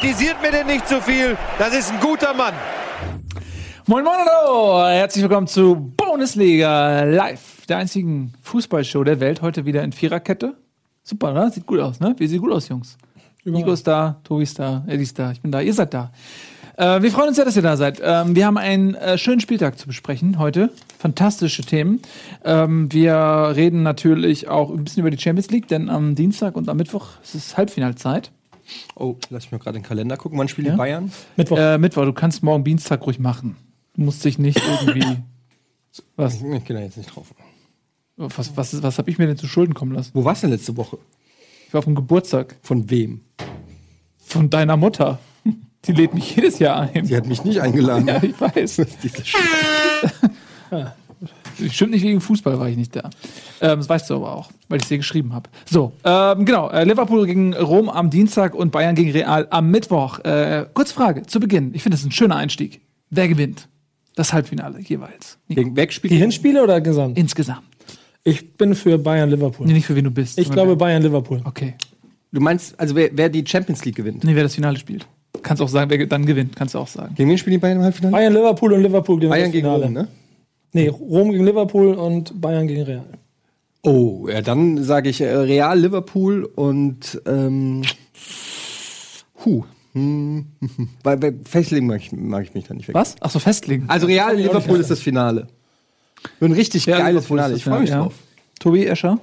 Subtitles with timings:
[0.00, 1.36] Kritisiert mir denn nicht zu viel.
[1.58, 2.54] Das ist ein guter Mann.
[3.88, 9.42] Moin Moin hallo, herzlich willkommen zu Bundesliga Live, der einzigen Fußballshow der Welt.
[9.42, 10.54] Heute wieder in Viererkette.
[11.02, 11.50] Super, ne?
[11.50, 12.14] Sieht gut aus, ne?
[12.16, 12.96] Wie sieht gut aus, Jungs?
[13.44, 16.12] Nico ist da, Tobi ist da, Eddie ist da, ich bin da, ihr seid da.
[16.76, 18.00] Äh, wir freuen uns sehr, dass ihr da seid.
[18.00, 20.70] Ähm, wir haben einen äh, schönen Spieltag zu besprechen heute.
[21.00, 22.02] Fantastische Themen.
[22.44, 26.68] Ähm, wir reden natürlich auch ein bisschen über die Champions League, denn am Dienstag und
[26.68, 28.30] am Mittwoch ist es Halbfinalzeit.
[28.96, 30.38] Oh, lass mich mal gerade den Kalender gucken.
[30.38, 30.72] Wann spielen Ja?
[30.74, 31.12] die Bayern?
[31.36, 31.58] Mittwoch.
[31.58, 33.56] Äh, Mittwoch, du kannst morgen Dienstag ruhig machen.
[33.94, 35.18] Du musst dich nicht irgendwie.
[36.16, 36.34] Was?
[36.42, 37.34] Ich gehe da jetzt nicht drauf.
[38.16, 40.10] Was, was, was habe ich mir denn zu Schulden kommen lassen?
[40.12, 40.98] Wo warst du denn letzte Woche?
[41.66, 43.20] Ich war auf dem Geburtstag Von wem?
[44.18, 45.18] von deiner Mutter.
[45.84, 47.06] Die lädt mich jedes Jahr ein.
[47.06, 48.06] Die hat mich nicht eingeladen.
[48.08, 48.76] Ja, ich weiß.
[49.02, 49.22] Diese
[51.70, 53.10] Stimmt nicht wegen Fußball war ich nicht da.
[53.60, 55.50] Ähm, das weißt du aber auch, weil ich es dir geschrieben habe.
[55.68, 56.70] So, ähm, genau.
[56.70, 60.20] Äh, Liverpool gegen Rom am Dienstag und Bayern gegen Real am Mittwoch.
[60.20, 61.74] Äh, kurze Frage zu Beginn.
[61.74, 62.80] Ich finde, das ist ein schöner Einstieg.
[63.10, 63.68] Wer gewinnt?
[64.14, 65.38] Das Halbfinale jeweils.
[65.48, 66.10] Gegen Wegspiel.
[66.10, 67.16] Die Hinspiele oder gesamt?
[67.16, 67.62] Insgesamt.
[68.24, 69.66] Ich bin für Bayern Liverpool.
[69.66, 70.38] Nee, nicht für wen du bist.
[70.38, 71.40] Ich glaube Bayern Liverpool.
[71.44, 71.74] Okay.
[72.32, 74.24] Du meinst, also wer, wer die Champions League gewinnt?
[74.24, 75.06] Nee, wer das Finale spielt.
[75.42, 76.56] Kannst auch sagen, wer dann gewinnt.
[76.56, 77.14] Kannst du auch sagen.
[77.14, 78.12] Gegen wen spielen die Bayern im Halbfinale?
[78.12, 79.84] Bayern Liverpool und Liverpool gegen Bayern das gegen Finale.
[79.84, 80.08] Rom, ne?
[80.72, 83.04] Nee, Rom gegen Liverpool und Bayern gegen Real.
[83.82, 87.82] Oh, ja, dann sage ich äh, Real, Liverpool und ähm,
[89.44, 89.64] Hu.
[89.94, 90.46] Hm,
[91.02, 92.94] Bei, bei festlegen mag ich, mag ich mich da nicht weg.
[92.94, 93.16] Was?
[93.20, 93.84] Ach so, festlegen.
[93.88, 95.48] Also Real, Liverpool ist das Finale.
[96.40, 97.56] Ein richtig Ja, geiles Liverpool ist Finale.
[97.56, 98.02] Ich freue mich ja.
[98.02, 98.14] drauf.
[98.60, 99.18] Tobi Escher?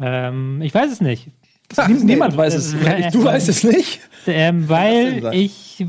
[0.00, 1.28] Ähm, ich weiß es nicht.
[1.88, 2.74] Niem- Niemand weiß es.
[2.84, 4.00] Äh, Du weißt es nicht?
[4.26, 5.84] Ähm, weil ich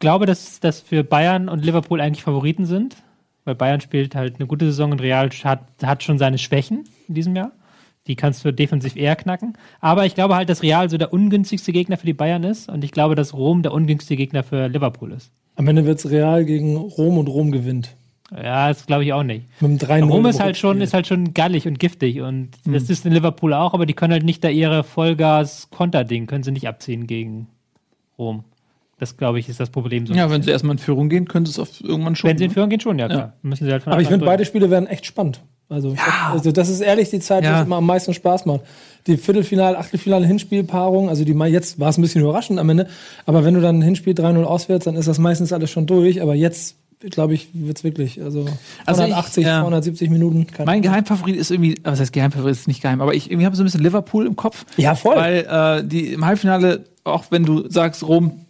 [0.00, 2.96] glaube, dass das für Bayern und Liverpool eigentlich Favoriten sind.
[3.44, 7.14] Weil Bayern spielt halt eine gute Saison und Real hat, hat schon seine Schwächen in
[7.14, 7.52] diesem Jahr.
[8.06, 9.56] Die kannst du defensiv eher knacken.
[9.80, 12.68] Aber ich glaube halt, dass Real so der ungünstigste Gegner für die Bayern ist.
[12.68, 15.30] Und ich glaube, dass Rom der ungünstigste Gegner für Liverpool ist.
[15.56, 17.96] Am Ende wird es Real gegen Rom und Rom gewinnt.
[18.34, 19.46] Ja, das glaube ich auch nicht.
[19.60, 22.88] Mit dem 3 Rom ist halt schon, ist halt schon gallig und giftig und das
[22.88, 26.66] ist in Liverpool auch, aber die können halt nicht da ihre Vollgas-Konterding, können sie nicht
[26.66, 27.48] abziehen gegen
[28.18, 28.44] Rom.
[28.98, 30.06] Das, glaube ich, ist das Problem.
[30.06, 32.30] So Ja, wenn sie erstmal in Führung gehen, können sie es auf irgendwann schon.
[32.30, 32.54] wenn sie in ne?
[32.54, 33.32] Führung gehen, schon, ja klar.
[33.42, 35.42] Müssen sie halt von Aber ich finde, beide Spiele werden echt spannend.
[35.68, 37.58] Also, ich hab, also das ist ehrlich die Zeit, Ja.
[37.60, 38.60] die immer am meisten Spaß macht.
[39.06, 42.86] Die Viertelfinale, Achtelfinale, Hinspielpaarung, also die jetzt war es ein bisschen überraschend am Ende,
[43.26, 46.22] aber wenn du dann ein Hinspiel 3-0 auswärts, dann ist das meistens alles schon durch,
[46.22, 46.76] aber jetzt
[47.10, 48.46] glaube ich, wird es wirklich, also,
[48.86, 49.60] Also ich- 180, ja.
[49.60, 50.46] 270 Minuten.
[50.64, 53.62] Mein Geheimfavorit ist irgendwie, was heißt Geheimfavorit ist nicht geheim, aber ich irgendwie habe so
[53.62, 54.64] ein bisschen Liverpool im Kopf.
[54.76, 55.16] Ja, voll.
[55.16, 58.43] Weil äh, die im Halbfinale, auch wenn du sagst, Rom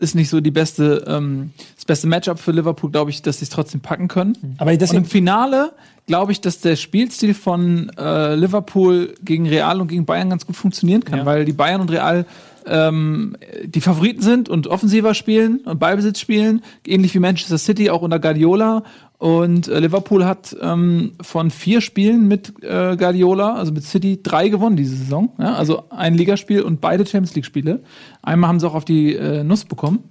[0.00, 3.44] ist nicht so die beste, ähm, das beste Matchup für Liverpool, glaube ich, dass sie
[3.44, 4.36] es trotzdem packen können.
[4.58, 5.72] Aber Und im deswegen, Finale
[6.06, 10.56] glaube ich, dass der Spielstil von äh, Liverpool gegen Real und gegen Bayern ganz gut
[10.56, 11.26] funktionieren kann, Ja.
[11.26, 12.24] weil die Bayern und Real
[12.66, 18.02] ähm, die Favoriten sind und offensiver spielen und Ballbesitz spielen, ähnlich wie Manchester City auch
[18.02, 18.84] unter Guardiola.
[19.18, 24.48] Und äh, Liverpool hat ähm, von vier Spielen mit äh, Guardiola, also mit City, drei
[24.48, 25.30] gewonnen diese Saison.
[25.38, 25.54] Ja?
[25.54, 27.82] Also ein Ligaspiel und beide Champions League-Spiele.
[28.22, 30.04] Einmal haben sie auch auf die äh, Nuss bekommen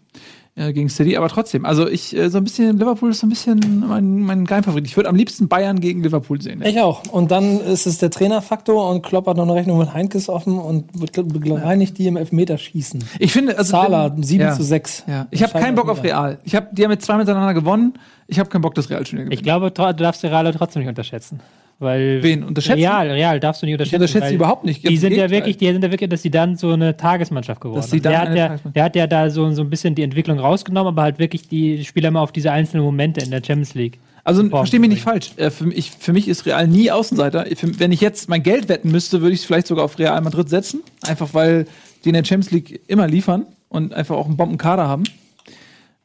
[0.58, 1.66] äh, gegen City, aber trotzdem.
[1.66, 4.86] Also ich äh, so ein bisschen, Liverpool ist so ein bisschen mein, mein Geheimfavorit.
[4.88, 6.62] Ich würde am liebsten Bayern gegen Liverpool sehen.
[6.66, 7.04] ich auch.
[7.12, 10.58] Und dann ist es der Trainerfaktor und Klopp hat noch eine Rechnung mit Heinkes offen
[10.58, 13.04] und wird bereinigt die im Elfmeterschießen.
[13.20, 14.54] Ich finde, also Zahler, wenn- 7 ja.
[14.54, 15.04] zu 6.
[15.08, 15.28] Ja.
[15.32, 16.40] Ich habe keinen Bock auf Real.
[16.44, 17.94] Ich habe, die haben jetzt zwei miteinander gewonnen.
[18.28, 20.82] Ich habe keinen Bock, dass Real schon wieder Ich glaube, du darfst die Real trotzdem
[20.82, 21.40] nicht unterschätzen.
[21.80, 22.80] Weil Wen unterschätzen?
[22.80, 23.96] Real, Real darfst du nicht unterschätzen.
[23.96, 24.88] unterschätze weil die überhaupt nicht.
[24.88, 27.82] Die sind ja wirklich, die sind ja wirklich, dass sie dann so eine Tagesmannschaft geworden
[27.82, 28.04] Dass sind.
[28.04, 31.04] Der hat, ja, der hat ja da so, so ein bisschen die Entwicklung rausgenommen, aber
[31.04, 34.00] halt wirklich die Spieler mal auf diese einzelnen Momente in der Champions League.
[34.24, 35.32] Also Form versteh mich nicht falsch.
[35.38, 37.46] Äh, für, mich, für mich ist Real nie Außenseiter.
[37.56, 40.20] Für, wenn ich jetzt mein Geld wetten müsste, würde ich es vielleicht sogar auf Real
[40.22, 40.82] Madrid setzen.
[41.04, 41.66] Einfach weil
[42.04, 45.04] die in der Champions League immer liefern und einfach auch einen Bombenkader haben.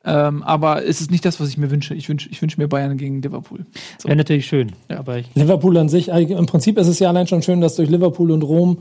[0.05, 1.95] Ähm, aber es ist nicht das, was ich mir wünsche.
[1.95, 3.67] Ich wünsche ich wünsch mir Bayern gegen Liverpool.
[3.99, 4.09] So.
[4.09, 4.73] Wäre natürlich schön.
[4.89, 7.89] Aber ich, Liverpool an sich, im Prinzip ist es ja allein schon schön, dass durch
[7.89, 8.79] Liverpool und Rom,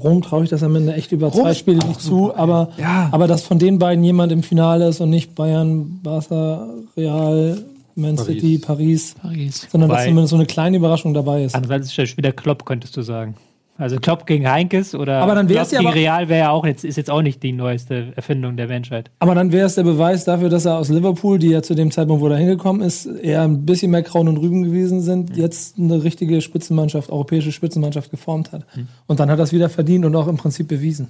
[0.00, 2.70] Rom traue ich das am Ende echt über Rom zwei Spiele nicht super, zu, aber,
[2.78, 3.08] Ja.
[3.10, 7.58] aber dass von den beiden jemand im Finale ist und nicht Bayern, Barca, Real,
[7.96, 9.66] Man City, Paris, Paris.
[9.70, 11.56] sondern dass Wobei- zumindest so eine kleine Überraschung dabei ist.
[11.56, 13.34] andererseits ist das wieder Klopp, könntest du sagen.
[13.80, 16.84] Also Klopp gegen Heinkes oder Aber dann Klopp gegen aber- Real wäre ja auch jetzt,
[16.84, 19.10] ist jetzt auch nicht die neueste Erfindung der Menschheit.
[19.20, 21.90] Aber dann wäre es der Beweis dafür, dass er aus Liverpool, die ja zu dem
[21.90, 25.78] Zeitpunkt, wo er hingekommen ist, eher ein bisschen mehr Kraun und Rüben gewesen sind, jetzt
[25.78, 28.66] eine richtige Spitzenmannschaft, europäische Spitzenmannschaft geformt hat.
[29.06, 31.08] Und dann hat er es wieder verdient und auch im Prinzip bewiesen.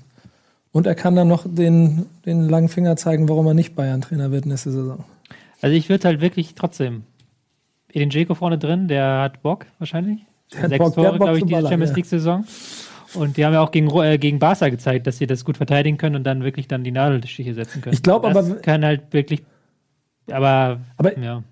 [0.71, 4.47] Und er kann dann noch den, den langen Finger zeigen, warum er nicht Bayern-Trainer wird
[4.47, 5.03] nächste Saison.
[5.61, 7.03] Also ich würde halt wirklich trotzdem
[7.93, 10.21] Edin Dzeko vorne drin, der hat Bock wahrscheinlich.
[10.53, 11.97] Sechs Bock, Tore, glaube ich, diese Champions ja.
[11.97, 12.45] League-Saison.
[13.15, 15.97] Und die haben ja auch gegen, äh, gegen Barca gezeigt, dass sie das gut verteidigen
[15.99, 17.95] können und dann wirklich dann die Nadelstiche setzen können.
[17.95, 19.43] Ich glaub das aber- kann halt wirklich.
[20.31, 21.43] Aber, Aber- ja.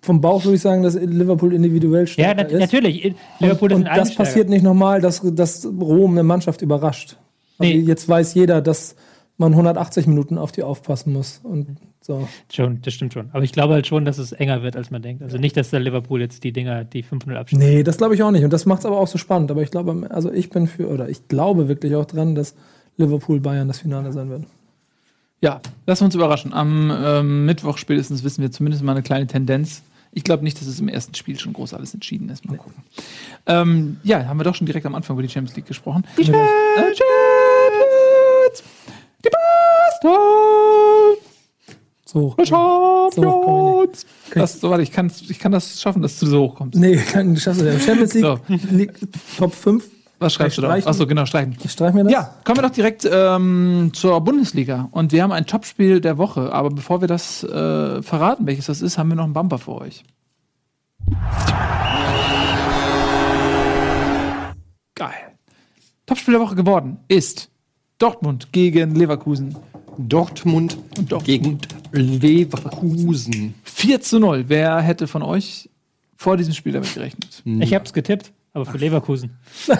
[0.00, 2.60] Vom Bauch würde ich sagen, dass Liverpool individuell Ja, stärker nat ist.
[2.60, 3.14] natürlich.
[3.40, 7.16] Liverpool und, ist und ein das passiert nicht normal, dass, dass Rom eine Mannschaft überrascht.
[7.58, 7.80] Also Nee.
[7.80, 8.94] Jetzt weiß jeder, dass
[9.42, 11.40] man 180 Minuten auf die aufpassen muss.
[11.42, 12.28] Und so.
[12.50, 13.28] Schon, das stimmt schon.
[13.32, 15.22] Aber ich glaube halt schon, dass es enger wird, als man denkt.
[15.22, 17.62] Also nicht, dass der Liverpool jetzt die Dinger, die 5-0 abschließt.
[17.62, 18.44] Nee, das glaube ich auch nicht.
[18.44, 19.50] Und das macht es aber auch so spannend.
[19.50, 22.54] Aber ich glaube, also ich bin für, oder ich glaube wirklich auch dran, dass
[22.96, 24.44] Liverpool Bayern das Finale sein wird.
[25.40, 26.52] Ja, lassen wir uns überraschen.
[26.52, 29.82] Am ähm, Mittwoch spätestens wissen wir zumindest mal eine kleine Tendenz.
[30.12, 32.44] Ich glaube nicht, dass es im ersten Spiel schon groß alles entschieden ist.
[32.44, 32.82] Mal gucken.
[33.46, 36.04] Ähm, ja, haben wir doch schon direkt am Anfang über die Champions League gesprochen.
[36.18, 36.50] Die Champions!
[36.78, 37.02] Die
[40.02, 41.16] So.
[42.38, 43.86] Die So hoch!
[44.34, 46.78] Das, so, warte, ich kann, ich kann das schaffen, dass du so hoch kommst.
[46.78, 47.78] Nee, kann, schaffst du ja.
[47.78, 48.38] Champions League, So.
[48.70, 48.92] League
[49.38, 49.84] Top 5.
[50.18, 50.70] Was schreibst du da?
[50.70, 51.56] Achso, genau, streichen.
[51.64, 52.12] Ich streich mir das.
[52.12, 54.88] Ja, kommen wir doch direkt ähm, zur Bundesliga.
[54.92, 56.52] Und wir haben ein Topspiel der Woche.
[56.52, 59.80] Aber bevor wir das äh, verraten, welches das ist, haben wir noch einen Bumper für
[59.80, 60.04] euch.
[64.94, 65.12] Geil.
[66.06, 67.50] Topspiel der Woche geworden ist
[67.98, 69.56] Dortmund gegen Leverkusen.
[69.98, 70.78] Dortmund
[71.24, 71.58] gegen
[71.92, 73.54] Leverkusen.
[73.64, 74.44] 4 zu 0.
[74.48, 75.68] Wer hätte von euch
[76.16, 77.42] vor diesem Spiel damit gerechnet?
[77.44, 79.38] Ich habe es getippt, aber für Leverkusen.
[79.66, 79.76] ja.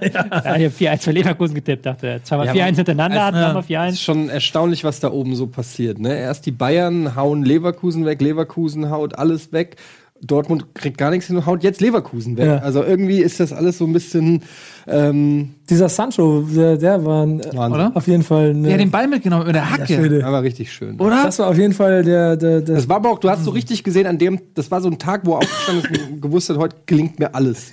[0.00, 3.88] ich habe 4-1 für Leverkusen getippt, dachte zweimal Ja, 4-1 hintereinander, also, zweimal Es 4-1.
[3.92, 5.98] ist schon erstaunlich, was da oben so passiert.
[5.98, 6.16] Ne?
[6.16, 9.76] Erst die Bayern hauen Leverkusen weg, Leverkusen haut alles weg.
[10.22, 12.46] Dortmund kriegt gar nichts hin und haut jetzt Leverkusen weg.
[12.46, 12.58] Ja.
[12.58, 14.42] Also irgendwie ist das alles so ein bisschen.
[14.86, 17.48] Ähm, Dieser Sancho, der, der war ein, äh.
[17.48, 17.92] Oder?
[17.94, 18.50] auf jeden Fall.
[18.50, 19.86] Eine, Ja, den Ball mitgenommen mit der Hacke.
[19.86, 20.24] Schwede.
[20.24, 21.00] aber richtig schön.
[21.00, 21.24] Oder?
[21.24, 23.50] Das war auf jeden Fall der, der, der Das war aber auch, du hast so
[23.50, 26.48] richtig gesehen, an dem, das war so ein Tag, wo er aufgestanden ist und gewusst
[26.48, 27.72] hat, heute gelingt mir alles.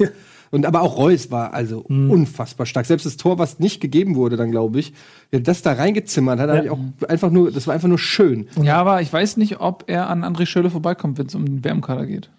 [0.52, 2.86] Und aber auch Reus war also unfassbar stark.
[2.86, 4.94] Selbst das Tor, was nicht gegeben wurde, dann glaube ich,
[5.32, 8.48] der das da reingezimmert hat, hab ich auch einfach nur, das war einfach nur schön.
[8.62, 11.64] Ja, aber ich weiß nicht, ob er an André Schöle vorbeikommt, wenn es um den
[11.64, 12.30] WM-Kader geht.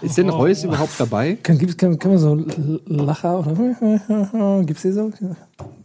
[0.00, 1.36] Ist denn Reus überhaupt dabei?
[1.42, 2.42] Kann, gibt's, kann, kann man so
[2.86, 5.12] Lacher oder gibt's die so?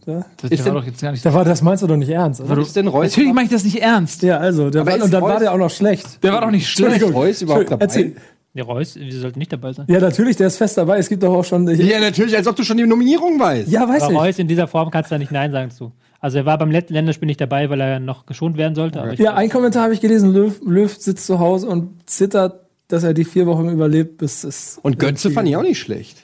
[0.06, 0.24] Ja.
[0.38, 1.22] Das Ist war denn- doch jetzt gar nicht.
[1.26, 2.56] Da war, das meinst du doch nicht ernst, oder?
[2.56, 4.22] Ist denn Reus, Natürlich mache ich das nicht ernst.
[4.22, 6.22] Ja, also, der war, ist und dann Reus- war der auch noch schlecht.
[6.22, 6.92] Der war doch nicht schlecht.
[6.94, 7.22] Entschuldigung.
[7.22, 7.84] Reus überhaupt dabei?
[7.84, 8.16] Erzähl.
[8.54, 9.86] Der Reus, wieso sollte nicht dabei sein?
[9.88, 10.98] Ja, natürlich, der ist fest dabei.
[10.98, 11.66] Es gibt doch auch schon.
[11.66, 13.68] Ja, natürlich, als ob du schon die Nominierung weißt.
[13.68, 14.18] Ja, weiß Aber ich.
[14.18, 15.92] Reus in dieser Form kannst du da nicht Nein sagen zu.
[16.20, 19.02] Also er war beim letzten Länderspiel nicht dabei, weil er noch geschont werden sollte.
[19.02, 20.32] Aber ich Ja, ein Kommentar habe ich gelesen.
[20.32, 24.78] Löw, Löw sitzt zu Hause und zittert, dass er die vier Wochen überlebt, bis es.
[24.82, 26.23] Und Götze fand ich auch nicht schlecht.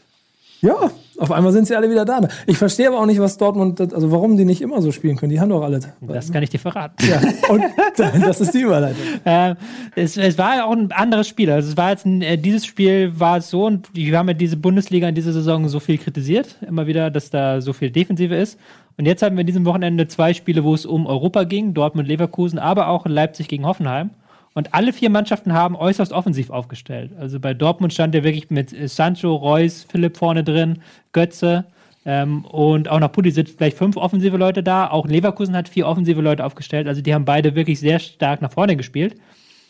[0.62, 0.91] Ja,
[1.21, 2.21] auf einmal sind sie alle wieder da.
[2.47, 5.31] Ich verstehe aber auch nicht, was Dortmund, also warum die nicht immer so spielen können.
[5.31, 5.81] Die haben doch alle.
[6.01, 6.97] das kann ich dir verraten.
[7.07, 7.21] Ja,
[7.51, 7.62] und
[8.27, 9.03] das ist die Überleitung.
[9.25, 9.55] Äh,
[9.97, 11.51] es, es war ja auch ein anderes Spiel.
[11.51, 14.35] Also es war jetzt ein, äh, dieses Spiel war es so und wir haben ja
[14.35, 18.35] diese Bundesliga in dieser Saison so viel kritisiert, immer wieder, dass da so viel Defensive
[18.35, 18.59] ist.
[18.97, 22.09] Und jetzt hatten wir in diesem Wochenende zwei Spiele, wo es um Europa ging, Dortmund,
[22.09, 24.11] Leverkusen, aber auch Leipzig gegen Hoffenheim.
[24.55, 27.12] Und alle vier Mannschaften haben äußerst offensiv aufgestellt.
[27.19, 30.82] Also bei Dortmund stand ja wirklich mit äh, Sancho, Reus, Philipp vorne drin,
[31.12, 31.67] Götze
[32.05, 34.91] ähm, und auch noch Pulisic vielleicht fünf offensive Leute da.
[34.91, 36.88] Auch Leverkusen hat vier offensive Leute aufgestellt.
[36.88, 39.17] Also die haben beide wirklich sehr stark nach vorne gespielt.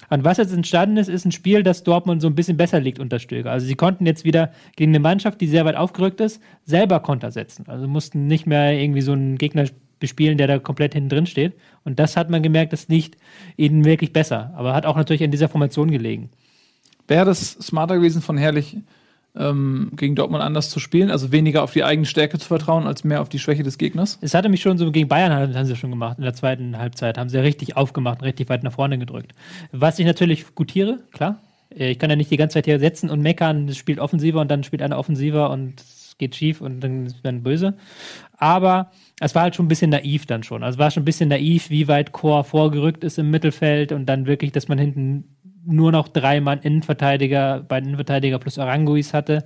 [0.09, 2.99] Und was jetzt entstanden ist, ist ein Spiel, das Dortmund so ein bisschen besser liegt
[2.99, 3.53] unter Stöger.
[3.53, 7.31] Also sie konnten jetzt wieder gegen eine Mannschaft, die sehr weit aufgerückt ist, selber Konter
[7.31, 7.67] setzen.
[7.69, 9.67] Also mussten nicht mehr irgendwie so einen Gegner
[10.01, 11.55] bespielen, der da komplett hinten drin steht.
[11.85, 13.17] Und das hat man gemerkt, das liegt
[13.57, 14.53] ihnen wirklich besser.
[14.57, 16.31] Aber hat auch natürlich an dieser Formation gelegen.
[17.07, 18.79] Wäre das smarter gewesen von Herrlich
[19.37, 21.11] ähm, gegen Dortmund anders zu spielen?
[21.11, 24.19] Also weniger auf die eigene Stärke zu vertrauen, als mehr auf die Schwäche des Gegners?
[24.21, 26.19] Es hatte mich schon so gegen Bayern haben, haben sie schon gemacht.
[26.19, 29.35] In der zweiten Halbzeit haben sie richtig aufgemacht und richtig weit nach vorne gedrückt.
[29.73, 31.41] Was ich natürlich gutiere, klar.
[31.73, 34.51] Ich kann ja nicht die ganze Zeit hier setzen und meckern, es spielt offensiver und
[34.51, 37.75] dann spielt einer offensiver und es geht schief und dann ist man böse.
[38.37, 38.91] Aber
[39.21, 40.63] es war halt schon ein bisschen naiv dann schon.
[40.63, 44.07] Also es war schon ein bisschen naiv, wie weit Chor vorgerückt ist im Mittelfeld und
[44.07, 45.37] dann wirklich, dass man hinten
[45.67, 49.45] nur noch drei Mann Innenverteidiger, beiden Innenverteidiger plus Aranguis hatte.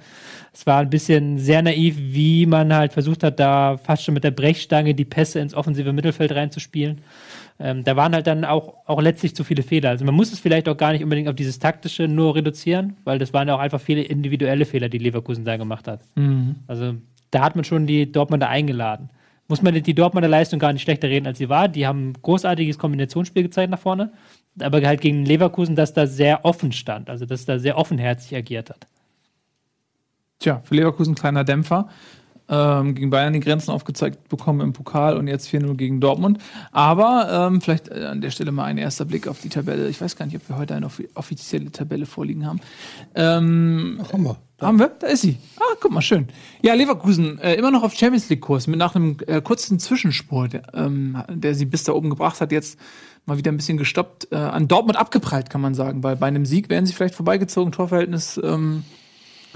[0.52, 4.22] Es war ein bisschen sehr naiv, wie man halt versucht hat, da fast schon mit
[4.22, 7.00] der Brechstange die Pässe ins offensive Mittelfeld reinzuspielen.
[7.58, 9.90] Ähm, da waren halt dann auch, auch letztlich zu viele Fehler.
[9.90, 13.18] Also man muss es vielleicht auch gar nicht unbedingt auf dieses taktische nur reduzieren, weil
[13.18, 16.00] das waren ja auch einfach viele individuelle Fehler, die Leverkusen da gemacht hat.
[16.68, 16.94] Also
[17.32, 19.10] da hat man schon die Dortmunder eingeladen.
[19.46, 21.68] Muss man die Dortmunder Leistung gar nicht schlechter reden, als sie war.
[21.68, 24.12] Die haben ein großartiges Kombinationsspiel gezeigt nach vorne,
[24.58, 28.70] aber halt gegen Leverkusen, das da sehr offen stand, also das da sehr offenherzig agiert
[28.70, 28.86] hat.
[30.38, 31.88] Tja, für Leverkusen kleiner Dämpfer.
[32.48, 36.38] Ähm, gegen Bayern die Grenzen aufgezeigt bekommen im Pokal und jetzt 4-0 gegen Dortmund.
[36.72, 39.88] Aber ähm, vielleicht äh, an der Stelle mal ein erster Blick auf die Tabelle.
[39.88, 42.60] Ich weiß gar nicht, ob wir heute eine offi- offizielle Tabelle vorliegen haben.
[43.14, 44.36] Ähm, Ach, haben wir.
[44.60, 44.88] haben wir?
[44.98, 45.36] Da ist sie.
[45.58, 46.28] Ah, guck mal, schön.
[46.62, 50.62] Ja, Leverkusen, äh, immer noch auf Champions League-Kurs, mit nach einem äh, kurzen Zwischenspur, der,
[50.74, 52.78] ähm, der sie bis da oben gebracht hat, jetzt
[53.26, 54.28] mal wieder ein bisschen gestoppt.
[54.32, 57.72] Äh, an Dortmund abgeprallt, kann man sagen, weil bei einem Sieg wären sie vielleicht vorbeigezogen,
[57.72, 58.84] Torverhältnis, ähm,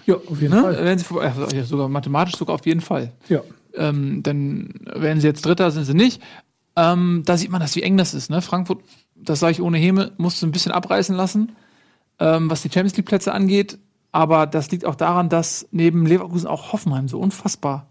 [0.06, 0.62] Ja, auf jeden ne?
[0.62, 0.84] Fall.
[0.84, 3.12] Wären sie ja, sogar mathematisch sogar auf jeden Fall.
[3.28, 3.40] Ja.
[3.74, 6.22] Ähm, dann wären sie jetzt Dritter, sind sie nicht.
[6.76, 8.30] Ähm, da sieht man das, wie eng das ist.
[8.30, 8.40] Ne?
[8.40, 8.80] Frankfurt,
[9.16, 11.52] das sage ich ohne Häme, musste ein bisschen abreißen lassen,
[12.18, 13.78] ähm, was die Champions League-Plätze angeht.
[14.12, 17.88] Aber das liegt auch daran, dass neben Leverkusen auch Hoffenheim so unfassbar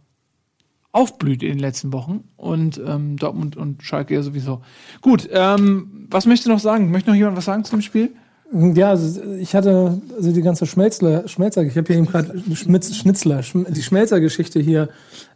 [0.91, 4.61] aufblüht in den letzten Wochen und ähm, Dortmund und Schalke ja sowieso.
[5.01, 6.89] Gut, ähm, was möchtest du noch sagen?
[6.89, 8.15] Möchte noch jemand was sagen zu dem Spiel?
[8.53, 13.41] Ja, also ich hatte also die ganze Schmelzler, Schmelzer, ich habe hier eben gerade Schnitzler,
[13.41, 14.87] die Schmelzer-Geschichte hier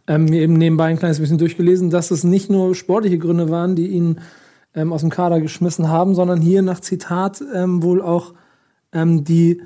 [0.06, 3.88] ähm, eben nebenbei ein kleines bisschen durchgelesen, dass es nicht nur sportliche Gründe waren, die
[3.88, 4.20] ihn
[4.74, 8.32] ähm, aus dem Kader geschmissen haben, sondern hier nach Zitat ähm, wohl auch
[8.92, 9.60] ähm, die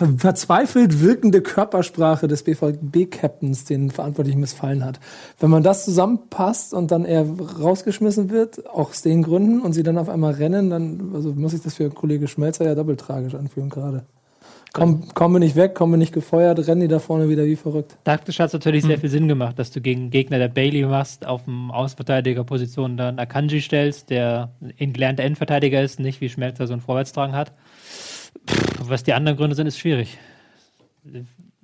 [0.00, 4.98] ver verzweifelt wirkende Körpersprache des BVB-Captains den Verantwortlichen missfallen hat.
[5.38, 9.82] Wenn man das zusammenpasst und dann er rausgeschmissen wird, auch aus den Gründen, und sie
[9.82, 13.34] dann auf einmal rennen, dann also muss ich das für Kollege Schmelzer ja doppelt tragisch
[13.34, 14.04] anfühlen gerade.
[14.72, 17.56] Komm, kommen wir nicht weg, kommen wir nicht gefeuert, rennen die da vorne wieder wie
[17.56, 17.96] verrückt.
[18.04, 20.84] Taktisch hat es natürlich sehr viel Sinn gemacht, dass du gegen einen Gegner der Bailey
[20.84, 26.68] machst, auf dem Außenverteidigerposition dann Akanji stellst, der ein gelernter Endverteidiger ist, nicht wie Schmelzer
[26.68, 27.52] so einen Vorwärtstrang hat.
[28.48, 30.18] Pff, was die anderen Gründe sind, ist schwierig.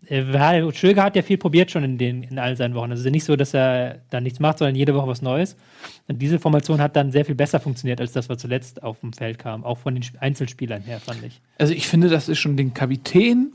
[0.08, 2.92] Äh, Schöger hat ja viel probiert schon in, den, in all seinen Wochen.
[2.92, 5.56] Also es ist nicht so, dass er da nichts macht, sondern jede Woche was Neues.
[6.06, 9.12] Und diese Formation hat dann sehr viel besser funktioniert, als das, was zuletzt auf dem
[9.12, 9.64] Feld kam.
[9.64, 11.40] Auch von den Sp- Einzelspielern her, fand ich.
[11.58, 13.54] Also ich finde, das ist schon den Kapitän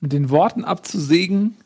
[0.00, 1.56] mit den Worten abzusägen.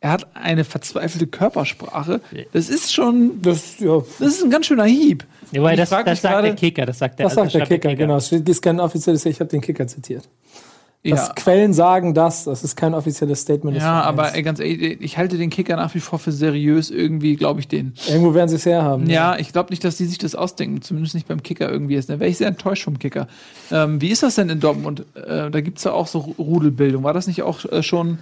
[0.00, 2.20] Er hat eine verzweifelte Körpersprache.
[2.52, 5.24] Das ist schon, Das, ja, das ist ein ganz schöner Hieb.
[5.50, 6.86] Ja, weil das, das sagt der gerade- Kicker.
[6.86, 8.16] Das sagt der, das sagt der schreibt Kicker, genau.
[8.16, 10.28] Es ist kein offizielles, ich habe den Kicker zitiert.
[11.04, 13.76] Das Ja, Quellen sagen das, das ist kein offizielles Statement.
[13.76, 16.90] ja aber ey, ganz ehrlich, ich halte den Kicker nach wie vor für seriös.
[16.90, 17.94] Irgendwie glaube ich den.
[18.08, 19.08] Irgendwo werden sie es herhaben.
[19.08, 20.82] Ja, ich glaube nicht, dass die sich das ausdenken.
[20.82, 22.10] Zumindest nicht beim Kicker irgendwie ist.
[22.10, 23.26] Da wäre ich sehr enttäuscht vom Kicker.
[23.70, 25.04] Ähm, wie ist das denn in Dortmund?
[25.14, 27.04] Äh, da gibt's ja auch so Ru- Rudelbildung.
[27.04, 28.18] War das nicht auch äh, schon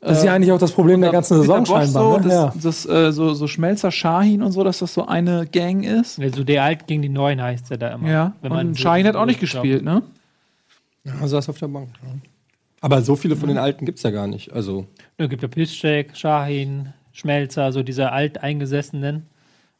[0.00, 2.22] Das ist ja eigentlich auch das Problem der ganzen Saison Bosch scheinbar.
[2.22, 2.34] So, ne?
[2.34, 2.52] ja.
[2.54, 6.20] das, das, äh, so, so Schmelzer Shahin und so, dass das so eine Gang ist.
[6.20, 8.08] Also der Alt gegen die Neuen heißt er da immer.
[8.08, 10.02] Ja, Wenn man und so- Shahin hat auch nicht gespielt, ne?
[11.04, 11.88] Ja, saß auf der Bank.
[12.02, 12.10] Ja.
[12.80, 14.52] Aber so viele von den Alten gibt's ja gar nicht.
[14.52, 14.86] Also,
[15.16, 19.26] Es gibt ja Piszczek, Shahin, Schmelzer, so diese Alteingesessenen.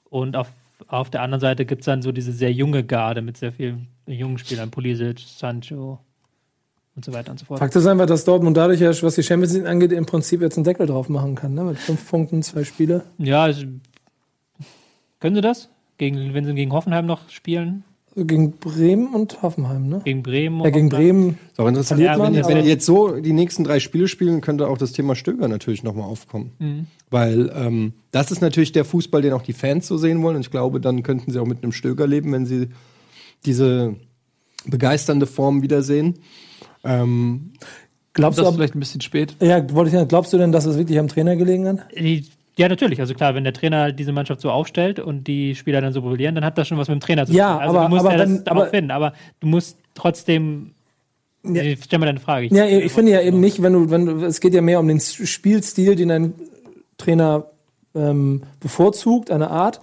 [0.08, 0.48] Und auf,
[0.88, 3.88] auf der anderen Seite gibt es dann so diese sehr junge Garde mit sehr vielen
[4.06, 4.70] jungen Spielern.
[4.70, 5.98] Pulisic, Sancho
[6.96, 7.58] und so weiter und so fort.
[7.60, 10.56] Fakt ist einfach, dass Dortmund dadurch, ja, was die Champions League angeht, im Prinzip jetzt
[10.56, 11.54] einen Deckel drauf machen kann.
[11.54, 11.62] Ne?
[11.64, 13.04] Mit fünf Punkten, zwei Spiele.
[13.18, 13.64] Ja, also,
[15.20, 15.68] können sie das?
[15.98, 17.84] Gegen, wenn sie gegen Hoffenheim noch spielen?
[18.18, 19.88] Gegen Bremen und Hoffenheim.
[19.88, 20.00] Ne?
[20.04, 20.60] Gegen Bremen?
[20.64, 21.06] Ja, gegen Hoffenheim?
[21.16, 21.38] Bremen.
[21.52, 22.00] ist auch interessant.
[22.00, 25.14] Ja, wenn, wenn- wenn jetzt so die nächsten drei Spiele spielen, könnte auch das Thema
[25.14, 26.86] Stöger natürlich nochmal aufkommen.
[27.10, 30.36] Weil ähm, das ist natürlich der Fußball, den auch die Fans so sehen wollen.
[30.36, 32.68] Und ich glaube, dann könnten sie auch mit einem Stöger leben, wenn sie
[33.44, 33.96] diese
[34.64, 36.14] begeisternde Form wiedersehen.
[36.86, 37.52] Ähm,
[38.14, 39.36] Glaubst Das du, vielleicht ein bisschen spät.
[39.42, 41.80] ja, wollte ich sagen, glaubst du denn, dass es wirklich am Trainer gelegen hat?
[42.58, 42.98] Ja, natürlich.
[43.00, 46.34] Also klar, wenn der Trainer diese Mannschaft so aufstellt und die Spieler dann so brillieren,
[46.34, 47.38] dann hat das schon was mit dem Trainer zu tun.
[47.38, 48.90] Ja, also aber- du musst aber ja das aber- finden.
[48.90, 50.70] Aber du musst trotzdem.
[51.44, 51.62] Ja.
[51.62, 52.46] Ich stell mal deine Frage.
[52.46, 54.80] Ich, Ja, ich finde ja eben nicht, wenn du, wenn du, es geht ja mehr
[54.80, 56.32] um den Spielstil, den ein
[56.96, 57.44] Trainer
[57.94, 59.80] ähm, bevorzugt, eine Art.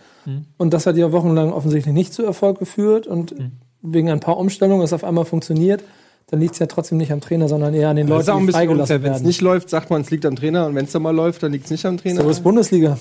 [0.57, 3.05] Und das hat ja wochenlang offensichtlich nicht zu Erfolg geführt.
[3.07, 3.35] Und
[3.83, 5.83] wegen ein paar Umstellungen es auf einmal funktioniert,
[6.27, 8.45] dann liegt es ja trotzdem nicht am Trainer, sondern eher an den Leuten, ein die
[8.47, 9.03] bisschen freigelassen unfair.
[9.03, 9.27] Wenn es werden.
[9.27, 10.65] nicht läuft, sagt man, es liegt am Trainer.
[10.65, 12.21] Und wenn es dann mal läuft, dann liegt es nicht am Trainer.
[12.21, 12.97] so ist Bundesliga.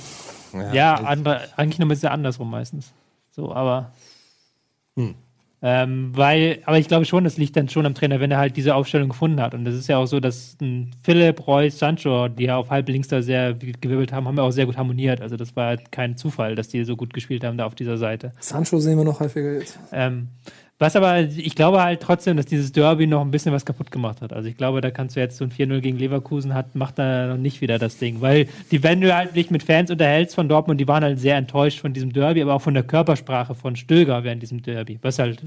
[0.73, 2.93] Ja, andere, eigentlich nur ein bisschen andersrum meistens.
[3.31, 3.93] So, aber.
[5.65, 8.57] Ähm, weil, aber ich glaube schon, das liegt dann schon am Trainer, wenn er halt
[8.57, 9.55] diese Aufstellung gefunden hat.
[9.55, 12.89] Und das ist ja auch so, dass ein Philipp, Reus, Sancho, die ja auf halb
[12.89, 15.21] links da sehr gewirbelt haben, haben ja auch sehr gut harmoniert.
[15.21, 17.97] Also das war halt kein Zufall, dass die so gut gespielt haben da auf dieser
[17.97, 18.33] Seite.
[18.41, 19.79] Sancho sehen wir noch häufiger jetzt.
[19.93, 20.29] Ähm,
[20.83, 24.21] was aber, ich glaube halt trotzdem, dass dieses Derby noch ein bisschen was kaputt gemacht
[24.21, 24.33] hat.
[24.33, 27.29] Also ich glaube, da kannst du jetzt so ein 4-0 gegen Leverkusen hat, macht da
[27.29, 28.21] noch nicht wieder das Ding.
[28.21, 31.37] Weil die, wenn du halt dich mit Fans unterhältst von Dortmund, die waren halt sehr
[31.37, 34.99] enttäuscht von diesem Derby, aber auch von der Körpersprache von Stöger während diesem Derby.
[35.03, 35.41] Was halt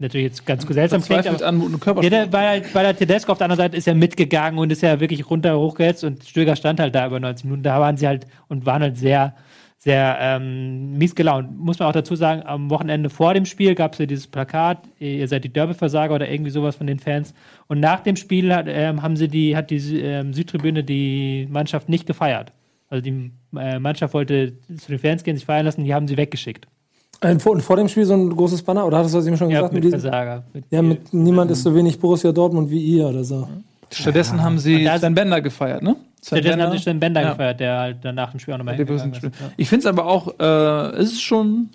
[0.00, 2.10] natürlich jetzt ganz seltsam klingt, aber ja, Körpersprache.
[2.10, 4.82] der, weil, halt, weil der Tedesco auf der anderen Seite ist ja mitgegangen und ist
[4.82, 7.62] ja wirklich runter hochgehetzt und Stöger stand halt da über 90 Minuten.
[7.62, 9.34] Da waren sie halt und waren halt sehr,
[9.80, 11.56] sehr ähm, mies gelaunt.
[11.58, 14.78] Muss man auch dazu sagen, am Wochenende vor dem Spiel gab es ja dieses Plakat,
[14.98, 17.32] ihr seid die Derby-Versager oder irgendwie sowas von den Fans.
[17.68, 21.88] Und nach dem Spiel hat, ähm, haben sie die, hat die ähm, Südtribüne die Mannschaft
[21.88, 22.52] nicht gefeiert.
[22.90, 26.16] Also die äh, Mannschaft wollte zu den Fans gehen, sich feiern lassen, die haben sie
[26.16, 26.66] weggeschickt.
[27.20, 29.50] Ein, vor, vor dem Spiel so ein großes Banner, oder hattest du das eben schon
[29.50, 29.74] Ja, gesagt?
[29.74, 30.44] mit diesem- Versager.
[30.52, 33.48] Mit ja, mit niemand ist so wenig Borussia Dortmund wie ihr oder so.
[33.92, 35.96] Stattdessen haben sie Und da- Sven Bender gefeiert, ne?
[36.20, 37.30] Sven Stattdessen haben sie Sven Bender Ja.
[37.32, 39.22] gefeiert, der halt danach im Spiel auch nochmal Der hingegangen ist.
[39.22, 39.30] Ja.
[39.56, 41.70] Ich finde es aber auch, äh, es ist schon.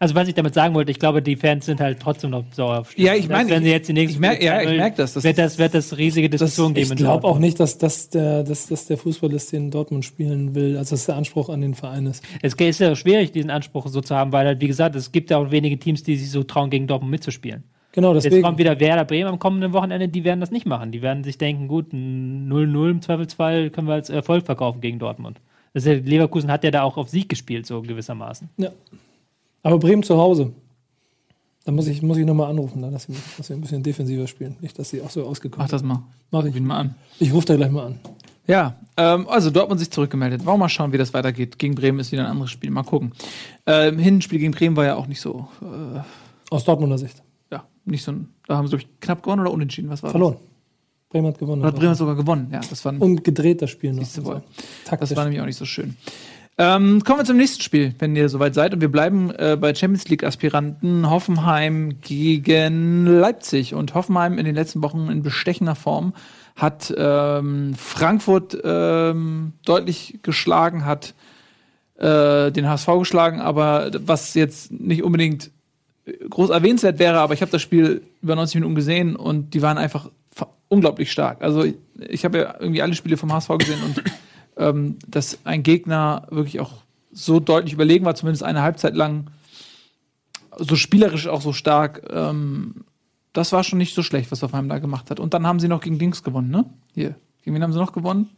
[0.00, 2.80] Also was ich damit sagen wollte, ich glaube, die Fans sind halt trotzdem noch sauer
[2.80, 4.76] auf Ja, ich Dass, meine, wenn sie jetzt die nächsten ich merk- ja, ich Spiele
[4.76, 6.90] merk das, das wird ist- das wird das riesige Diskussion geben.
[6.92, 7.40] Ich glaube auch Dortmund.
[7.42, 11.14] nicht, dass, das der, dass, dass der Fußballist den Dortmund spielen will, als das der
[11.16, 12.22] Anspruch an den Verein ist.
[12.42, 15.30] Es ist ja schwierig, diesen Anspruch so zu haben, weil halt, wie gesagt, es gibt
[15.30, 17.62] ja auch wenige Teams, die sich so trauen, gegen Dortmund mitzuspielen.
[17.94, 18.42] Genau, Jetzt deswegen.
[18.42, 20.90] kommt wieder Werder Bremen am kommenden Wochenende, die werden das nicht machen.
[20.90, 24.98] Die werden sich denken, gut, ein 0-0 im Zweifelsfall können wir als Erfolg verkaufen gegen
[24.98, 25.40] Dortmund.
[25.72, 28.48] Das ist ja, Leverkusen hat ja da auch auf Sieg gespielt, so gewissermaßen.
[28.56, 28.70] Ja.
[29.62, 30.52] Aber Bremen zu Hause.
[31.64, 34.26] Da muss ich, muss ich nochmal anrufen, dann, dass, wir, dass wir ein bisschen defensiver
[34.26, 34.56] spielen.
[34.60, 36.02] Nicht, dass sie auch so Mach ausgekommen das mal.
[36.32, 36.56] Mach Ruf ich.
[36.56, 36.94] ihn mal an.
[37.20, 38.00] Ich rufe da gleich mal an.
[38.48, 40.44] Ja, ähm, also Dortmund sich zurückgemeldet.
[40.44, 41.58] Wollen wir mal schauen, wie das weitergeht.
[41.60, 42.70] Gegen Bremen ist wieder ein anderes Spiel.
[42.70, 43.12] Mal gucken.
[43.66, 46.00] Ähm, Hinspiel gegen Bremen war ja auch nicht so, äh,
[46.50, 47.22] Aus Dortmunder Sicht.
[47.50, 49.90] Ja, nicht so ein, da haben sie, glaube ich, knapp gewonnen oder unentschieden.
[49.90, 50.36] Was war Verloren.
[51.10, 51.62] Bremen hat gewonnen.
[51.62, 51.68] das?
[51.68, 52.48] Oder hat Bremen sogar gewonnen.
[52.52, 54.02] Ja, das war, Und gedreht das Spiel noch.
[54.24, 54.42] Wohl.
[54.84, 55.10] Taktisch.
[55.10, 55.96] das war nämlich auch nicht so schön.
[56.56, 58.74] Ähm, kommen wir zum nächsten Spiel, wenn ihr soweit seid.
[58.74, 63.74] Und wir bleiben äh, bei Champions League-Aspiranten Hoffenheim gegen Leipzig.
[63.74, 66.14] Und Hoffenheim in den letzten Wochen in bestechender Form
[66.56, 71.14] hat ähm, Frankfurt ähm, deutlich geschlagen, hat
[71.96, 75.50] äh, den HSV geschlagen, aber was jetzt nicht unbedingt
[76.30, 79.78] groß erwähnenswert wäre, aber ich habe das Spiel über 90 Minuten gesehen und die waren
[79.78, 81.42] einfach fa- unglaublich stark.
[81.42, 84.02] Also ich, ich habe ja irgendwie alle Spiele vom HSV gesehen und
[84.56, 86.72] ähm, dass ein Gegner wirklich auch
[87.12, 89.28] so deutlich überlegen war, zumindest eine Halbzeit lang,
[90.58, 92.84] so spielerisch auch so stark, ähm,
[93.32, 95.18] das war schon nicht so schlecht, was Hoffenheim da gemacht hat.
[95.20, 96.64] Und dann haben sie noch gegen Dings gewonnen, ne?
[96.94, 97.14] Hier.
[97.42, 98.28] Gegen wen haben sie noch gewonnen?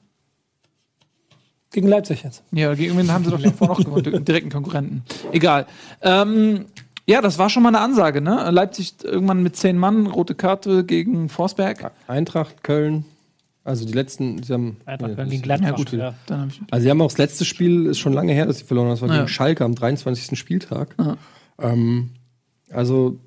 [1.73, 2.42] Gegen Leipzig jetzt.
[2.52, 4.02] Ja, gegen wen haben sie doch davor noch gewonnen?
[4.11, 5.02] Den direkten Konkurrenten.
[5.32, 5.66] Egal.
[6.00, 6.66] Ähm,
[7.08, 8.50] ja, das war schon mal eine Ansage, ne?
[8.50, 11.92] Leipzig irgendwann mit zehn Mann, rote Karte gegen Forsberg.
[12.08, 13.04] Eintracht, Köln.
[13.64, 14.76] Also die letzten, sie haben.
[14.86, 15.68] Einfach nee, gegen das- Gladbach.
[15.70, 15.92] Ja, gut.
[15.92, 16.14] Ja.
[16.26, 18.59] Dann hab ich, Also sie haben auch das letzte Spiel, ist schon lange her, dass
[18.59, 18.92] sie verloren haben.
[18.94, 19.16] Das war Ja.
[19.16, 20.38] gegen Schalke am 23.
[20.38, 20.94] Spieltag.
[21.61, 22.11] Ähm,
[22.70, 23.18] also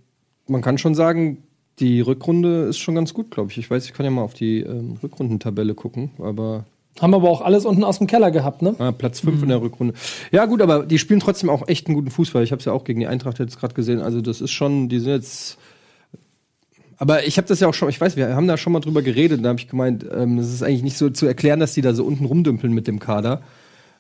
[0.48, 1.44] man kann schon sagen,
[1.80, 3.58] die Rückrunde ist schon ganz gut, glaube ich.
[3.58, 6.66] Ich weiß, ich kann ja mal auf die ähm, Rückrundentabelle gucken, aber
[7.02, 8.76] Haben aber auch alles unten aus dem Keller gehabt, ne?
[8.80, 9.94] ah, Platz 5 in der Rückrunde.
[10.32, 12.44] Ja, gut, aber die spielen trotzdem auch echt einen guten Fußball.
[12.44, 14.02] Ich habe es ja auch gegen die Eintracht jetzt gerade gesehen.
[14.02, 15.58] Also das ist schon, die sind jetzt.
[16.98, 19.02] Aber ich habe das ja auch schon, ich weiß, wir haben da schon mal drüber
[19.02, 19.44] geredet.
[19.44, 21.94] Da habe ich gemeint, ähm, es ist eigentlich nicht so zu erklären, dass die da
[21.94, 23.42] so unten rumdümpeln mit dem Kader.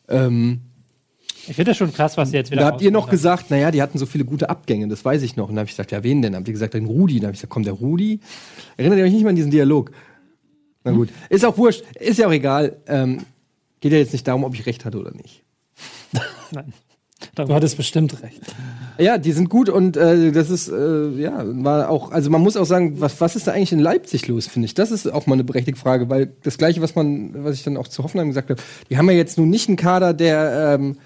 [0.10, 0.60] Ähm,
[1.48, 3.12] Ich finde das schon krass, was sie jetzt wieder da habt ihr noch haben.
[3.12, 5.48] gesagt, naja, die hatten so viele gute Abgänge, das weiß ich noch.
[5.48, 6.36] Und da habe ich gesagt, ja, wen denn?
[6.36, 7.22] Habt ihr gesagt, den Rudi?
[7.22, 8.20] Da habe ich gesagt, komm, der Rudi?
[8.76, 9.92] Erinnert ihr euch nicht mal an diesen Dialog?
[10.84, 12.78] Na gut, ist auch wurscht, ist ja auch egal.
[12.88, 13.26] Ähm,
[13.82, 15.44] geht ja jetzt nicht darum, ob ich recht hatte oder nicht.
[16.52, 16.74] Nein.
[17.36, 18.42] Du hattest bestimmt recht.
[18.98, 22.56] Ja, die sind gut und äh, das ist, äh, ja, war auch, also man muss
[22.56, 24.74] auch sagen, was, was ist da eigentlich in Leipzig los, finde ich?
[24.74, 27.78] Das ist auch mal eine berechtigte Frage, weil das Gleiche, was man, was ich dann
[27.78, 30.98] auch zu Hoffenheim gesagt habe, die haben ja jetzt nun nicht einen Kader, der, ähm,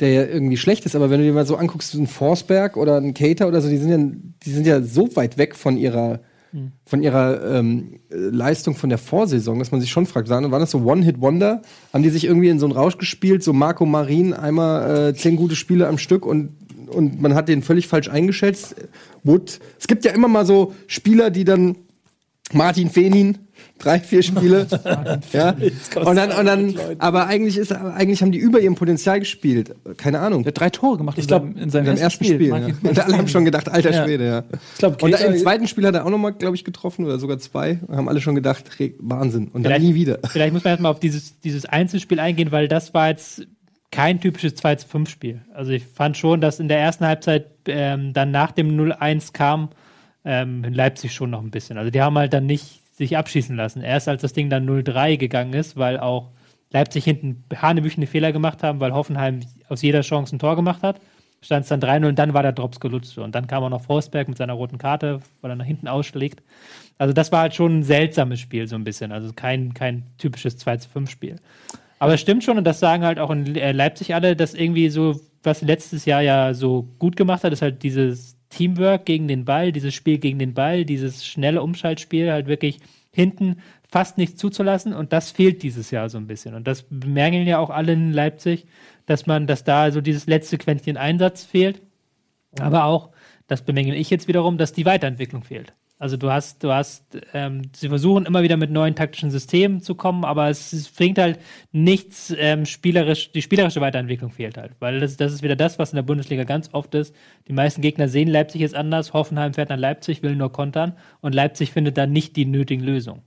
[0.00, 2.76] der ja irgendwie schlecht ist, aber wenn du dir mal so anguckst, so ein Forsberg
[2.76, 3.98] oder ein Cater oder so, die sind ja,
[4.44, 6.20] die sind ja so weit weg von ihrer,
[6.86, 10.60] von ihrer ähm, äh, Leistung von der Vorsaison, dass man sich schon fragt, waren waren
[10.60, 11.62] das so One-Hit-Wonder?
[11.92, 15.36] Haben die sich irgendwie in so einen Rausch gespielt, so Marco Marin, einmal äh, zehn
[15.36, 16.50] gute Spiele am Stück und,
[16.88, 18.76] und man hat den völlig falsch eingeschätzt?
[19.24, 21.76] Wood, es gibt ja immer mal so Spieler, die dann
[22.52, 23.38] Martin Fenin,
[23.78, 24.66] drei, vier Spiele.
[25.32, 25.54] ja.
[26.04, 29.74] Und dann, und dann, aber eigentlich ist, eigentlich haben die über ihrem Potenzial gespielt.
[29.96, 30.42] Keine Ahnung.
[30.42, 32.42] Der hat drei Tore gemacht Ich glaub, in seinem, in seinem Im ersten Spiel.
[32.42, 32.58] ja.
[32.58, 34.04] Martin- Und alle haben schon gedacht, alter Ja.
[34.04, 34.44] Schwede, ja.
[34.72, 37.38] Ich glaube, Und im zweiten Spiel hat er auch nochmal, glaube ich, getroffen oder sogar
[37.38, 37.78] zwei.
[37.90, 38.64] Haben alle schon gedacht,
[38.98, 39.44] Wahnsinn.
[39.48, 40.18] Und dann Vielleicht- nie wieder.
[40.30, 43.46] Vielleicht muss man erstmal auf dieses, dieses Einzelspiel eingehen, weil das war jetzt
[43.90, 45.42] kein typisches 2 zu 5 Spiel.
[45.54, 49.68] Also ich fand schon, dass in der ersten Halbzeit ähm, dann nach dem 0-1 kam
[50.24, 51.78] ähm, in Leipzig schon noch ein bisschen.
[51.78, 53.82] Also die haben halt dann nicht sich abschießen lassen.
[53.82, 56.30] Erst als das Ding dann 0-3 gegangen ist, weil auch
[56.70, 61.00] Leipzig hinten hanebüchene Fehler gemacht haben, weil Hoffenheim aus jeder Chance ein Tor gemacht hat,
[61.40, 63.18] stand es dann 3-0 und dann war der Drops gelutscht.
[63.18, 66.42] Und dann kam auch noch Forsberg mit seiner roten Karte, weil er nach hinten ausschlägt.
[66.96, 69.12] Also das war halt schon ein seltsames Spiel, so ein bisschen.
[69.12, 71.36] Also kein, kein typisches 2 zu 5 Spiel.
[71.98, 74.88] Aber es stimmt schon, und das sagen halt auch in äh, Leipzig alle, dass irgendwie
[74.88, 79.44] so, was letztes Jahr ja so gut gemacht hat, ist halt dieses Teamwork gegen den
[79.44, 82.78] Ball, dieses Spiel gegen den Ball, dieses schnelle Umschaltspiel, halt wirklich
[83.10, 83.56] hinten
[83.90, 84.92] fast nichts zuzulassen.
[84.92, 86.54] Und das fehlt dieses Jahr so ein bisschen.
[86.54, 88.66] Und das bemängeln ja auch alle in Leipzig,
[89.06, 91.82] dass man, dass da so dieses letzte Quäntchen Einsatz fehlt.
[92.60, 93.10] Aber auch,
[93.48, 95.74] das bemängel ich jetzt wiederum, dass die Weiterentwicklung fehlt.
[96.04, 99.94] Also du hast, du hast, ähm, sie versuchen immer wieder mit neuen taktischen Systemen zu
[99.94, 101.38] kommen, aber es, es bringt halt
[101.72, 104.72] nichts ähm, spielerisch, die spielerische Weiterentwicklung fehlt halt.
[104.80, 107.14] Weil das, das ist wieder das, was in der Bundesliga ganz oft ist.
[107.48, 111.34] Die meisten Gegner sehen Leipzig jetzt anders, Hoffenheim fährt nach Leipzig, will nur kontern und
[111.34, 113.22] Leipzig findet dann nicht die nötigen Lösungen.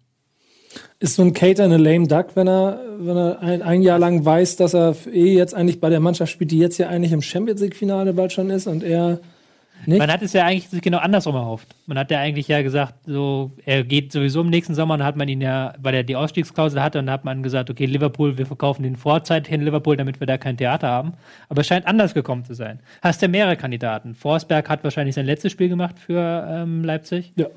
[0.99, 4.23] Ist so ein Cater eine lame duck, wenn er, wenn er ein, ein Jahr lang
[4.23, 7.23] weiß, dass er eh jetzt eigentlich bei der Mannschaft spielt, die jetzt ja eigentlich im
[7.23, 9.19] Champions League-Finale bald schon ist und er
[9.85, 9.99] nicht?
[9.99, 11.75] Man hat es ja eigentlich sich genau andersrum erhofft.
[11.85, 15.15] Man hat ja eigentlich ja gesagt, so, er geht sowieso im nächsten Sommer, dann hat
[15.15, 18.45] man ihn ja, weil er die Ausstiegsklausel hatte, dann hat man gesagt, okay, Liverpool, wir
[18.45, 21.13] verkaufen den vorzeitig in Liverpool, damit wir da kein Theater haben.
[21.49, 22.79] Aber es scheint anders gekommen zu sein.
[23.01, 24.13] Hast ja mehrere Kandidaten.
[24.13, 27.33] Forsberg hat wahrscheinlich sein letztes Spiel gemacht für ähm, Leipzig.
[27.35, 27.47] Ja.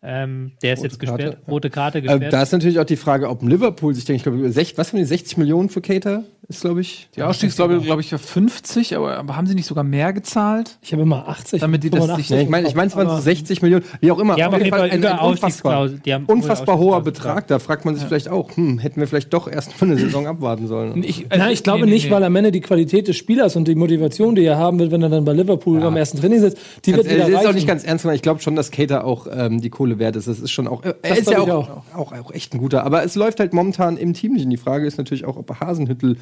[0.00, 1.52] Ähm, der ist Rote jetzt gesperrt, Karte, ja.
[1.52, 2.32] rote Karte Äh, gesperrt.
[2.32, 4.44] da ist natürlich auch die Frage, ob ein Liverpool sich denkt, ich glaube,
[4.76, 6.22] was haben die 60 Millionen für Cater?
[6.50, 7.10] Ist, glaube ich.
[7.14, 10.78] Die Ausstiegsklausel, glaube ich, für 50, aber, aber haben sie nicht sogar mehr gezahlt?
[10.80, 11.60] Ich habe immer 80.
[11.60, 13.84] Damit die das 85 Nee, ich meine, ich mein, es waren so aber- 60 Millionen,
[14.00, 14.34] wie auch immer.
[14.36, 15.88] Die haben auf jeden Fall unfassbar.
[15.88, 17.02] Die haben unfassbar hohe hoher.
[17.02, 17.48] Betrag.
[17.48, 20.26] Da fragt man sich vielleicht auch, hm, hätten wir vielleicht doch erst mal eine Saison
[20.26, 21.02] abwarten sollen.
[21.02, 24.34] Ich, Nein, ich glaube nicht, weil am Ende die Qualität des Spielers und die Motivation,
[24.34, 26.56] die er haben wird, wenn er dann bei Liverpool am ersten Training sitzt,
[26.86, 28.16] die Ganz wird wieder ehrlich, das ist auch nicht ganz ernst gemeint.
[28.16, 30.28] Ich glaube schon, dass Cater auch ähm, die Kohle wert ist.
[30.28, 30.84] Das ist schon auch.
[30.84, 32.12] Äh, er Das ist ja auch, ich auch.
[32.12, 32.84] Auch, echt ein guter.
[32.84, 34.44] Aber es läuft halt momentan im Team nicht.
[34.44, 36.16] Und die Frage ist natürlich auch, ob Hasenhüttel.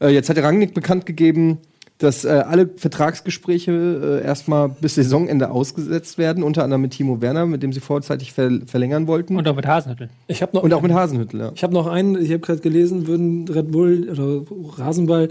[0.00, 1.58] Äh, jetzt hat der Rangnick bekannt gegeben,
[1.98, 7.46] dass äh, alle Vertragsgespräche äh, erstmal bis Saisonende ausgesetzt werden, unter anderem mit Timo Werner,
[7.46, 9.36] mit dem sie vorzeitig ver verlängern wollten.
[9.36, 10.08] Und auch mit Hasenhüttel.
[10.28, 11.52] ich habe noch, Und auch mit Hasenhüttel, ja.
[11.54, 14.42] ich hab noch einen, ich habe gerade gelesen, würden Red Bull oder
[14.78, 15.30] Rasenball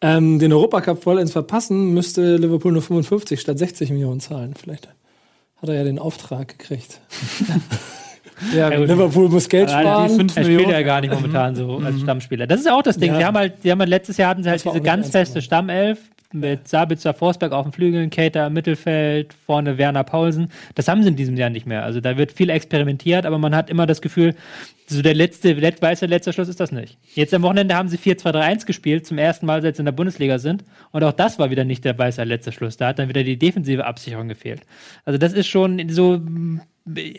[0.00, 4.54] ähm, den Europacup vollends verpassen, müsste Liverpool nur 55 statt 60 Millionen zahlen.
[4.54, 4.88] Vielleicht
[5.60, 7.00] hat er ja den Auftrag gekriegt.
[8.54, 8.78] ja, Ja.
[8.78, 10.08] Liverpool muss Geld Also, sparen.
[10.08, 12.46] die fünf er spielt ja gar nicht momentan so als Stammspieler.
[12.46, 13.12] Das ist ja auch das Ding.
[13.12, 13.18] Ja.
[13.18, 15.40] Die haben halt, die haben halt letztes Jahr hatten sie halt diese ganz feste.
[15.42, 15.98] Stammelf
[16.34, 20.50] mit Sabitzer, Forsberg auf den Flügeln, Cater im Mittelfeld, vorne Werner Paulsen.
[20.74, 21.84] Das haben sie in diesem Jahr nicht mehr.
[21.84, 24.34] Also da wird viel experimentiert, aber man hat immer das Gefühl,
[24.86, 26.98] so der letzte, let, weiße letzter Schluss ist das nicht.
[27.14, 30.38] Jetzt am Wochenende haben sie 4-2-3-1 gespielt, zum ersten Mal, seit sie in der Bundesliga
[30.38, 30.64] sind.
[30.92, 32.76] Und auch das war wieder nicht der weiße letzter Schluss.
[32.76, 34.60] Da hat dann wieder die defensive Absicherung gefehlt.
[35.04, 36.20] Also das ist schon so,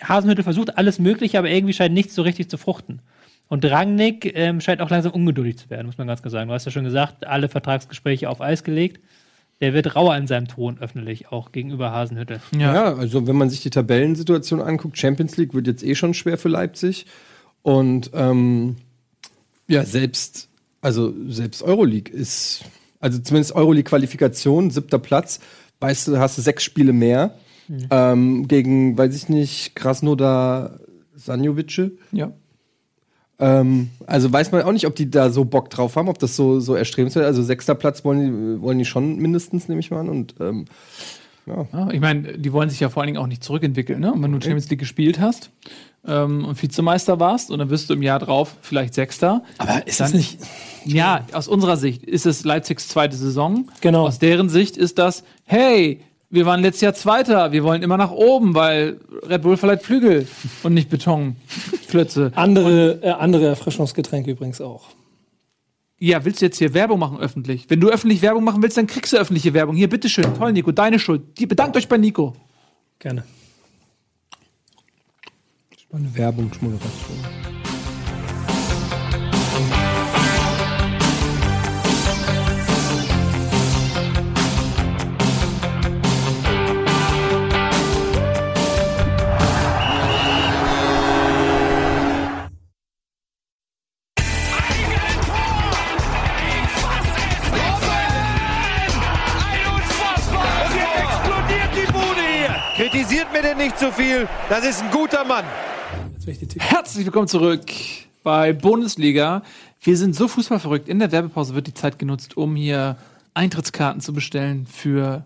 [0.03, 2.99] Hasenhüttel versucht alles Mögliche, aber irgendwie scheint nichts so richtig zu fruchten.
[3.47, 6.47] Und Rangnick ähm, scheint auch langsam ungeduldig zu werden, muss man ganz klar sagen.
[6.47, 8.99] Du hast ja schon gesagt, alle Vertragsgespräche auf Eis gelegt.
[9.61, 12.41] Der wird rauer in seinem Ton öffentlich, auch gegenüber Hasenhüttel.
[12.57, 12.95] Ja.
[12.95, 16.49] also wenn man sich die Tabellensituation anguckt, Champions League wird jetzt eh schon schwer für
[16.49, 17.05] Leipzig.
[17.61, 18.75] Und ähm,
[19.67, 20.49] ja, selbst,
[20.81, 22.65] also selbst Euroleague ist,
[22.99, 25.39] also zumindest Euroleague-Qualifikation, siebter Platz,
[25.79, 27.35] weißt du, hast du sechs Spiele mehr
[27.89, 30.79] ähm, gegen, weiß ich nicht, Krasnodar
[31.15, 31.91] Sanjovice.
[32.11, 32.31] ja.
[33.39, 36.35] Ähm, also weiß man auch nicht, ob die da so Bock drauf haben, ob das
[36.35, 39.99] so, so erstrebenswert Also sechster Platz wollen die, wollen die schon mindestens, nehme ich mal
[40.01, 40.09] an.
[40.09, 40.65] Und ähm,
[41.45, 44.13] Ja, ich meine, die wollen sich ja vor allen Dingen auch nicht zurückentwickeln, ne?
[44.13, 45.51] Und wenn du Champions League gespielt hast
[46.07, 49.43] ähm, und Vizemeister warst und dann wirst du im Jahr drauf vielleicht Sechster.
[49.57, 50.39] aber ist dann- das nicht.
[50.85, 53.69] Ja, aus unserer Sicht ist es Leipzigs zweite Saison.
[53.81, 54.07] Genau.
[54.07, 55.99] Aus deren Sicht ist das, hey,
[56.35, 60.27] wir waren letztes Jahr Zweiter, wir wollen immer nach oben, weil Red Bull verleiht Flügel
[60.63, 62.31] und nicht Betonklötze.
[62.35, 64.89] Andere, äh, andere Erfrischungsgetränke übrigens auch.
[65.97, 67.69] Ja, willst du jetzt hier Werbung machen öffentlich?
[67.69, 69.75] Wenn du öffentlich Werbung machen willst, dann kriegst du öffentliche Werbung.
[69.75, 70.35] Hier, bitteschön.
[70.35, 71.39] Toll, Nico, deine Schuld.
[71.39, 72.35] Die, bedankt euch bei Nico.
[72.99, 73.23] Gerne.
[75.91, 77.64] eine Werbungsmoderation.
[103.57, 104.27] Nicht zu viel.
[104.49, 105.45] Das ist ein guter Mann.
[106.59, 107.61] Herzlich willkommen zurück
[108.21, 109.43] bei Bundesliga.
[109.81, 110.89] Wir sind so fußballverrückt.
[110.89, 112.97] In der Werbepause wird die Zeit genutzt, um hier
[113.33, 115.23] Eintrittskarten zu bestellen für,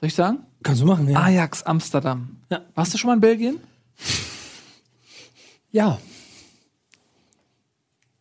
[0.00, 0.38] soll ich sagen?
[0.64, 1.20] Kannst du machen, ja.
[1.20, 2.38] Ajax Amsterdam.
[2.50, 2.62] Ja.
[2.74, 3.60] Warst du schon mal in Belgien?
[5.70, 5.98] Ja.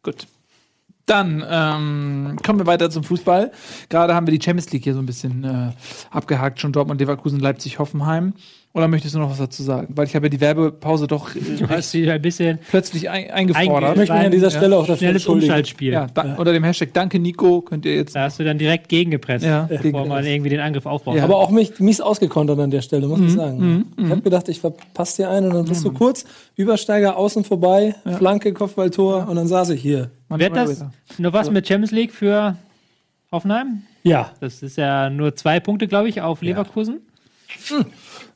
[0.03, 0.27] Gut.
[1.07, 3.51] Dann ähm, kommen wir weiter zum Fußball.
[3.89, 5.71] Gerade haben wir die Champions League hier so ein bisschen äh,
[6.11, 8.33] abgehakt, schon Dortmund, Leverkusen, Leipzig, Hoffenheim.
[8.75, 9.87] Oder möchtest du noch was dazu sagen?
[9.95, 13.23] Weil ich habe ja die Werbepause doch äh, Du hast sie ein bisschen plötzlich ein,
[13.23, 13.95] Ich eingefordert.
[13.95, 15.49] möchte mich an dieser Stelle auch dafür schnelles entschuldigen.
[15.49, 15.93] Umschaltspiel.
[15.93, 18.17] Ja, da, unter dem Hashtag Danke Nico könnt ihr jetzt.
[18.17, 21.15] Da hast du dann direkt gegengepresst, Ja, bevor man irgendwie den Angriff aufbaut.
[21.15, 21.23] Ja.
[21.23, 23.85] Aber auch mich mies ausgekontert an der Stelle, muss ich sagen.
[23.97, 26.25] Ich habe gedacht, ich verpasse dir einen und dann bist du kurz
[26.57, 30.11] Übersteiger außen vorbei, Flanke, Kopfballtor und dann saß ich hier.
[30.27, 30.83] Wird das
[31.17, 32.57] noch was mit Champions League für
[33.31, 33.83] Hoffenheim?
[34.03, 34.31] Ja.
[34.41, 36.99] Das ist ja nur zwei Punkte, glaube ich, auf Leverkusen.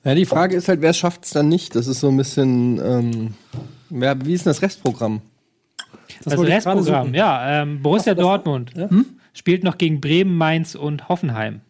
[0.03, 1.75] Ja, die Frage ist halt, wer schafft es dann nicht?
[1.75, 3.33] Das ist so ein bisschen, ähm,
[3.89, 5.21] wer, wie ist denn das Restprogramm?
[6.23, 7.61] Das, gerade Restprogramm, ja.
[7.61, 9.05] Ähm, Borussia Ach, das- Dortmund hm?
[9.33, 11.61] spielt noch gegen Bremen, Mainz und Hoffenheim.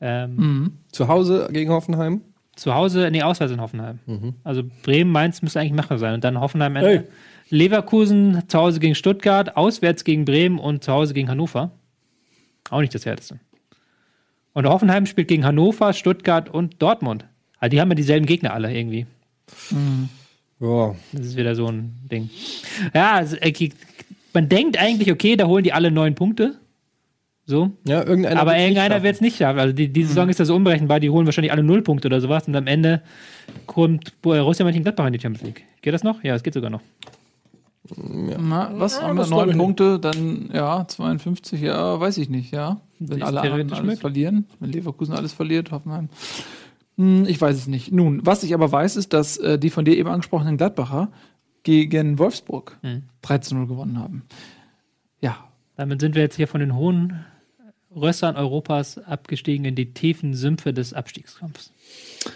[0.00, 2.22] Ähm, Zu Hause gegen Hoffenheim?
[2.56, 4.00] Zu Hause, nee, auswärts in Hoffenheim.
[4.06, 4.34] Mhm.
[4.44, 6.14] Also Bremen, Mainz müsste eigentlich machbar sein.
[6.14, 6.88] Und dann Hoffenheim Ende.
[6.88, 7.02] Hey.
[7.50, 11.70] Leverkusen zu Hause gegen Stuttgart, auswärts gegen Bremen und zu Hause gegen Hannover.
[12.70, 13.38] Auch nicht das Härteste.
[14.54, 17.26] Und Hoffenheim spielt gegen Hannover, Stuttgart und Dortmund.
[17.62, 19.06] Also die haben ja dieselben Gegner alle irgendwie.
[20.58, 20.96] Ja.
[21.12, 22.28] Das ist wieder so ein Ding.
[22.92, 23.70] Ja, also, äh,
[24.34, 26.56] man denkt eigentlich, okay, da holen die alle neun Punkte.
[27.46, 27.70] So.
[27.86, 29.60] Ja, irgendeiner Aber irgendeiner wird es nicht schaffen.
[29.60, 32.20] Also die, die Saison ist ja so unberechenbar, die holen wahrscheinlich alle null Punkte oder
[32.20, 33.00] sowas und am Ende
[33.66, 35.64] kommt Borussia Mönchengladbach in die Champions League.
[35.82, 36.24] Geht das noch?
[36.24, 36.80] Ja, es geht sogar noch.
[37.96, 39.26] Na, was haben wir?
[39.26, 39.56] Neun.
[39.56, 42.80] Punkte, dann ja, 52, ja, weiß ich nicht, ja.
[42.98, 46.08] Wenn alle anderen theoretisch alles verlieren, wenn Leverkusen alles verliert, Hoffenheim.
[46.96, 47.92] Hm, ich weiß es nicht.
[47.92, 51.10] Nun, was ich aber weiß, ist, dass äh, die von dir eben angesprochenen Gladbacher
[51.62, 53.04] gegen Wolfsburg Hm.
[53.24, 54.22] 13-0 gewonnen haben.
[55.20, 57.24] Ja, Damit sind wir jetzt hier von den hohen
[57.94, 61.72] Rössern Europas abgestiegen in die tiefen Sümpfe des Abstiegskampfs.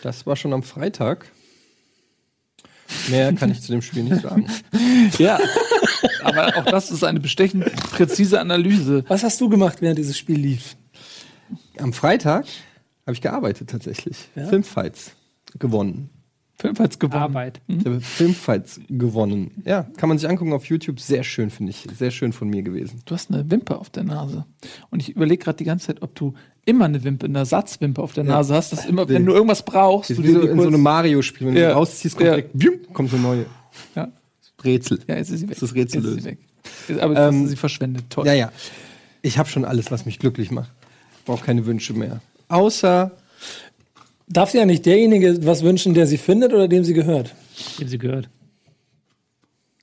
[0.03, 1.31] Das war schon am Freitag.
[3.09, 4.47] Mehr kann ich zu dem Spiel nicht sagen.
[5.19, 5.39] ja.
[6.23, 9.05] aber auch das ist eine bestechend präzise Analyse.
[9.09, 10.77] Was hast du gemacht, während dieses Spiel lief?
[11.79, 12.47] Am Freitag
[13.07, 14.17] habe ich gearbeitet tatsächlich.
[14.35, 15.13] Filmfights
[15.59, 16.11] gewonnen.
[16.59, 17.23] Filmfights gewonnen.
[17.23, 17.61] Arbeit.
[17.69, 19.51] Ich habe Filmfights gewonnen.
[19.67, 20.99] Ja, kann man sich angucken auf YouTube.
[21.01, 21.87] Sehr schön, finde ich.
[21.99, 23.03] Sehr schön von mir gewesen.
[23.05, 24.47] Du hast eine Wimper auf der Nase.
[24.91, 26.33] Und ich überlege gerade die ganze Zeit, ob du
[26.65, 30.09] immer eine Wimper, eine Ersatzwimper auf der Nase hast, dass immer, wenn du irgendwas brauchst,
[30.11, 31.47] Das du ist wie so in so einem Mario-Spiel.
[31.49, 31.69] Wenn du Ja.
[31.69, 32.35] die rausziehst, kommt, Ja.
[32.37, 33.47] direkt, bium, kommt eine neue
[33.95, 34.09] ja.
[34.65, 34.99] Rätsel.
[35.07, 35.55] ja, jetzt ist sie weg.
[35.61, 36.39] Das ist Rätsel Jetzt ist sie weg.
[37.03, 38.05] Aber hast Ähm, du sie verschwendet.
[38.09, 38.27] Toll.
[38.27, 38.51] Ja, ja.
[39.21, 40.73] Ich habe schon alles, was mich glücklich macht.
[41.27, 42.21] Brauche keine Wünsche mehr.
[42.49, 43.13] Außer
[44.29, 47.35] Darf sich ja nicht derjenige was wünschen, der sie findet oder dem sie gehört?
[47.79, 48.29] Haben Sie gehört?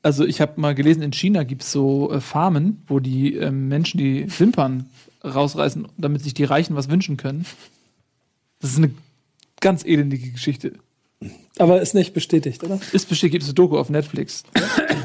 [0.01, 3.69] Also ich habe mal gelesen, in China gibt es so äh, Farmen, wo die ähm,
[3.69, 4.89] Menschen die Wimpern
[5.23, 7.45] rausreißen, damit sich die Reichen was wünschen können.
[8.59, 8.91] Das ist eine
[9.61, 10.73] ganz elendige Geschichte.
[11.57, 12.81] Aber ist nicht bestätigt, oder?
[12.91, 14.43] Ist bestimmt, gibt es eine Doku auf Netflix.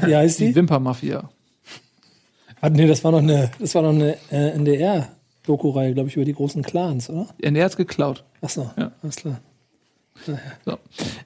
[0.03, 0.55] Wie heißt Die die?
[0.55, 1.29] Wimpermafia.
[2.59, 4.51] Ah, nee, das war noch eine, das war noch eine äh,
[5.49, 7.27] NDR-Doku-Reihe, glaube ich, über die großen Clans, oder?
[7.41, 8.23] NR hat's geklaut.
[8.41, 8.91] Achso, Ja.
[9.01, 9.39] alles klar.
[10.25, 10.33] So.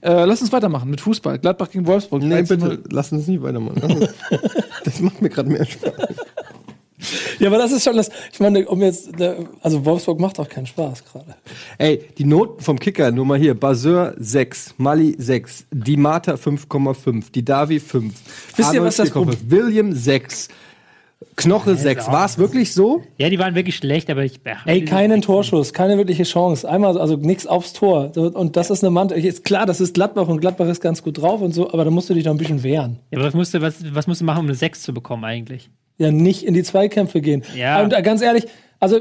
[0.02, 1.40] Äh, lass uns weitermachen mit Fußball.
[1.40, 2.22] Gladbach gegen Wolfsburg.
[2.22, 2.48] 13-0.
[2.48, 4.08] bitte, lass uns nicht weitermachen.
[4.84, 5.94] Das macht mir gerade mehr Spaß.
[7.40, 9.10] Ja, aber das ist schon das, ich meine, um jetzt,
[9.62, 11.36] also Wolfsburg macht auch keinen Spaß gerade.
[11.78, 13.58] Ey, die Noten vom Kicker, nur mal hier.
[13.58, 18.14] Baseur 6, Mali 6, die Mata 5,5, die Davi 5.
[18.58, 20.50] Wisst ihr, was das 4,5, William 6,
[21.36, 22.08] Knoche 6.
[22.08, 23.02] War es wirklich so?
[23.18, 24.40] Ja, die waren wirklich schlecht, aber ich.
[24.46, 26.70] Ja, Ey, keinen Torschuss, keine wirkliche Chance.
[26.70, 28.12] Einmal, also nichts aufs Tor.
[28.16, 29.24] Und das ist eine Mannschaft.
[29.24, 31.92] Ist klar, das ist Gladbach und Gladbach ist ganz gut drauf und so, aber da
[31.92, 33.00] musst du dich noch ein bisschen wehren.
[33.12, 35.24] Ja, aber was musst, du, was, was musst du machen, um eine 6 zu bekommen
[35.24, 35.70] eigentlich?
[35.98, 37.44] Ja, nicht in die Zweikämpfe gehen.
[37.56, 37.82] Ja.
[37.82, 38.46] Und ganz ehrlich,
[38.80, 39.00] also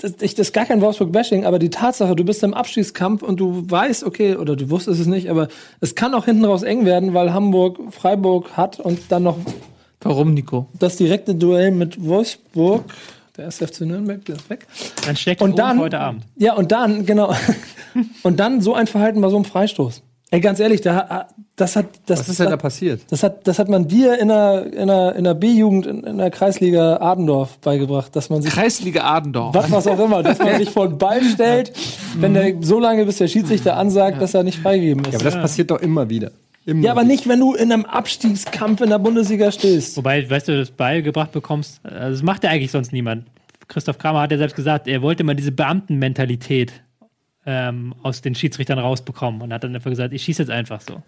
[0.00, 3.38] das, ich, das ist gar kein Wolfsburg-Bashing, aber die Tatsache, du bist im Abstiegskampf und
[3.38, 5.48] du weißt, okay, oder du wusstest es nicht, aber
[5.80, 9.36] es kann auch hinten raus eng werden, weil Hamburg Freiburg hat und dann noch
[10.00, 10.66] Warum, Nico?
[10.78, 12.84] das direkte Duell mit Wolfsburg.
[13.36, 14.66] Der erste FC Nürnberg, der ist weg.
[15.06, 16.24] Dann steckt Und dann, heute Abend.
[16.36, 17.32] ja, und dann, genau.
[18.24, 20.02] und dann so ein Verhalten bei so einem Freistoß.
[20.30, 23.00] Ey, ganz ehrlich, da, das hat, das, Was ist denn da passiert?
[23.08, 26.18] das hat, das hat man dir in der, in der, in der B-Jugend in, in
[26.18, 29.54] der Kreisliga Adendorf beigebracht, dass man sich Kreisliga Adendorf.
[29.54, 31.72] was, was auch immer, dass man sich vor den Ball stellt,
[32.18, 35.12] wenn der so lange bis der Schiedsrichter ansagt, dass er nicht freigegeben ist.
[35.12, 36.30] Ja, aber das passiert doch immer wieder.
[36.68, 39.96] Immer Ja, aber nicht, wenn du in einem Abstiegskampf in der Bundesliga stehst.
[39.96, 43.24] Wobei, weißt du, das beigebracht bekommst, also das macht ja eigentlich sonst niemand.
[43.68, 46.82] Christoph Kramer hat ja selbst gesagt, er wollte mal diese Beamtenmentalität
[47.46, 51.02] ähm, aus den Schiedsrichtern rausbekommen und hat dann einfach gesagt, ich schieße jetzt einfach so.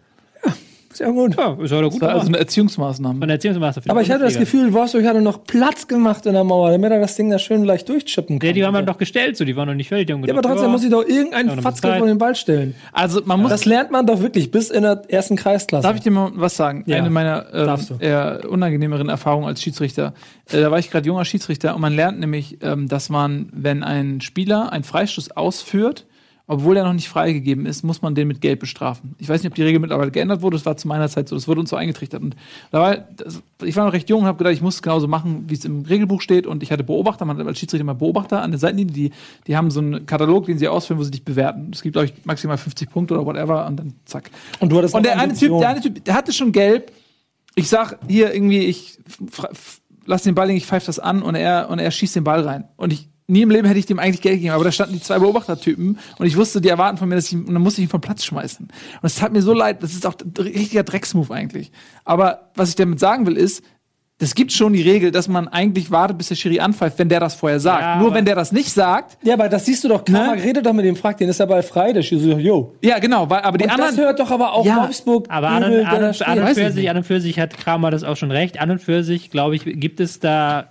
[0.92, 1.36] Ist ja gut.
[1.36, 2.02] Ja, ist aber gut.
[2.02, 3.20] Das war also eine Erziehungsmaßnahme.
[3.20, 4.36] Für die Aber ich hatte das.
[4.36, 7.64] Gefühl, Wolfsburg hatte noch Platz gemacht in der Mauer, damit er das Ding da schön
[7.64, 8.46] leicht durchchippen kann.
[8.48, 10.08] Ja, die haben wir doch gestellt, so, die waren noch nicht fertig.
[10.08, 12.18] Die haben ja, aber gedacht, trotzdem ja, muss ich doch irgendeinen Ja, Fatzke vor den
[12.18, 12.74] Ball stellen.
[12.92, 15.86] Also man muss Das lernt man doch wirklich bis in der ersten Kreisklasse.
[15.86, 16.82] Darf ich dir mal was sagen?
[16.86, 16.96] Ja.
[16.96, 20.14] Eine meiner ähm, eher unangenehmeren Erfahrungen als Schiedsrichter.
[20.50, 23.84] Äh, da war ich gerade junger Schiedsrichter und man lernt nämlich, ähm, dass man, wenn
[23.84, 26.06] ein Spieler einen Freistoß ausführt,
[26.50, 29.14] obwohl er noch nicht freigegeben ist, muss man den mit Gelb bestrafen.
[29.18, 30.56] Ich weiß nicht, ob die Regel mittlerweile geändert wurde.
[30.56, 31.36] Das war zu meiner Zeit so.
[31.36, 32.20] Das wurde uns so eingetrichtert.
[32.20, 32.34] Und
[32.72, 35.06] da war, das, ich war noch recht jung und habe gedacht, ich muss es genauso
[35.06, 36.48] machen, wie es im Regelbuch steht.
[36.48, 39.12] Und ich hatte Beobachter, man hat als Schiedsrichter mal Beobachter an der Seitenlinie, die,
[39.46, 41.70] die haben so einen Katalog, den sie ausführen, wo sie dich bewerten.
[41.72, 44.28] Es gibt, glaube ich, maximal 50 Punkte oder whatever und dann zack.
[44.58, 46.90] Und du hattest Und der eine Typ, der eine Typ, der hatte schon gelb.
[47.54, 48.98] Ich sag hier irgendwie, ich
[50.04, 52.40] lass den Ball liegen, ich pfeife das an und er, und er schießt den Ball
[52.40, 52.64] rein.
[52.76, 55.00] Und ich nie im Leben hätte ich dem eigentlich Geld gegeben, aber da standen die
[55.00, 57.86] zwei Beobachtertypen und ich wusste, die erwarten von mir, dass ich, und dann musste ich
[57.86, 58.66] ihn vom Platz schmeißen.
[58.66, 61.70] Und es tat mir so leid, das ist auch ein richtiger Drecksmove eigentlich.
[62.04, 63.62] Aber was ich damit sagen will, ist,
[64.22, 67.20] es gibt schon die Regel, dass man eigentlich wartet, bis der Schiri anpfeift, wenn der
[67.20, 67.80] das vorher sagt.
[67.80, 70.04] Ja, Nur wenn der das nicht sagt, Ja, aber das siehst du doch.
[70.04, 70.42] Kramer Ne?
[70.44, 71.94] redet doch mit dem, fragt den, ist der Ball frei?
[71.94, 72.74] Der schießt so, yo.
[72.82, 74.04] ja genau, weil, aber die Und das anderen.
[74.04, 75.24] hört doch aber auch Ja, Wolfsburg.
[75.30, 77.90] Aber an an, an, und Weiß ich für sich, an und für sich hat Kramer
[77.90, 78.60] das auch schon recht.
[78.60, 80.68] An und für sich, glaube ich, gibt es da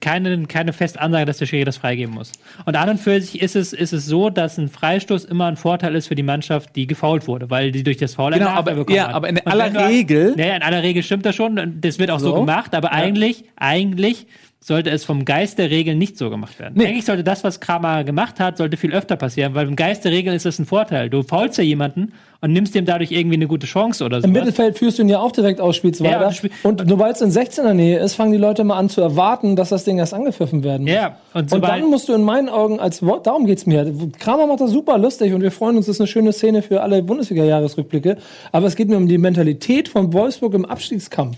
[0.00, 2.32] keine, keine feste Ansage, dass der Schiri das freigeben muss.
[2.64, 5.56] Und an und für sich ist es, ist es so, dass ein Freistoß immer ein
[5.56, 8.74] Vorteil ist für die Mannschaft, die gefault wurde, weil die durch das Foul Genau, aber-
[8.74, 9.14] bekommen ja, hat.
[9.14, 11.56] aber in Und aller wenn du- Regel- Naja, in aller Regel stimmt das schon.
[11.58, 12.34] und Das wird auch so, So.
[12.40, 14.26] gemacht, aber eigentlich, eigentlich
[14.66, 16.72] sollte es vom Geist der Regel nicht so gemacht werden.
[16.76, 16.86] Nee.
[16.86, 20.10] Eigentlich sollte das, was Kramer gemacht hat, sollte viel öfter passieren, weil im Geist der
[20.10, 21.08] Regel ist das ein Vorteil.
[21.08, 24.26] Du faulst ja jemanden und nimmst dem dadurch irgendwie eine gute Chance oder so.
[24.26, 26.28] Im Mittelfeld führst du ihn ja auch direkt aus, spielst Ja,
[26.64, 29.68] und sobald es in 16er Nähe ist, fangen die Leute mal an zu erwarten, dass
[29.68, 30.92] das Ding erst angepfiffen werden muss.
[30.92, 33.88] Ja, und Und dann musst du in meinen Augen als Wo- darum geht's mir.
[34.18, 36.82] Kramer macht das super lustig und wir freuen uns, das ist eine schöne Szene für
[36.82, 38.16] alle Bundesliga-Jahresrückblicke.
[38.50, 41.36] Aber es geht mir um die Mentalität von Wolfsburg im Abstiegskampf.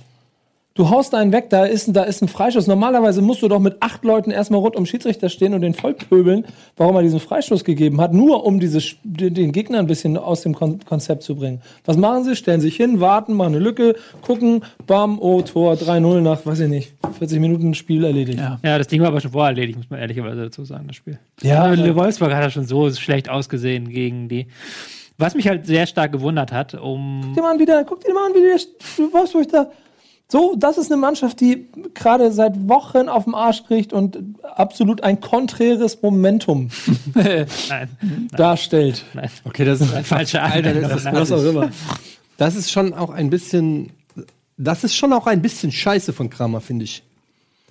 [0.78, 2.68] Du haust einen weg, da ist, da ist ein Freischuss.
[2.68, 6.44] Normalerweise musst du doch mit acht Leuten erstmal rund um Schiedsrichter stehen und den vollpöbeln,
[6.76, 10.42] warum er diesen Freistoß gegeben hat, nur um diese, Sch- den Gegner ein bisschen aus
[10.42, 11.60] dem Kon Konzept zu bringen.
[11.84, 12.36] Was machen sie?
[12.36, 16.68] Stellen sich hin, warten, machen eine Lücke, gucken, bam, oh, Tor 3-0 nach, weiß ich
[16.68, 18.38] nicht, 40 Minuten Spiel erledigt.
[18.38, 18.60] Ja.
[18.62, 21.18] Ja, das Ding war aber schon vorher erledigt, muss man ehrlicherweise dazu sagen, das Spiel.
[21.42, 24.46] Ja, aber- Le Wolfsburg hat ja schon so schlecht ausgesehen gegen die.
[25.20, 27.22] Was mich halt sehr stark gewundert hat, um.
[27.24, 29.68] Guck dir mal an, wie der, guck dir mal an, wie der Wolfsburg da.
[30.30, 35.02] So, das ist eine Mannschaft, die gerade seit Wochen auf dem Arsch kriegt und absolut
[35.02, 36.68] ein konträres Momentum
[37.14, 37.46] Nein,
[38.36, 39.04] darstellt.
[39.14, 39.30] nein.
[39.44, 40.16] Okay, das ist einfach.
[40.18, 41.70] Falsche Alter, das ist, Was auch immer.
[42.36, 43.90] das ist schon auch ein bisschen.
[44.58, 47.02] Das ist schon auch ein bisschen scheiße von Kramer, finde ich.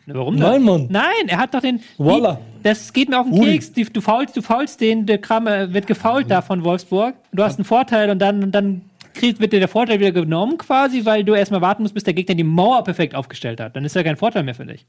[0.08, 0.64] Warum Nein, denn?
[0.64, 0.88] Mann.
[0.90, 1.82] Nein, er hat doch den.
[1.98, 2.40] Voila.
[2.64, 3.52] Das geht mir auf den Rudi.
[3.52, 3.74] Keks.
[3.74, 7.14] Die, du faulst, du faulst den, der Kramer wird gefault da von Wolfsburg.
[7.34, 8.84] Du hast einen Vorteil und dann, und dann
[9.18, 12.14] kriegt, wird dir der Vorteil wieder genommen quasi, weil du erstmal warten musst, bis der
[12.14, 13.76] Gegner die Mauer perfekt aufgestellt hat.
[13.76, 14.86] Dann ist ja kein Vorteil mehr für dich.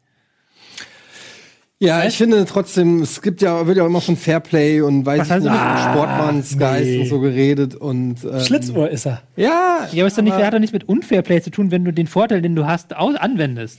[1.81, 5.29] Ja, ich finde trotzdem, es gibt ja, wird ja immer von Fairplay und weiß Was
[5.29, 5.83] ich nicht, das?
[5.85, 6.99] Sportmannsgeist nee.
[7.01, 8.25] und so geredet und.
[8.25, 9.23] Ähm, Schlitzohr ist er.
[9.37, 11.93] Ja, Ja, aber ist doch nicht, hat doch nichts mit Unfairplay zu tun, wenn du
[11.93, 13.79] den Vorteil, den du hast, anwendest.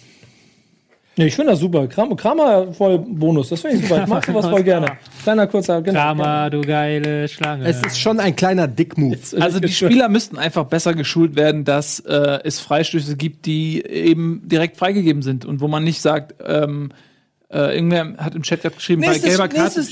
[1.19, 1.85] Nee, ich finde das super.
[1.89, 3.49] Kram, Kramer voll Bonus.
[3.49, 4.03] Das finde ich super.
[4.03, 4.87] Ich mag sowas voll gerne.
[5.21, 5.81] Kleiner, kurzer.
[5.81, 5.99] Genau.
[5.99, 7.65] Kramer, du geile Schlange.
[7.65, 9.17] es ist schon ein kleiner Dick-Move.
[9.37, 14.43] Also die Spieler müssten einfach besser geschult werden, dass äh, es Freistöße gibt, die eben
[14.45, 16.91] direkt freigegeben sind und wo man nicht sagt, ähm,
[17.51, 19.83] äh, irgendwer hat im Chat gerade geschrieben, Nächstes- bei, gelber Karte,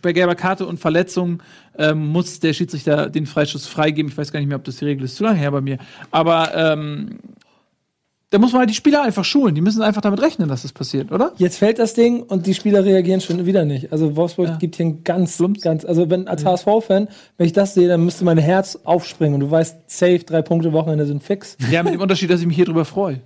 [0.00, 1.42] bei gelber Karte und Verletzung
[1.76, 4.10] ähm, muss der Schiedsrichter den Freistoß freigeben.
[4.10, 5.76] Ich weiß gar nicht mehr, ob das die Regel ist, zu lange her bei mir.
[6.10, 7.18] Aber ähm,
[8.30, 9.54] da muss man halt die Spieler einfach schulen.
[9.56, 11.32] Die müssen einfach damit rechnen, dass das passiert, oder?
[11.36, 13.92] Jetzt fällt das Ding und die Spieler reagieren schon wieder nicht.
[13.92, 17.88] Also Wolfsburg gibt hier ein ganz, ganz, also wenn als HSV-Fan, wenn ich das sehe,
[17.88, 21.56] dann müsste mein Herz aufspringen und du weißt, safe, drei Punkte Wochenende sind fix.
[21.70, 23.20] Ja, mit dem Unterschied, dass ich mich hier drüber freue.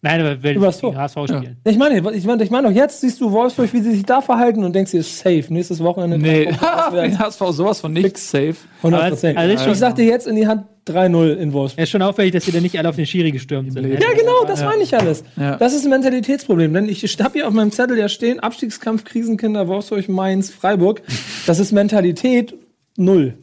[0.00, 1.02] Nein, aber Übers gegen Tor.
[1.02, 1.56] HSV spielen.
[1.64, 4.20] Ich meine, ich meine, ich meine doch, jetzt siehst du Wolfsburg, wie sie sich da
[4.20, 6.18] verhalten und denkst dir, safe, nächstes Wochenende.
[6.18, 8.54] Nee, HSV sowas von nichts safe.
[8.82, 11.52] 100 Aber es- also ist schon- ich sag dir jetzt in die Hand 3-0 in
[11.52, 11.78] Wolfsburg.
[11.78, 13.86] Es ist schon auffällig, dass sie da nicht alle auf den Schiri gestürmt sind.
[13.86, 15.24] Ja, genau, das meine ich alles.
[15.36, 15.56] Ja.
[15.56, 16.72] Das ist ein Mentalitätsproblem.
[16.72, 21.02] Denn ich habe hier auf meinem Zettel ja stehen, Abstiegskampf, Krisenkinder, Wolfsburg, Mainz, Freiburg.
[21.46, 22.54] Das ist Mentalität
[22.96, 23.34] null.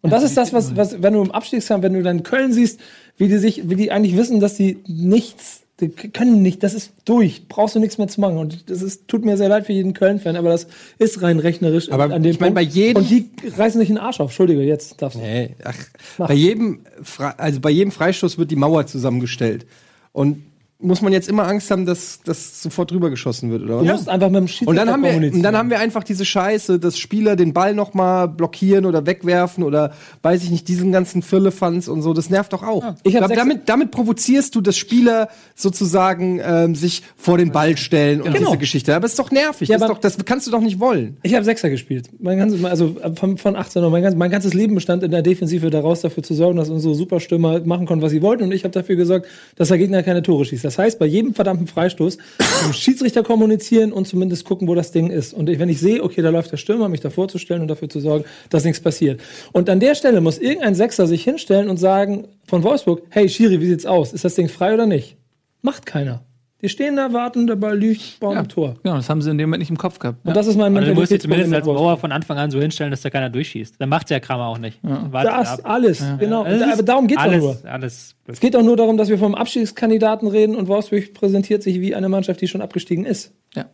[0.00, 2.80] Und das ist das, was, was, wenn du im Abstiegskampf, wenn du dann Köln siehst,
[3.16, 6.92] wie die sich, wie die eigentlich wissen, dass die nichts, die können nicht, das ist
[7.04, 8.36] durch, brauchst du nichts mehr zu machen.
[8.38, 10.66] Und das ist, tut mir sehr leid für jeden Köln-Fan, aber das
[10.98, 13.98] ist rein rechnerisch Aber an dem ich meine, bei jedem- Und die reißen sich den
[13.98, 14.30] Arsch auf.
[14.30, 15.22] Entschuldige, jetzt darfst du.
[15.22, 15.76] Nee, ach,
[16.18, 19.66] bei jedem, Fre- also bei jedem Freistoß wird die Mauer zusammengestellt.
[20.12, 20.42] Und
[20.80, 23.78] muss man jetzt immer Angst haben, dass das sofort drüber geschossen wird, oder?
[23.80, 25.36] Du musst einfach mit dem Schiedsrichter Und dann haben wir, kommunizieren.
[25.38, 29.04] und dann haben wir einfach diese Scheiße, dass Spieler den Ball noch mal blockieren oder
[29.04, 32.12] wegwerfen oder weiß ich nicht, diesen ganzen Firlefanz und so.
[32.14, 32.94] Das nervt doch auch.
[33.02, 37.76] Ich hab glaub, damit, damit provozierst du, dass Spieler sozusagen ähm, sich vor den Ball
[37.76, 38.46] stellen und Genau.
[38.50, 38.94] diese Geschichte.
[38.94, 39.68] Aber es ist doch nervig.
[39.68, 41.16] Ja, das, doch, das kannst du doch nicht wollen.
[41.24, 42.08] Ich habe Sechser gespielt.
[42.20, 43.90] Mein ganzes, also von, von 18 Uhr.
[43.90, 46.94] Mein, ganz, mein ganzes Leben bestand in der Defensive daraus, dafür zu sorgen, dass unsere
[46.94, 48.44] Superstürmer machen konnten, was sie wollten.
[48.44, 50.67] Und ich habe dafür gesorgt, dass der Gegner keine Tore schießt.
[50.68, 55.08] Das heißt, bei jedem verdammten Freistoß dem Schiedsrichter kommunizieren und zumindest gucken, wo das Ding
[55.08, 55.32] ist.
[55.32, 57.88] Und wenn ich sehe, okay, da läuft der Stürmer, mich davor zu stellen und dafür
[57.88, 59.18] zu sorgen, dass nichts passiert.
[59.52, 63.62] Und an der Stelle muss irgendein Sechser sich hinstellen und sagen von Wolfsburg, hey Schiri,
[63.62, 64.12] wie sieht's aus?
[64.12, 65.16] Ist das Ding frei oder nicht?
[65.62, 66.27] Macht keiner.
[66.60, 68.74] Die stehen da, warten, der Ball liegt, bauen ein Tor.
[68.82, 70.26] Genau, das haben sie in dem Moment nicht im Kopf gehabt.
[70.26, 71.66] Und das ist mein Aber du musst dich zumindest als.
[71.66, 73.76] Mauer von Anfang an so hinstellen, dass da keiner durchschießt.
[73.80, 74.80] Dann macht's ja Kramer auch nicht.
[74.82, 75.70] Wartet Das ab.
[75.70, 76.42] alles, genau.
[76.42, 77.56] Also es Da- aber darum geht's doch alles, nur.
[77.72, 78.14] Alles.
[78.26, 81.94] Es geht doch nur darum, dass wir vom Abstiegskandidaten reden und Wolfsburg präsentiert sich wie
[81.94, 83.32] eine Mannschaft, die schon abgestiegen ist.
[83.54, 83.66] Ja.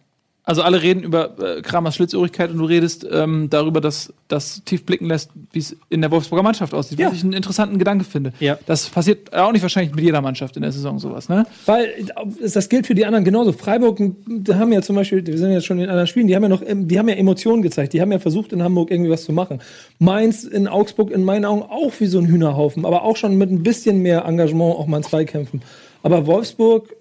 [0.47, 4.85] Also alle reden über äh, Kramers Schlitzohrigkeit und du redest ähm, darüber, dass das tief
[4.85, 6.99] blicken lässt, wie es in der Wolfsburger Mannschaft aussieht.
[6.99, 7.09] Ja.
[7.09, 8.35] Was ich einen interessanten Gedanke finde.
[8.41, 8.59] Ja.
[8.67, 11.47] Das passiert auch nicht wahrscheinlich mit jeder Mannschaft in der Saison sowas, ne?
[11.65, 13.53] Weil äh, das gilt für die anderen genauso.
[13.53, 16.51] Freiburg, haben ja zum Beispiel, wir sind jetzt schon in anderen Spielen, die haben ja
[16.51, 19.25] noch, ähm, die haben ja Emotionen gezeigt, die haben ja versucht in Hamburg irgendwie was
[19.25, 19.61] zu machen.
[19.99, 23.51] Mainz in Augsburg in meinen Augen auch wie so ein Hühnerhaufen, aber auch schon mit
[23.51, 25.63] ein bisschen mehr Engagement auch mal in Zweikämpfen.
[26.03, 26.95] Aber Wolfsburg,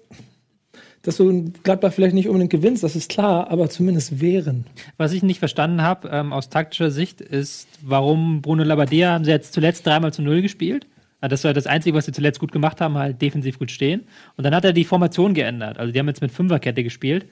[1.04, 4.66] dass du Gladbach vielleicht nicht unbedingt gewinnst, das ist klar, aber zumindest wehren.
[4.96, 9.30] Was ich nicht verstanden habe, ähm, aus taktischer Sicht, ist, warum Bruno Labbadia haben sie
[9.30, 10.86] jetzt zuletzt dreimal zu Null gespielt.
[11.22, 14.04] Ja, Das war das Einzige, was sie zuletzt gut gemacht haben, halt defensiv gut stehen.
[14.36, 15.78] Und dann hat er die Formation geändert.
[15.78, 17.26] Also die haben jetzt mit Fünferkette gespielt.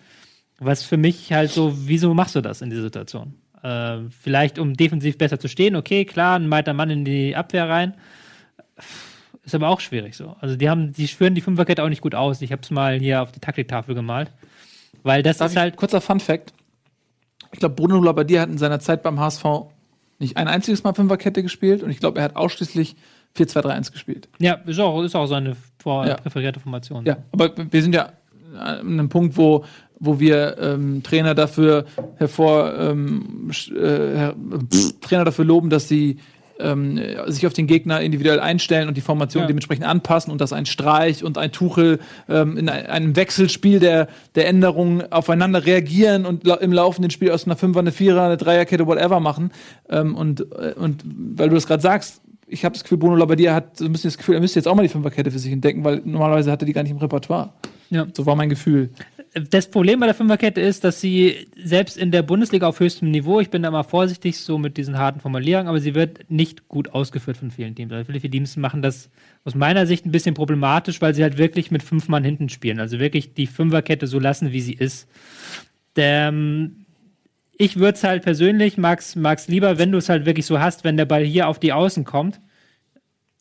[0.59, 3.35] Was für mich halt so, wieso machst du das in dieser Situation?
[3.62, 7.68] Äh, vielleicht um defensiv besser zu stehen, okay, klar, ein weiter Mann in die Abwehr
[7.68, 7.95] rein.
[9.45, 10.36] Ist aber auch schwierig so.
[10.40, 12.40] Also die haben, die führen die Fünferkette auch nicht gut aus.
[12.43, 14.30] Ich habe es mal hier auf die Taktiktafel gemalt.
[15.03, 16.53] Weil das Darf ist halt kurzer Fun Fact.
[17.53, 19.45] Ich glaube, Bruno Labbadia hat in seiner Zeit beim HSV
[20.20, 22.95] nicht ein einziges Mal Fünferkette gespielt und ich glaube, er hat ausschließlich
[23.36, 24.28] 4-2-3-1 gespielt.
[24.38, 26.14] Ja, ist auch, ist auch seine vor Ja.
[26.14, 27.05] präferierte Formation.
[27.05, 28.12] Ja, aber wir sind ja
[28.57, 29.64] an einem Punkt, wo,
[29.99, 31.86] wo wir ähm, Trainer dafür
[32.16, 34.32] hervor ähm, äh,
[35.01, 36.18] Trainer dafür loben, dass sie
[36.63, 39.47] ähm, sich auf den Gegner individuell einstellen und die Formation Ja.
[39.49, 41.99] dementsprechend anpassen und dass ein Streich und ein Tuchel
[42.29, 47.45] ähm, in ein- einem Wechselspiel der, der Änderungen aufeinander reagieren und im laufenden Spiel aus
[47.47, 49.51] einer Fünfer, eine Vierer, eine Dreierkette, whatever machen.
[49.91, 53.55] Ähm, und, äh, und weil du das gerade sagst, ich habe das Gefühl, Bruno Labbadia
[53.55, 55.53] hat so ein bisschen das Gefühl, er müsste jetzt auch mal die Fünferkette für sich
[55.53, 57.51] entdecken, weil normalerweise hat er die gar nicht im Repertoire.
[57.93, 58.07] Ja.
[58.14, 58.88] So war mein Gefühl.
[59.51, 63.38] Das Problem bei der Fünferkette ist, dass sie selbst in der Bundesliga auf höchstem Niveau,
[63.38, 66.95] ich bin da mal vorsichtig so mit diesen harten Formulierungen, aber sie wird nicht gut
[66.95, 67.93] ausgeführt von vielen Teams.
[67.93, 69.11] Also viele Teams machen das
[69.45, 72.80] aus meiner Sicht ein bisschen problematisch, weil sie halt wirklich mit fünf Mann hinten spielen.
[72.80, 75.07] Also wirklich die Fünferkette so lassen, wie sie ist.
[75.97, 76.86] Ähm,
[77.59, 80.82] ich würde es halt persönlich, mag's, mag's lieber, wenn du es halt wirklich so hast,
[80.84, 82.40] wenn der Ball hier auf die Außen kommt,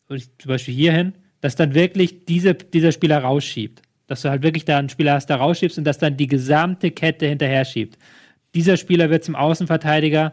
[0.08, 3.80] zum Beispiel hierhin, dass dann wirklich diese, dieser Spieler rausschiebt.
[4.06, 6.90] Dass du halt wirklich da einen Spieler hast, der rausschiebst und dass dann die gesamte
[6.90, 7.98] Kette hinterher schiebt.
[8.54, 10.32] Dieser Spieler wird zum Außenverteidiger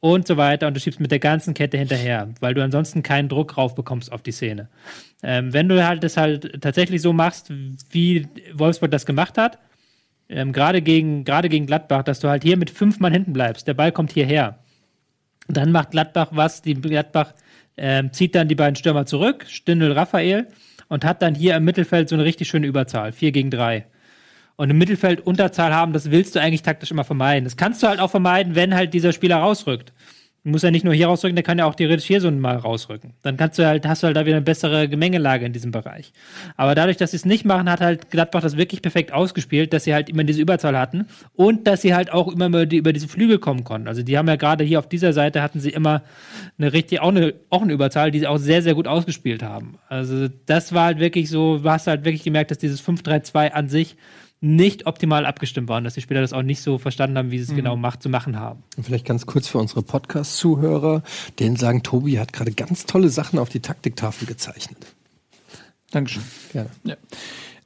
[0.00, 3.28] und so weiter und du schiebst mit der ganzen Kette hinterher, weil du ansonsten keinen
[3.28, 4.68] Druck rauf bekommst auf die Szene.
[5.22, 7.52] Ähm, wenn du halt das halt tatsächlich so machst,
[7.90, 9.58] wie Wolfsburg das gemacht hat,
[10.30, 13.74] ähm, gerade gegen, gegen Gladbach, dass du halt hier mit fünf Mann hinten bleibst, der
[13.74, 14.58] Ball kommt hierher.
[15.48, 17.34] Dann macht Gladbach was, die Gladbach
[17.76, 20.48] ähm, zieht dann die beiden Stürmer zurück, Stindl, Raphael,
[20.90, 23.86] und hat dann hier im Mittelfeld so eine richtig schöne Überzahl, 4 gegen 3.
[24.56, 27.44] Und im Mittelfeld Unterzahl haben, das willst du eigentlich taktisch immer vermeiden.
[27.44, 29.94] Das kannst du halt auch vermeiden, wenn halt dieser Spieler rausrückt.
[30.42, 33.12] Muss ja nicht nur hier rausrücken, der kann ja auch theoretisch hier so mal rausrücken.
[33.20, 36.14] Dann kannst du halt, hast du halt da wieder eine bessere Gemengelage in diesem Bereich.
[36.56, 39.84] Aber dadurch, dass sie es nicht machen, hat halt Gladbach das wirklich perfekt ausgespielt, dass
[39.84, 43.06] sie halt immer diese Überzahl hatten und dass sie halt auch immer über, über diese
[43.06, 43.86] Flügel kommen konnten.
[43.86, 46.02] Also die haben ja gerade hier auf dieser Seite hatten sie immer
[46.56, 49.78] eine richtig, auch eine, auch eine Überzahl, die sie auch sehr, sehr gut ausgespielt haben.
[49.88, 53.68] Also das war halt wirklich so, du hast halt wirklich gemerkt, dass dieses 5-3-2 an
[53.68, 53.96] sich
[54.40, 57.38] nicht optimal abgestimmt war und dass die Spieler das auch nicht so verstanden haben, wie
[57.38, 58.62] sie es genau macht, zu machen haben.
[58.76, 61.02] Und vielleicht ganz kurz für unsere Podcast-Zuhörer,
[61.38, 64.78] denen sagen, Tobi hat gerade ganz tolle Sachen auf die Taktiktafel gezeichnet.
[65.90, 66.22] Dankeschön.
[66.52, 66.70] Gerne.
[66.84, 66.96] Ja.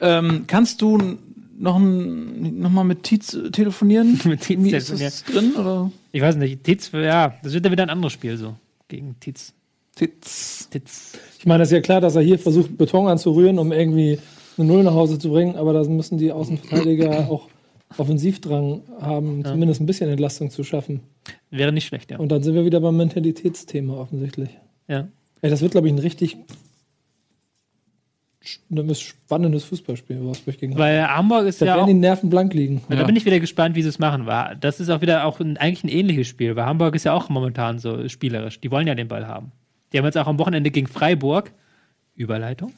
[0.01, 1.19] Ähm, kannst du
[1.57, 4.21] noch, ein, noch mal mit Tietz äh, telefonieren?
[4.25, 5.55] Mit Tietz Wie ist das drin?
[5.55, 5.93] Oder?
[6.11, 8.57] Ich weiß nicht, Titz, ja, das wird dann wieder ein anderes Spiel so.
[8.89, 9.53] Gegen Titz.
[9.95, 10.69] Tietz.
[10.71, 11.13] Titz.
[11.39, 14.19] Ich meine, es ist ja klar, dass er hier versucht, Beton anzurühren, um irgendwie
[14.59, 17.49] eine Null nach Hause zu bringen, aber da müssen die Außenverteidiger auch
[17.97, 21.01] Offensivdrang haben, zumindest ein bisschen Entlastung zu schaffen.
[21.51, 22.19] Wäre nicht schlecht, ja.
[22.19, 24.51] Und dann sind wir wieder beim Mentalitätsthema offensichtlich.
[24.89, 25.09] ja.
[25.41, 26.39] Ey, das wird, glaube ich, ein richtig
[28.71, 30.87] ein spannendes Fußballspiel, Wolfsburg gegen Hamburg.
[30.87, 32.83] Weil Hamburg ist Da ja werden auch, die Nerven blank liegen.
[32.89, 34.27] da bin ich wieder gespannt, wie sie es machen.
[34.61, 37.29] Das ist auch wieder auch ein, eigentlich ein ähnliches Spiel, weil Hamburg ist ja auch
[37.29, 38.61] momentan so spielerisch.
[38.61, 39.53] Die wollen ja den Ball haben.
[39.93, 41.53] Die haben jetzt auch am Wochenende gegen Freiburg
[42.17, 42.73] Überleitung.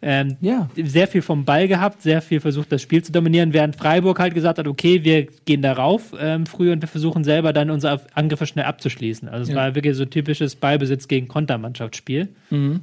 [0.00, 0.70] Ähm, Ja.
[0.76, 4.32] Sehr viel vom Ball gehabt, sehr viel versucht, das Spiel zu dominieren, während Freiburg halt
[4.34, 8.46] gesagt hat, okay, wir gehen darauf ähm, früh und wir versuchen selber dann unsere Angriffe
[8.46, 9.28] schnell abzuschließen.
[9.28, 12.28] Also es war wirklich so typisches Ballbesitz gegen Kontermannschaftsspiel.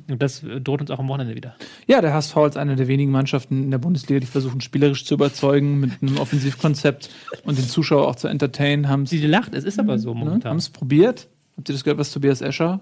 [0.07, 1.55] Und das äh, droht uns auch am Wochenende wieder.
[1.87, 5.15] Ja, der HSV ist eine der wenigen Mannschaften in der Bundesliga, die versuchen, spielerisch zu
[5.15, 7.09] überzeugen mit einem Offensivkonzept
[7.45, 8.89] und den Zuschauer auch zu entertainen.
[8.89, 10.57] Haben Sie lacht, es ist aber so momentan.
[10.57, 11.27] es probiert.
[11.57, 12.81] Habt ihr das gehört, was Tobias Escher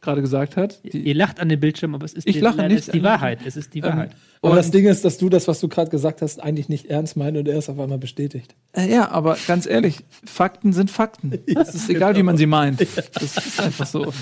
[0.00, 0.80] gerade gesagt hat?
[0.84, 2.94] Die, Ihr lacht an den Bildschirm, aber es ist, Ich die, lache nicht es ist
[2.94, 3.40] die Wahrheit.
[3.44, 4.10] Es ist die Wahrheit.
[4.42, 6.86] Aber Und- das Ding ist, dass du das, was du gerade gesagt hast, eigentlich nicht
[6.86, 8.54] ernst meinst und er es auf einmal bestätigt.
[8.72, 11.32] Äh, ja, aber ganz ehrlich, Fakten sind Fakten.
[11.46, 12.80] Es ist egal, wie man sie meint.
[13.14, 14.12] Das ist einfach so.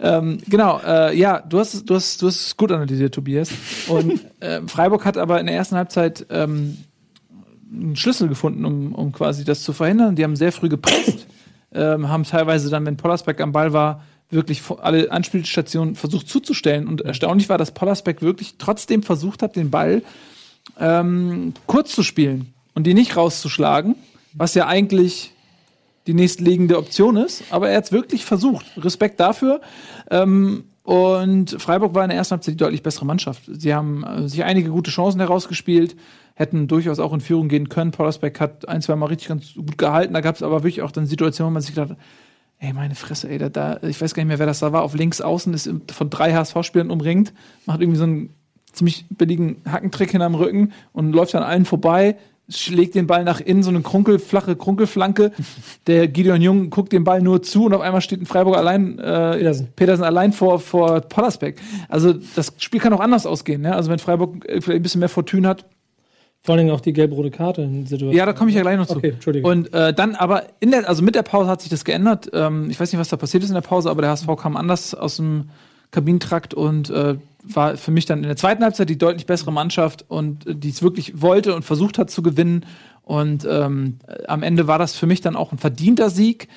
[0.00, 3.50] Ähm, genau, äh, ja, du hast, es- du, hast, du hast es gut analysiert, Tobias.
[3.88, 6.78] Und äh, Freiburg hat aber in der ersten Halbzeit ähm,
[7.72, 10.16] einen Schlüssel gefunden, um, um quasi das zu verhindern.
[10.16, 11.26] Die haben sehr früh gepresst,
[11.72, 16.86] ähm, haben teilweise dann, wenn Pollersbeck am Ball war, wirklich alle Anspielstationen versucht zuzustellen.
[16.86, 20.02] Und erstaunlich war, dass Pollersbeck wirklich trotzdem versucht hat, den Ball
[20.78, 23.96] ähm, kurz zu spielen und die nicht rauszuschlagen,
[24.32, 25.32] was ja eigentlich
[26.06, 27.44] die nächstliegende Option ist.
[27.50, 28.66] Aber er hat es wirklich versucht.
[28.76, 29.60] Respekt dafür.
[30.10, 33.42] Ähm, und Freiburg war in der ersten Halbzeit die deutlich bessere Mannschaft.
[33.46, 35.94] Sie haben äh, sich einige gute Chancen herausgespielt,
[36.34, 37.90] hätten durchaus auch in Führung gehen können.
[37.90, 40.14] Pollersbeck hat ein, zwei Mal richtig ganz gut gehalten.
[40.14, 41.98] Da gab es aber wirklich auch dann Situationen, wo man sich gedacht hat,
[42.60, 44.82] ey, meine Fresse, ey, da, da, ich weiß gar nicht mehr, wer das da war.
[44.82, 47.32] Auf links außen ist von drei HSV-Spielern umringt,
[47.66, 48.30] macht irgendwie so einen
[48.72, 52.16] ziemlich billigen Hackentrick hinterm Rücken und läuft an allen vorbei,
[52.48, 55.32] schlägt den Ball nach innen, so eine krunkel, flache Krunkelflanke.
[55.86, 58.98] Der Gideon Jung guckt den Ball nur zu und auf einmal steht ein Freiburg allein,
[58.98, 59.68] äh, Petersen.
[59.74, 61.60] Petersen allein vor, vor Pollersbeck.
[61.88, 63.62] Also das Spiel kann auch anders ausgehen.
[63.62, 63.74] Ne?
[63.74, 65.64] Also wenn Freiburg äh, vielleicht ein bisschen mehr Fortune hat,
[66.42, 68.16] Vor allem auch die gelb-rote Karte in Situation.
[68.16, 68.96] ja, da komme ich ja gleich noch zu.
[68.96, 69.50] Okay, Entschuldigung.
[69.50, 72.30] Und äh, dann aber in der, also mit der Pause hat sich das geändert.
[72.32, 74.56] Ähm, ich weiß nicht, was da passiert ist in der Pause, aber der HSV kam
[74.56, 75.50] anders aus dem
[75.90, 80.04] Kabinentrakt und äh, war für mich dann in der zweiten Halbzeit die deutlich bessere Mannschaft
[80.08, 82.64] und äh, die es wirklich wollte und versucht hat zu gewinnen.
[83.02, 86.48] Und ähm, äh, am Ende war das für mich dann auch ein verdienter Sieg.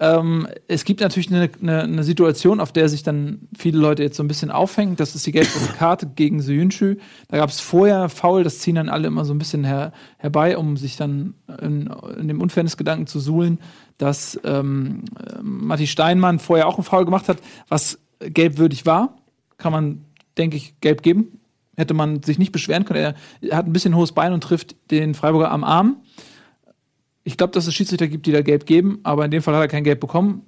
[0.00, 4.16] Ähm, es gibt natürlich eine, eine, eine Situation, auf der sich dann viele Leute jetzt
[4.16, 4.96] so ein bisschen aufhängen.
[4.96, 6.96] Das ist die gelbe Karte gegen Suyunchu.
[7.28, 10.58] Da gab es vorher Foul, das ziehen dann alle immer so ein bisschen her, herbei,
[10.58, 11.86] um sich dann in,
[12.18, 13.60] in dem Unfairness-Gedanken zu suhlen,
[13.98, 17.38] dass ähm, äh, Matti Steinmann vorher auch einen Foul gemacht hat,
[17.68, 19.16] was gelbwürdig war.
[19.58, 20.04] Kann man,
[20.36, 21.40] denke ich, gelb geben.
[21.76, 23.14] Hätte man sich nicht beschweren können.
[23.40, 25.96] Er hat ein bisschen hohes Bein und trifft den Freiburger am Arm.
[27.24, 29.62] Ich glaube, dass es Schiedsrichter gibt, die da gelb geben, aber in dem Fall hat
[29.62, 30.42] er kein Gelb bekommen.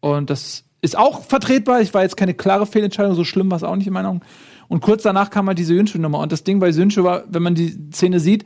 [0.00, 1.80] Und das ist auch vertretbar.
[1.80, 4.24] Ich war jetzt keine klare Fehlentscheidung, so schlimm war es auch nicht in meiner Meinung.
[4.68, 6.18] Und kurz danach kam halt diese Jünsche-Nummer.
[6.20, 8.44] Und das Ding bei Jünsche war, wenn man die Szene sieht,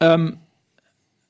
[0.00, 0.38] ähm,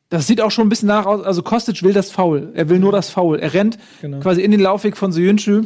[0.08, 1.24] das sieht auch schon ein bisschen danach aus.
[1.24, 2.52] Also Kostic will das Foul.
[2.54, 3.38] Er will nur das Foul.
[3.40, 4.20] Er rennt Genau.
[4.20, 5.64] quasi in den Laufweg von Suyuncu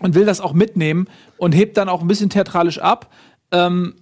[0.00, 3.12] und will das auch mitnehmen und hebt dann auch ein bisschen theatralisch ab.
[3.52, 3.94] Ähm,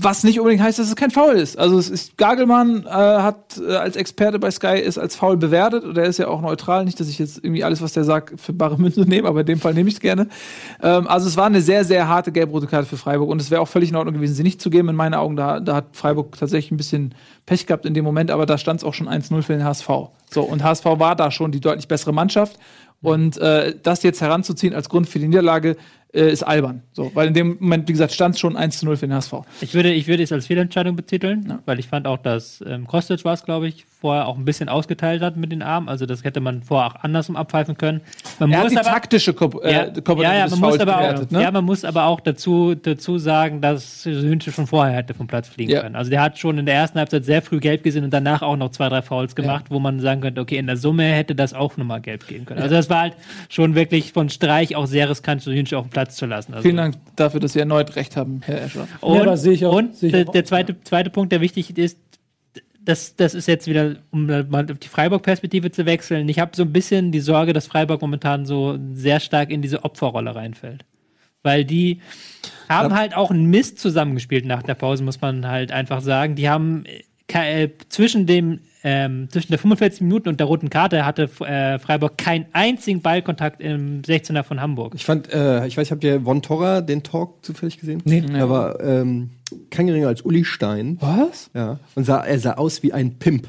[0.00, 1.58] was nicht unbedingt heißt, dass es kein Foul ist.
[1.58, 5.82] Also es ist Gagelmann äh, hat äh, als Experte bei Sky ist als Foul bewertet
[5.82, 6.84] und er ist ja auch neutral.
[6.84, 9.46] Nicht, dass ich jetzt irgendwie alles, was der sagt, für bare Münze nehme, aber in
[9.46, 10.28] dem Fall nehme ich es gerne.
[10.80, 13.60] Ähm, also es war eine sehr, sehr harte gelb-rote Karte für Freiburg und es wäre
[13.60, 14.88] auch völlig in Ordnung gewesen, sie nicht zu geben.
[14.88, 18.30] In meinen Augen, da, da hat Freiburg tatsächlich ein bisschen Pech gehabt in dem Moment,
[18.30, 19.88] aber da stand es auch schon 1-0 für den HSV.
[20.30, 22.56] So, und HSV war da schon die deutlich bessere Mannschaft.
[23.00, 25.76] Und äh, das jetzt heranzuziehen als Grund für die Niederlage
[26.12, 26.82] äh, ist albern.
[26.92, 29.14] So, weil in dem Moment, wie gesagt, stand es schon 1 zu 0 für den
[29.14, 29.34] HSV.
[29.60, 33.24] Ich würde, ich würde es als Fehlentscheidung betiteln, weil ich fand auch, dass ähm, Kostic
[33.24, 35.88] war es, glaube ich, vorher auch ein bisschen ausgeteilt hat mit den Armen.
[35.88, 38.00] Also das hätte man vorher auch andersrum abpfeifen können.
[38.38, 40.96] Man Er hat die aber, taktische Ko äh, ja, Komponente ja, ja, man muss aber
[40.96, 41.42] auch, bewertet, ne?
[41.42, 45.48] ja, man muss aber auch dazu, dazu sagen, dass Hünsche schon vorher hätte vom Platz
[45.48, 45.82] fliegen Ja.
[45.82, 45.96] können.
[45.96, 48.56] Also der hat schon in der ersten Halbzeit sehr früh gelb gesehen und danach auch
[48.56, 51.52] noch zwei, drei Fouls gemacht, wo man sagen könnte, okay, in der Summe hätte das
[51.52, 52.62] auch nochmal gelb geben können.
[52.62, 53.14] Also das war halt
[53.48, 56.52] schon wirklich von Streich auch sehr riskant, so Hünsche auf den Platz zu lassen.
[56.54, 58.86] Also Vielen Dank dafür, dass Sie erneut recht haben, Herr Escher.
[59.00, 60.32] und, Ja, das sehe ich auch- und sehe ich der, auch.
[60.32, 61.98] der zweite, zweite Punkt, der wichtig ist,
[62.80, 66.28] das, das ist jetzt wieder, um mal auf die Freiburg-Perspektive zu wechseln.
[66.28, 69.84] Ich habe so ein bisschen die Sorge, dass Freiburg momentan so sehr stark in diese
[69.84, 70.86] Opferrolle reinfällt.
[71.42, 72.00] Weil die
[72.68, 76.34] haben halt auch einen Mist zusammengespielt nach der Pause, muss man halt einfach sagen.
[76.34, 81.04] Die haben äh, äh, zwischen dem ähm, zwischen der 45 Minuten und der roten Karte
[81.04, 84.92] hatte äh, Freiburg keinen einzigen Ballkontakt im 16er von Hamburg.
[84.94, 88.00] Ich fand, äh, ich weiß, habt ihr Von Torra den Talk zufällig gesehen?
[88.04, 88.22] Nee.
[88.32, 89.30] Er war ähm,
[89.70, 90.96] kein geringer als Uli Stein.
[91.00, 91.50] Was?
[91.54, 91.78] Ja.
[91.96, 93.48] Und sah, er sah aus wie ein Pimp.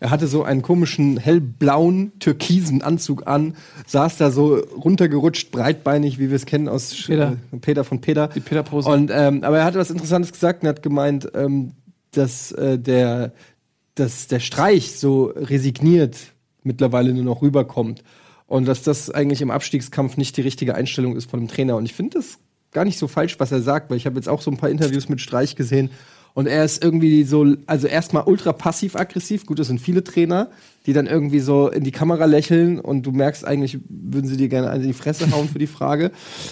[0.00, 3.54] Er hatte so einen komischen hellblauen, türkisen Anzug an,
[3.86, 7.36] saß da so runtergerutscht, breitbeinig, wie wir es kennen aus Sch- Peter.
[7.52, 8.28] äh, Peter von Peter.
[8.28, 8.88] Die Peter-Pose.
[8.90, 11.72] Und ähm, aber er hatte was Interessantes gesagt und hat gemeint, ähm,
[12.10, 13.32] dass äh, der
[13.94, 16.16] dass der Streich so resigniert
[16.62, 18.02] mittlerweile nur noch rüberkommt
[18.46, 21.76] und dass das eigentlich im Abstiegskampf nicht die richtige Einstellung ist von dem Trainer.
[21.76, 22.38] Und ich finde das
[22.72, 24.70] gar nicht so falsch, was er sagt, weil ich habe jetzt auch so ein paar
[24.70, 25.90] Interviews mit Streich gesehen
[26.34, 29.46] und er ist irgendwie so, also erstmal ultra passiv-aggressiv.
[29.46, 30.50] Gut, das sind viele Trainer,
[30.84, 34.48] die dann irgendwie so in die Kamera lächeln und du merkst eigentlich, würden sie dir
[34.48, 36.10] gerne eine in die Fresse hauen für die Frage.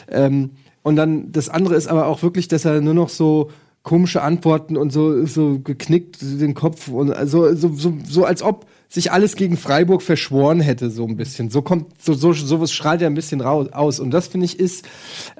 [0.08, 0.50] Ähm,
[0.82, 3.50] und dann das andere ist aber auch wirklich, dass er nur noch so
[3.82, 8.66] komische Antworten und so, so geknickt den Kopf und also so, so, so als ob
[8.88, 11.48] sich alles gegen Freiburg verschworen hätte, so ein bisschen.
[11.48, 14.00] So kommt, so, so, sowas strahlt er ein bisschen raus, aus.
[14.00, 14.86] Und das finde ich ist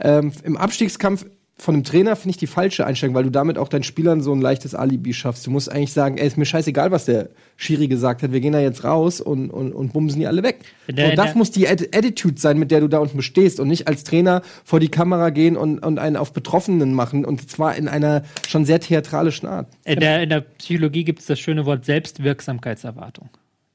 [0.00, 1.26] ähm, im Abstiegskampf
[1.58, 4.32] von einem Trainer finde ich die falsche Einstellung, weil du damit auch deinen Spielern so
[4.32, 5.46] ein leichtes Alibi schaffst.
[5.46, 8.32] Du musst eigentlich sagen, ey, ist mir scheißegal, was der Schiri gesagt hat.
[8.32, 10.60] Wir gehen da jetzt raus und, und, und bumsen die alle weg.
[10.88, 13.60] Der- und das der- muss die Atti- Attitude sein, mit der du da unten bestehst
[13.60, 17.48] und nicht als Trainer vor die Kamera gehen und, und einen auf Betroffenen machen und
[17.48, 19.68] zwar in einer schon sehr theatralischen Art.
[19.84, 23.28] In der, in der Psychologie gibt es das schöne Wort Selbstwirksamkeitserwartung.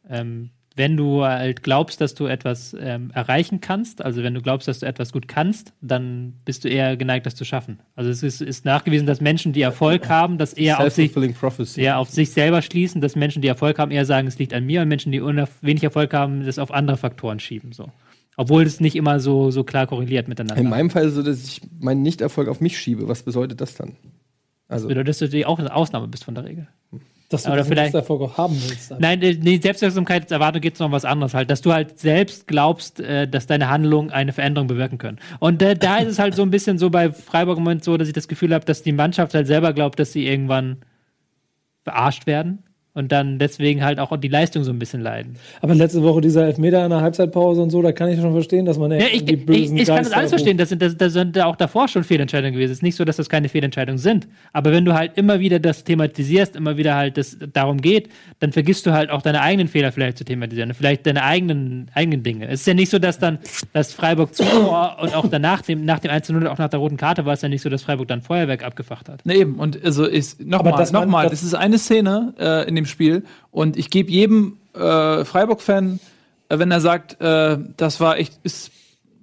[0.09, 4.67] Ähm, wenn du halt glaubst, dass du etwas ähm, erreichen kannst, also wenn du glaubst,
[4.67, 7.79] dass du etwas gut kannst, dann bist du eher geneigt, das zu schaffen.
[7.95, 11.15] Also es ist, ist nachgewiesen, dass Menschen, die Erfolg haben, das eher auf sich,
[11.77, 14.65] eher auf sich selber schließen, dass Menschen, die Erfolg haben, eher sagen, es liegt an
[14.65, 17.71] mir und Menschen, die wenig Erfolg haben, das auf andere Faktoren schieben.
[17.71, 17.91] So.
[18.35, 20.61] Obwohl es nicht immer so, so klar korreliert miteinander.
[20.61, 23.07] In meinem Fall so, dass ich meinen Nichterfolg auf mich schiebe.
[23.07, 23.97] Was bedeutet das dann?
[24.67, 26.67] Also, bedeutet, dass du auch eine Ausnahme bist von der Regel.
[27.29, 28.89] Dass du Oder vielleicht- Erfolg auch haben willst.
[28.91, 29.01] dann.
[29.01, 32.47] Nein, äh, nee, Selbstwirksamkeitserwartung geht es noch um was anderes halt, dass du halt selbst
[32.47, 35.19] glaubst, äh, dass deine Handlungen eine Veränderung bewirken können.
[35.39, 37.97] Und äh, da ist es halt so ein bisschen so bei Freiburg im Moment so,
[37.97, 40.77] dass ich das Gefühl habe, dass die Mannschaft halt selber glaubt, dass sie irgendwann
[41.83, 42.63] verarscht werden
[42.97, 45.35] und dann deswegen halt auch die Leistung so ein bisschen leiden.
[45.61, 48.65] Aber letzte Woche dieser Elfmeter in der Halbzeitpause und so, da kann ich schon verstehen,
[48.65, 50.81] dass man Ja, ich, die ich, bösen ich kann das Geister alles verstehen, das sind,
[50.81, 52.71] das, das sind auch davor schon Fehlentscheidungen gewesen.
[52.71, 54.27] Es ist nicht so, dass das keine Fehlentscheidungen sind.
[54.51, 58.51] Aber wenn du halt immer wieder das thematisierst, immer wieder halt das darum geht, dann
[58.51, 60.73] vergisst du halt auch deine eigenen Fehler vielleicht zu thematisieren.
[60.73, 62.47] Vielleicht deine eigenen, eigenen Dinge.
[62.47, 63.37] Es ist ja nicht so, dass dann
[63.73, 67.25] dass Freiburg zuvor und auch danach, dem, nach dem 1-0, auch nach der roten Karte,
[67.25, 69.25] war es ja nicht so, dass Freiburg dann Feuerwerk abgefacht hat.
[69.25, 69.55] Ne, eben.
[69.55, 73.77] Und also Aber nochmal, nochmal, das- das ist eine Szene äh, in dem Spiel und
[73.77, 75.99] ich gebe jedem äh, Freiburg-Fan,
[76.49, 78.71] äh, wenn er sagt, äh, das war echt, ist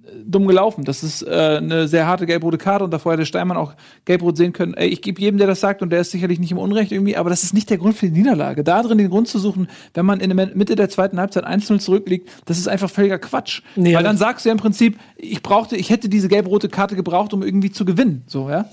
[0.05, 0.83] äh, dumm gelaufen.
[0.83, 3.73] Das ist äh, eine sehr harte gelb-rote Karte und davor hätte Steinmann auch
[4.05, 4.73] gelb-rot sehen können.
[4.73, 7.17] Ey, ich gebe jedem, der das sagt und der ist sicherlich nicht im Unrecht irgendwie,
[7.17, 8.63] aber das ist nicht der Grund für die Niederlage.
[8.63, 11.79] Da drin den Grund zu suchen, wenn man in der Mitte der zweiten Halbzeit 1-0
[11.79, 13.61] zurückliegt, das ist einfach völliger Quatsch.
[13.75, 16.95] Nee, Weil dann sagst du ja im Prinzip, ich brauchte, ich hätte diese gelb-rote Karte
[16.95, 18.23] gebraucht, um irgendwie zu gewinnen.
[18.27, 18.65] So, ja.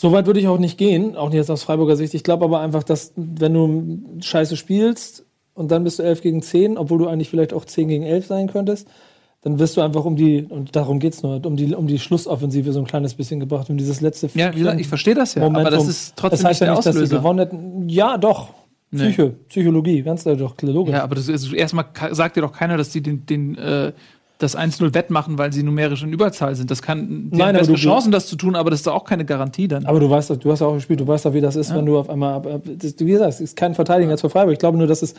[0.00, 2.14] So weit würde ich auch nicht gehen, auch nicht jetzt aus Freiburger Sicht.
[2.14, 6.40] Ich glaube aber einfach, dass wenn du scheiße spielst und dann bist du 11 gegen
[6.40, 8.86] 10, obwohl du eigentlich vielleicht auch 10 gegen 11 sein könntest,
[9.40, 12.72] dann wirst du einfach um die, und darum geht's nur, um die, um die Schlussoffensive
[12.72, 15.42] so ein kleines bisschen gebracht, um dieses letzte Ja, wie gesagt, ich verstehe das ja,
[15.42, 17.88] aber das ist trotzdem das heißt nicht ja nicht, dass sie gewonnen hätten.
[17.88, 18.50] Ja, doch.
[18.94, 20.94] Psyche, Psychologie, ganz doch logisch.
[20.94, 23.92] Ja, aber das ist, erstmal sagt dir doch keiner, dass die den, den äh,
[24.38, 26.70] das 1-0 wettmachen, weil sie numerisch in Überzahl sind.
[26.70, 29.04] Das kann, die Nein, haben bessere Chancen, das zu tun, aber das ist doch auch
[29.04, 29.84] keine Garantie dann.
[29.84, 31.84] Aber du weißt, du hast ja auch gespielt, du weißt doch, wie das ist, wenn
[31.84, 34.52] du auf einmal, das, wie gesagt, es ist kein Verteidiger jetzt für Freiburg.
[34.52, 35.14] Ich glaube nur, dass es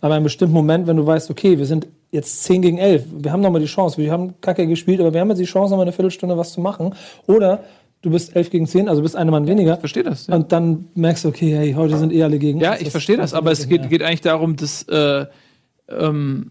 [0.00, 3.30] aber einem bestimmten Moment, wenn du weißt, okay, wir sind jetzt 10 gegen 11, wir
[3.30, 5.84] haben nochmal die Chance, wir haben kacke gespielt, aber wir haben jetzt die Chance, nochmal
[5.84, 6.94] eine Viertelstunde was zu machen.
[7.28, 7.62] Oder
[8.02, 9.76] du bist 11 gegen 10, also bist eine Mann weniger.
[9.76, 10.26] verstehe das.
[10.26, 13.16] Ja, Und dann merkst du, okay, hey, heute sind eh alle gegen ja ich verstehe
[13.16, 15.26] das, aber es geht, geht eigentlich darum, dass äh,
[15.88, 16.50] ähm,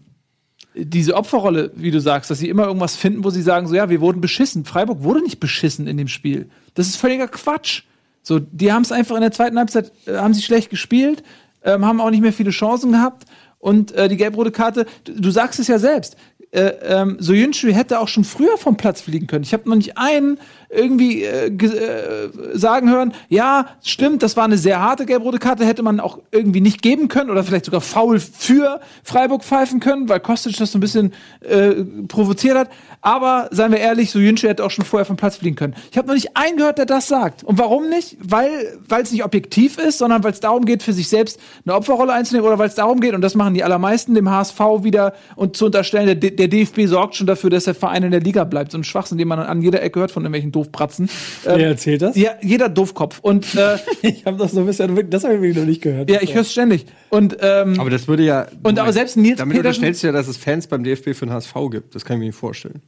[0.74, 3.88] diese Opferrolle, wie du sagst, dass sie immer irgendwas finden, wo sie sagen, so ja,
[3.90, 4.64] wir wurden beschissen.
[4.64, 6.48] Freiburg wurde nicht beschissen in dem Spiel.
[6.74, 7.82] Das ist völliger Quatsch.
[8.22, 11.22] So, die haben es einfach in der zweiten Halbzeit, äh, haben sie schlecht gespielt,
[11.62, 13.24] ähm, haben auch nicht mehr viele Chancen gehabt.
[13.58, 16.16] Und äh, die gelb-rote Karte, du, du sagst es ja selbst,
[16.54, 19.42] äh, ähm, Soyuncu hätte auch schon früher vom Platz fliegen können.
[19.44, 20.38] Ich habe noch nicht einen
[20.68, 25.82] irgendwie äh, äh, sagen hören, ja, stimmt, das war eine sehr harte gelb-rote Karte, hätte
[25.82, 30.20] man auch irgendwie nicht geben können oder vielleicht sogar faul für Freiburg pfeifen können, weil
[30.20, 31.74] Kostic das so ein bisschen äh,
[32.08, 32.70] provoziert hat.
[33.00, 35.74] Aber seien wir ehrlich, Soyuncu hätte auch schon vorher vom Platz fliegen können.
[35.90, 37.44] Ich habe noch nicht einen gehört, der das sagt.
[37.44, 38.16] Und warum nicht?
[38.20, 42.12] Weil es nicht objektiv ist, sondern weil es darum geht, für sich selbst eine Opferrolle
[42.12, 45.56] einzunehmen oder weil es darum geht, und das machen die allermeisten, dem HSV wieder und
[45.56, 48.44] zu unterstellen, der, D- der DFB sorgt schon dafür, dass der Verein in der Liga
[48.44, 48.72] bleibt.
[48.72, 51.08] So ein Schwachsinn, den man an jeder Ecke hört von irgendwelchen Doofpratzen.
[51.46, 52.16] Ähm, Wer erzählt das?
[52.16, 53.18] ja, jeder Doofkopf.
[53.20, 56.10] Und äh, Ich habe das so ein bisschen, das habe ich wirklich noch nicht gehört.
[56.10, 56.86] ja, ich höre es ständig.
[57.10, 58.46] Und ähm, Aber das würde ja.
[58.62, 61.26] Und aber selbst Nils Damit Petersen- unterstellst du ja, dass es Fans beim DFB für
[61.26, 61.94] den HSV gibt.
[61.94, 62.80] Das kann ich mir nicht vorstellen.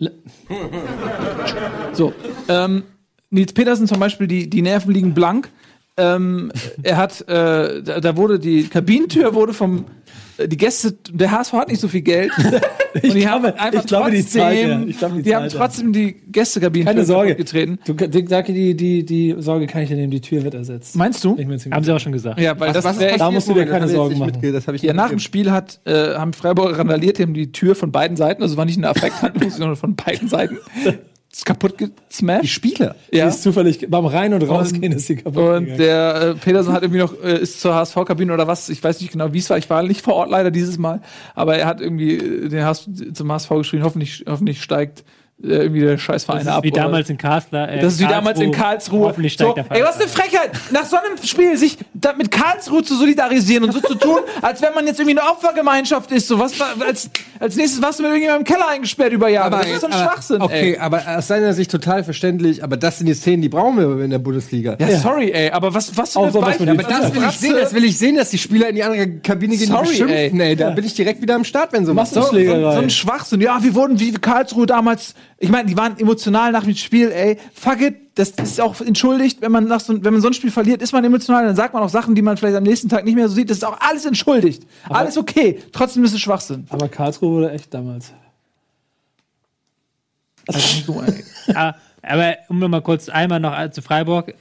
[1.92, 2.12] So,
[2.48, 2.82] ähm,
[3.30, 5.48] Nils Petersen zum Beispiel, die, die Nerven liegen blank.
[5.98, 6.52] Ähm,
[6.82, 9.86] er hat, äh, da, da wurde die Kabinentür wurde vom
[10.38, 12.30] die Gäste, der HSV hat nicht so viel Geld.
[12.94, 14.86] und die glaube- haben einfach ich glaube, die trotzdem, zahlt er.
[14.86, 15.58] Ich glaube, die die haben zahlt er.
[15.58, 17.34] trotzdem die Gästekabinentür Keine Sorge.
[17.34, 17.78] getreten.
[17.86, 20.96] Du, die, sag, die, die, die Sorge kann ich dir nehmen, die Tür wird ersetzt.
[20.96, 21.36] Meinst du?
[21.38, 22.40] Ich Haben sie auch schon gesagt.
[22.40, 24.52] Ja, weil das ist wär echt, Da musst du dir keine das ich Sorgen machen.
[24.52, 27.52] Das hab ich ja, nach dem Spiel hat, äh, haben Freiburger randaliert, die haben die
[27.52, 30.58] Tür von beiden Seiten, also war nicht eine Affekthandlung, sondern von beiden Seiten.
[31.44, 32.42] Kaputt gesmashed.
[32.44, 32.94] Die Spieler.
[33.12, 33.28] Die Ja.
[33.28, 35.36] ist zufällig beim Rein- und Rausgehen ist sie kaputt.
[35.36, 35.78] Und gegangen.
[35.78, 39.12] der äh, Peterson hat irgendwie noch, äh, ist zur HSV-Kabine oder was, ich weiß nicht
[39.12, 41.00] genau, wie es war, ich war nicht vor Ort leider dieses Mal,
[41.34, 45.04] aber er hat irgendwie äh, den HSV, zum HSV geschrien, hoffentlich, hoffentlich steigt
[45.38, 46.64] irgendwie der Scheißverein Das ab.
[46.64, 47.68] ist wie damals in Kassler.
[47.70, 49.08] Äh, das ist wie damals in Karlsruhe.
[49.08, 49.94] Hoffentlich So, steigt der ey, Verein.
[49.94, 53.80] was eine Frechheit, nach so einem Spiel sich da mit Karlsruhe zu solidarisieren und so
[53.80, 56.26] zu tun, als wenn man jetzt irgendwie eine Opfergemeinschaft ist.
[56.28, 59.50] So was, als, Als nächstes warst du mit irgendjemandem im Keller eingesperrt über Jahre.
[59.50, 60.78] das ist so ein aber- Schwachsinn, Okay, ey.
[60.78, 64.10] aber aus seiner Sicht total verständlich, aber das sind die Szenen, die brauchen wir in
[64.10, 64.76] der Bundesliga.
[64.80, 67.54] Ja, sorry, ey, aber was, was für Auch Beispiel- mit Aber das will ich sehen,
[67.60, 70.40] das will ich sehen, dass die Spieler in die andere Kabine gehen Sorry, und beschimpfen.
[70.40, 70.56] Ey.
[70.56, 72.72] Da bin ich direkt wieder am Start, wenn sowas So, so, Massenschlägerei.
[72.74, 73.40] so ein Schwachsinn.
[73.42, 75.14] Ja, wir wurden wie Karlsruhe damals.
[75.38, 77.38] Ich meine, die waren emotional nach dem Spiel, ey.
[77.52, 77.96] Fuck it.
[78.14, 80.92] Das ist auch entschuldigt, wenn man nach so, wenn man so ein Spiel verliert, ist
[80.92, 83.28] man emotional, dann sagt man auch Sachen, die man vielleicht am nächsten Tag nicht mehr
[83.28, 83.50] so sieht.
[83.50, 84.66] Das ist auch alles entschuldigt.
[84.88, 85.62] alles okay.
[85.72, 86.66] Trotzdem ist es Schwachsinn.
[86.70, 88.14] Aber Karlsruhe wurde echt damals.
[91.54, 94.34] Ah, aber um noch mal kurz einmal noch zu Freiburg.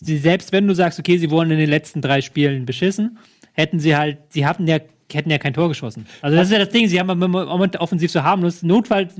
[0.00, 3.18] Selbst wenn du sagst, okay, sie wurden in den letzten drei Spielen beschissen,
[3.52, 4.78] hätten sie halt, sie hatten ja,
[5.12, 6.06] hätten ja kein Tor geschossen.
[6.22, 8.62] Also das ist ja das Ding, sie haben im Moment offensiv so harmlos.
[8.62, 9.14] Notfalls,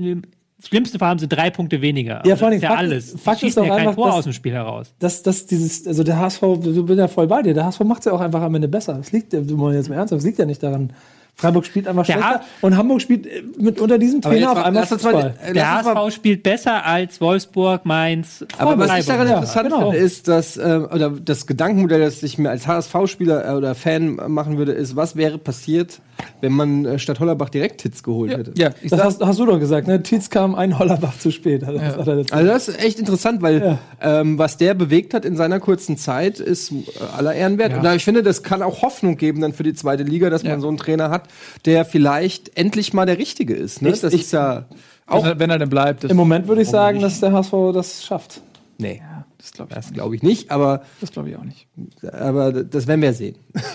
[0.65, 2.21] schlimmsten Fall haben sie drei Punkte weniger.
[2.25, 3.15] Ja, vor allem ja Fakt- alles.
[3.21, 4.93] Fakt Sie ist doch ja kein einfach, Tor dass- aus dem Spiel heraus.
[4.99, 7.53] Das, das, dieses, also der HSV, ich bin ja voll bei dir.
[7.53, 8.93] Der HSV macht es ja auch einfach am Ende besser.
[8.95, 10.91] Das liegt, du mal jetzt mal ernsthaft, das liegt ja nicht daran.
[11.33, 14.57] Freiburg spielt einfach Der schlechter Ha- und Hamburg spielt äh, mit unter diesem Trainer auf
[14.57, 15.33] mal- einmal lass uns mal- Fußball.
[15.49, 19.69] äh, Der mal- HSV spielt besser als Wolfsburg, Mainz, Aber was ich daran Ja, interessant
[19.69, 19.91] genau.
[19.91, 24.17] finde, ist, dass, äh, oder das Gedankenmodell, das ich mir als HSV-Spieler äh, oder Fan
[24.27, 26.01] machen würde, ist, was wäre passiert,
[26.41, 28.53] wenn man äh, statt Hollerbach direkt Hits geholt hätte.
[28.55, 30.01] Ja, ich Das hast, hast du doch gesagt, ne?
[30.03, 31.63] Tietz kam ein Hollerbach zu spät.
[31.63, 35.25] Also, das er jetzt- Also das ist echt interessant, weil ähm, was der bewegt hat
[35.25, 36.75] in seiner kurzen Zeit, ist äh,
[37.17, 37.73] aller Ehren wert.
[37.73, 40.43] Und da, ich finde, das kann auch Hoffnung geben dann für die zweite Liga, dass
[40.43, 40.59] man Ja.
[40.59, 41.23] so einen Trainer hat,
[41.65, 43.81] der vielleicht endlich mal der Richtige ist.
[43.81, 43.89] Ne?
[43.89, 44.65] Ich- das ich- ist ja
[45.07, 46.03] auch wenn er, wenn er denn bleibt.
[46.05, 48.41] Das, Im Moment würde ich sagen, dass der HSV das schafft.
[48.77, 49.01] Nee,
[49.37, 51.67] das glaube ich, das glaube ich nicht, aber, das glaub ich auch nicht.
[52.13, 53.35] aber das werden wir sehen.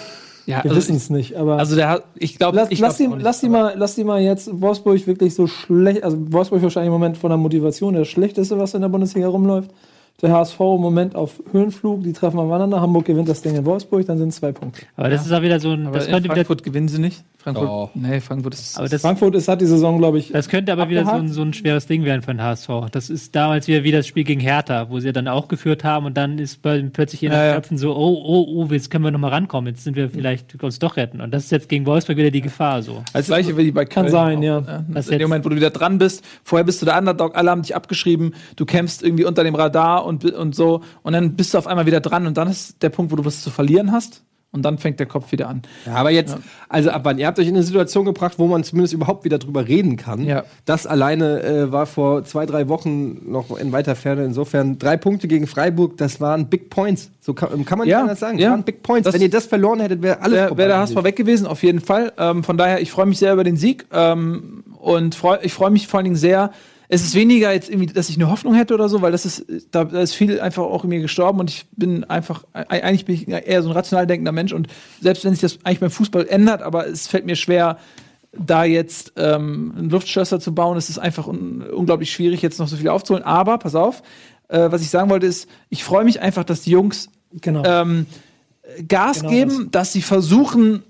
[0.46, 2.94] Ja, Wir also, wissen es nicht, aber also der, hat- ich glaube, lass, ich lass,
[3.00, 3.22] auch nicht.
[3.22, 6.92] lass, die mal, lass die mal jetzt Wolfsburg wirklich so schlecht, also Wolfsburg wahrscheinlich im
[6.92, 9.70] Moment von der Motivation das schlechteste, was in der Bundesliga rumläuft.
[10.22, 12.80] Der HSV im Moment auf Höhenflug, die treffen aufeinander.
[12.80, 14.82] Hamburg gewinnt das Ding in Wolfsburg, dann sind es zwei Punkte.
[14.96, 17.22] Aber das ist auch wieder so ein, Aber das könnte wieder, Frankfurt gewinnen sie nicht.
[17.36, 17.90] Frankfurt, Doch.
[17.94, 18.76] nee, Frankfurt ist.
[18.76, 21.14] aber das, Frankfurt ist, hat die Saison, glaube ich, Das könnte aber wieder so ein,
[21.16, 21.34] Abgehakt?
[21.34, 22.68] so ein schweres Ding werden für den HSV.
[22.90, 26.06] Das ist damals wieder wie das Spiel gegen Hertha, wo sie dann auch geführt haben
[26.06, 27.54] und dann ist bei- plötzlich in den Ja, ja.
[27.54, 30.80] Köpfen so, oh, oh, oh, jetzt können wir nochmal rankommen, jetzt sind wir vielleicht uns
[30.80, 31.20] doch retten.
[31.20, 33.02] Und das ist jetzt gegen Wolfsburg wieder die Gefahr so.
[33.12, 34.84] Das gleiche wie bei Kann Köln sein, auch, ja.
[34.88, 37.50] Was in dem Moment, wo du wieder dran bist, vorher bist du der Underdog, alle
[37.52, 41.52] haben dich abgeschrieben, du kämpfst irgendwie unter dem Radar und, und so, und dann bist
[41.54, 43.92] du auf einmal wieder dran und dann ist der Punkt, wo du was zu verlieren
[43.92, 45.62] hast und dann fängt der Kopf wieder an.
[45.84, 46.34] Ja, aber jetzt,
[46.70, 47.18] also ab wann?
[47.18, 50.24] Ihr habt euch in eine Situation gebracht, wo man zumindest überhaupt wieder drüber reden kann.
[50.24, 50.44] Ja.
[50.64, 54.24] Das alleine äh, war vor zwei, drei Wochen noch in weiter Ferne.
[54.24, 57.10] Insofern drei Punkte gegen Freiburg, das waren Big Points.
[57.20, 58.38] So kann, kann man Ja, nicht anders sagen.
[58.38, 58.46] ja.
[58.46, 59.04] Das waren Big Points.
[59.04, 61.62] Das- Wenn ihr das verloren hättet, wäre alles Wäre wär der HSV weg gewesen, auf
[61.62, 62.12] jeden Fall.
[62.16, 65.70] Ähm, von daher, ich freue mich sehr über den Sieg ähm, und freu, ich freue
[65.70, 66.50] mich vor allen Dingen sehr.
[66.88, 69.44] Es ist weniger jetzt irgendwie, dass ich eine Hoffnung hätte oder so, weil das ist,
[69.70, 73.04] da, da ist viel einfach auch in mir gestorben und ich bin einfach, e- eigentlich
[73.04, 74.68] bin ich eher so ein rational denkender Mensch und
[75.00, 77.78] selbst wenn sich das eigentlich beim Fußball ändert, aber es fällt mir schwer,
[78.38, 82.68] da jetzt ähm, einen Luftschlösser zu bauen, es ist einfach un unglaublich schwierig, jetzt noch
[82.68, 83.24] so viel aufzuholen.
[83.24, 84.02] Aber, pass auf,
[84.48, 87.08] äh, was ich sagen wollte ist, ich freue mich einfach, dass die Jungs
[87.40, 87.62] genau.
[87.64, 88.06] ähm,
[88.88, 90.82] Gas Genau geben, dass sie versuchen,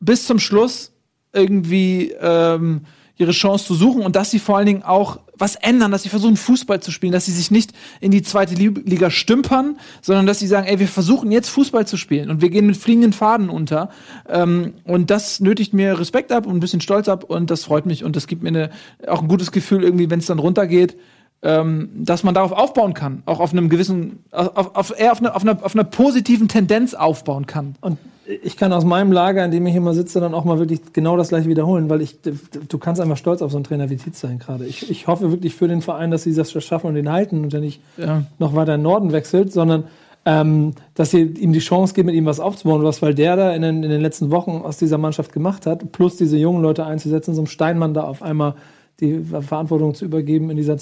[0.00, 0.92] bis zum Schluss
[1.32, 2.82] irgendwie ähm,
[3.16, 6.08] ihre Chance zu suchen und dass sie vor allen Dingen auch was ändern, dass sie
[6.08, 10.26] versuchen, Fußball zu spielen, dass sie sich nicht in die zweite Li- Liga stümpern, sondern
[10.26, 13.12] dass sie sagen, ey, wir versuchen jetzt Fußball zu spielen und wir gehen mit fliegenden
[13.12, 13.90] Faden unter.
[14.28, 17.86] Ähm, und das nötigt mir Respekt ab und ein bisschen Stolz ab und das freut
[17.86, 18.70] mich und das gibt mir eine,
[19.08, 20.96] auch ein gutes Gefühl irgendwie, wenn es dann runtergeht,
[21.42, 25.34] ähm, dass man darauf aufbauen kann, auch auf einem gewissen, auf, auf, eher auf, eine,
[25.34, 27.74] auf, einer, auf einer positiven Tendenz aufbauen kann.
[27.80, 27.98] Und
[28.42, 30.80] ich kann aus meinem Lager, in dem ich hier mal sitze, dann auch mal wirklich
[30.92, 33.96] genau das gleiche wiederholen, weil ich, du kannst einfach stolz auf so einen Trainer wie
[33.96, 34.64] Tietz sein gerade.
[34.64, 37.52] Ich, ich hoffe wirklich für den Verein, dass sie das schaffen und den halten und
[37.52, 38.22] der nicht Ja.
[38.38, 39.84] noch weiter in den Norden wechselt, sondern
[40.26, 43.54] ähm, dass sie ihm die Chance geben, mit ihm was aufzubauen, was weil der da
[43.54, 46.86] in den, in den letzten Wochen aus dieser Mannschaft gemacht hat, plus diese jungen Leute
[46.86, 48.54] einzusetzen, so einem Steinmann da auf einmal
[49.00, 50.76] die Verantwortung zu übergeben in dieser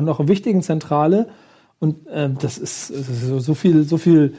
[0.00, 1.28] noch wichtigen Zentrale.
[1.78, 4.32] Und ähm, das ist, es ist so, so viel, so viel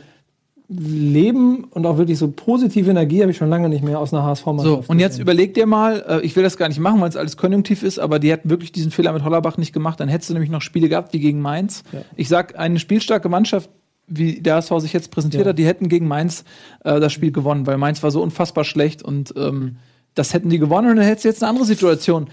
[0.69, 4.23] Leben und auch wirklich so positive Energie habe ich schon lange nicht mehr aus einer
[4.23, 4.85] HSV-Mannschaft.
[4.85, 5.21] So, und jetzt gesehen.
[5.21, 7.99] überleg dir mal, äh, ich will das gar nicht machen, weil es alles konjunktiv ist,
[7.99, 10.61] aber die hätten wirklich diesen Fehler mit Hollerbach nicht gemacht, dann hättest du nämlich noch
[10.61, 11.83] Spiele gehabt wie gegen Mainz.
[11.93, 12.01] Ja.
[12.17, 13.69] Ich sag, eine spielstarke Mannschaft,
[14.07, 15.49] wie der HSV sich jetzt präsentiert Ja.
[15.49, 16.43] hat, die hätten gegen Mainz
[16.83, 19.77] äh, das Spiel gewonnen, weil Mainz war so unfassbar schlecht und ähm,
[20.15, 22.27] das hätten die gewonnen und dann hättest du jetzt eine andere Situation.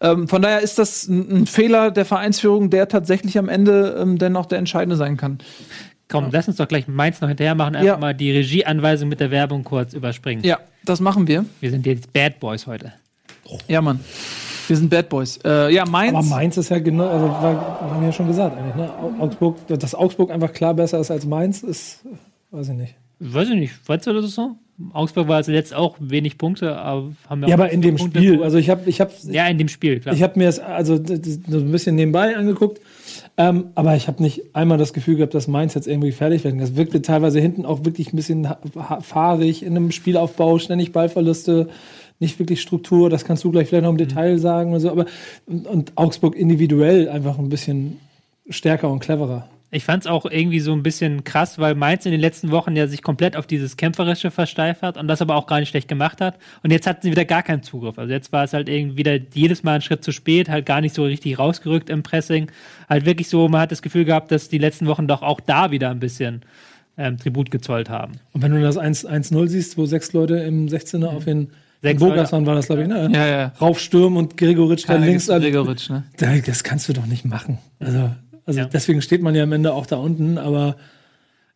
[0.00, 4.18] Ähm, von daher ist das ein, ein Fehler der Vereinsführung, der tatsächlich am Ende ähm,
[4.18, 5.38] dennoch der entscheidende sein kann.
[6.08, 7.96] Komm, lass uns doch gleich Mainz noch hinterher machen, einfach Ja.
[7.98, 10.44] mal die Regieanweisung mit der Werbung kurz überspringen.
[10.44, 11.44] Ja, das machen wir.
[11.60, 12.92] Wir sind jetzt Bad Boys heute.
[13.68, 14.00] Ja, Mann.
[14.68, 15.38] Wir sind Bad Boys.
[15.44, 16.14] Äh, ja, Mainz.
[16.16, 18.90] Aber Mainz ist ja genau, also war, haben wir ja schon gesagt eigentlich, ne?
[19.00, 22.00] Au- Augsburg, dass Augsburg einfach klar besser ist als Mainz, ist,
[22.50, 22.94] weiß ich nicht.
[23.20, 24.56] Weiß ich nicht, weißt du das so?
[24.92, 28.58] Augsburg war zuletzt auch wenig Punkte, aber haben Ja, aber in dem Punkte Spiel, also
[28.58, 30.14] ich habe ich hab, ja, in dem Spiel, klar.
[30.14, 32.80] ich hab mir das also das, das so ein bisschen nebenbei angeguckt,
[33.38, 36.58] ähm, aber ich habe nicht einmal das Gefühl gehabt, dass Mainz jetzt irgendwie fertig werden.
[36.58, 38.48] Das wirkte teilweise hinten auch wirklich ein bisschen
[39.00, 41.68] fahrig in einem Spielaufbau, ständig Ballverluste,
[42.18, 43.10] nicht wirklich Struktur.
[43.10, 44.90] Das kannst du gleich vielleicht noch im Detail sagen und so.
[44.90, 45.04] Aber
[45.46, 47.98] und, und Augsburg individuell einfach ein bisschen
[48.48, 49.48] stärker und cleverer.
[49.72, 52.76] Ich fand es auch irgendwie so ein bisschen krass, weil Mainz in den letzten Wochen
[52.76, 55.88] ja sich komplett auf dieses Kämpferische versteift hat und das aber auch gar nicht schlecht
[55.88, 56.38] gemacht hat.
[56.62, 57.98] Und jetzt hatten sie wieder gar keinen Zugriff.
[57.98, 60.80] Also jetzt war es halt irgendwie wieder jedes Mal einen Schritt zu spät, halt gar
[60.80, 62.50] nicht so richtig rausgerückt im Pressing.
[62.88, 65.72] Halt wirklich so, man hat das Gefühl gehabt, dass die letzten Wochen doch auch da
[65.72, 66.42] wieder ein bisschen
[66.96, 68.12] ähm, Tribut gezollt haben.
[68.32, 71.48] Und wenn du das 1 1-0 siehst, wo sechs Leute im 16er auf den
[71.82, 73.10] Sechs Bogason war das, glaube ich, ne?
[73.12, 73.52] Ja, ja.
[73.60, 75.42] Raufstürmen und Gregoritsch dann links an.
[75.42, 76.04] Gregoritsch, ne?
[76.16, 77.58] Da- Das kannst du doch nicht machen.
[77.78, 78.10] Also,
[78.46, 78.66] also Ja.
[78.66, 80.76] deswegen steht man ja am Ende auch da unten, aber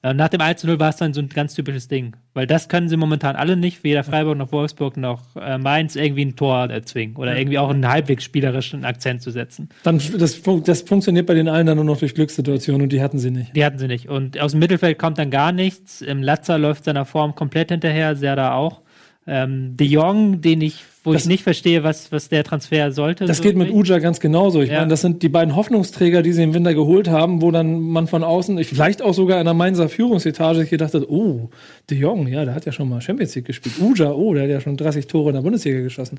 [0.03, 2.16] Nach dem 1-0 war es dann so ein ganz typisches Ding.
[2.32, 6.24] Weil das können sie momentan alle nicht, weder Freiburg noch Wolfsburg noch äh, Mainz, irgendwie
[6.24, 9.68] ein Tor erzwingen oder irgendwie auch einen halbwegs spielerischen Akzent zu setzen.
[9.82, 13.18] dann das, das funktioniert bei den allen dann nur noch durch Glückssituationen und die hatten
[13.18, 13.55] sie nicht.
[13.55, 14.09] Die hatten sie nicht.
[14.09, 16.01] Und aus dem Mittelfeld kommt dann gar nichts.
[16.01, 18.80] Im Latzer läuft seiner Form komplett hinterher, Serda auch.
[19.26, 23.24] Ähm, De Jong, den ich, wo Das- ich nicht verstehe, was, was der Transfer sollte.
[23.24, 23.72] Das so geht mit.
[23.72, 24.61] Uja ganz genauso.
[24.61, 24.78] Ich Ja.
[24.80, 28.07] meine, das sind die beiden Hoffnungsträger, die sie im Winter geholt haben, wo dann man
[28.07, 31.48] von außen, ich- vielleicht auch sogar in der Mainzer Führungsetage sich gedacht hat, oh,
[31.88, 33.76] De Jong, ja, der hat ja schon mal Champions League gespielt.
[33.80, 36.18] Uja, oh, der hat ja schon 30 Tore in der Bundesliga geschossen.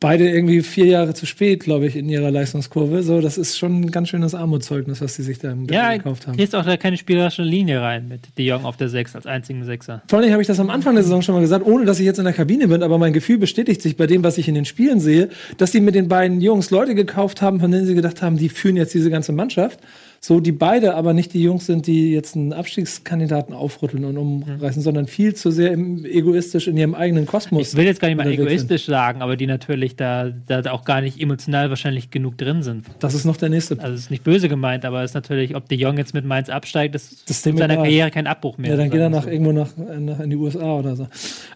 [0.00, 3.02] Beide irgendwie vier Jahre zu spät, glaube ich, in ihrer Leistungskurve.
[3.02, 6.26] So, das ist schon ein ganz schönes Armutszeugnis, was sie sich da im Ja, gekauft
[6.26, 6.38] haben.
[6.38, 9.62] kriegst auch da keine spielerische Linie rein mit De Jong auf der 6 als einzigen
[9.66, 10.00] Sechser.
[10.08, 12.06] Vor allem habe ich das am Anfang der Saison schon mal gesagt, ohne dass ich
[12.06, 14.54] jetzt in der Kabine bin, aber mein Gefühl bestätigt sich bei dem, was ich in
[14.54, 15.28] den Spielen sehe,
[15.58, 18.48] dass sie mit den beiden Jungs Leute gekauft haben, von denen sie gedacht haben, die
[18.48, 19.80] führen jetzt diese ganze Mannschaft.
[20.22, 24.82] So, die beide aber nicht die Jungs sind, die jetzt einen Abstiegskandidaten aufrütteln und umreißen,
[24.82, 27.70] sondern viel zu sehr im, egoistisch in ihrem eigenen Kosmos.
[27.72, 31.00] Ich will jetzt gar nicht mal egoistisch sagen, aber die natürlich da, da auch gar
[31.00, 32.84] nicht emotional wahrscheinlich genug drin sind.
[32.98, 33.80] Das ist noch der nächste.
[33.80, 36.26] Also es ist nicht böse gemeint, aber es ist natürlich, ob De Jong jetzt mit
[36.26, 38.72] Mainz absteigt, das, Das ist in seiner Karriere kein Abbruch mehr.
[38.72, 41.06] Ja, dann geht er nach irgendwo nach, nach in die USA oder so.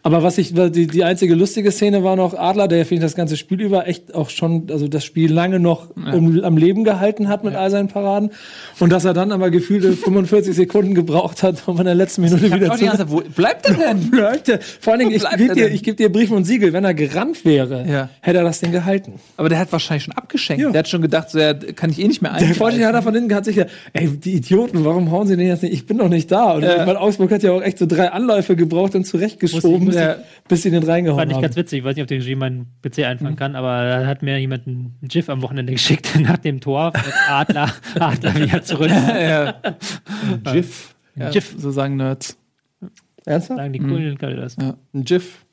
[0.02, 3.14] Aber was ich, die, die einzige lustige Szene war noch Adler, der finde ich das
[3.14, 7.28] ganze Spiel über echt auch schon, also das Spiel lange noch um, am Leben gehalten
[7.28, 8.30] hat mit all seinen Paraden.
[8.80, 12.42] Und dass er dann aber gefühlte 45 Sekunden gebraucht hat, um in der letzten Minute
[12.42, 12.96] wieder ganze zu.
[12.96, 14.10] Zeit, wo bleibt er denn?
[14.10, 14.60] Bleibt er.
[14.80, 17.44] Vor allen Dingen, ich gebe dir, ich geb dir Brief und Siegel, wenn er gerannt
[17.44, 18.08] wäre, Ja.
[18.20, 19.14] hätte er das Ding gehalten.
[19.36, 20.62] Aber der hat wahrscheinlich schon abgeschenkt.
[20.62, 20.70] Ja.
[20.70, 22.58] Der hat schon gedacht, so, ja, kann ich eh nicht mehr Der eingreifen.
[22.58, 25.46] Vorteil hat er von hinten hat sich ja, ey, die Idioten, warum hauen sie den
[25.46, 25.72] jetzt nicht?
[25.72, 26.52] Ich bin doch nicht da.
[26.52, 26.86] Und Ja.
[26.86, 30.14] weil Augsburg hat ja auch echt so drei Anläufe gebraucht und zurechtgeschoben, Muss ich- muss
[30.48, 31.42] bis sie den reingehauen Fand ich haben.
[31.42, 31.78] ganz witzig.
[31.80, 33.04] Ich weiß nicht, ob der Regie meinen PC Mhm.
[33.04, 36.92] einfangen kann, aber da hat mir jemand ein GIF am Wochenende geschickt nach dem Tor
[37.30, 38.90] Adler, Adler wieder zurück.
[38.90, 39.60] ja.
[40.52, 40.94] GIF.
[41.16, 41.54] Ja, GIF.
[41.58, 42.36] So sagen Nerds.
[43.24, 43.58] Ernsthaft?
[43.58, 44.56] Sagen die coolen Leute das.
[44.56, 44.76] Ja.
[44.92, 45.44] Ein GIF.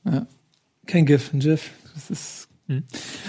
[0.88, 1.72] Kein GIF, ein GIF.
[1.94, 2.50] Das ist.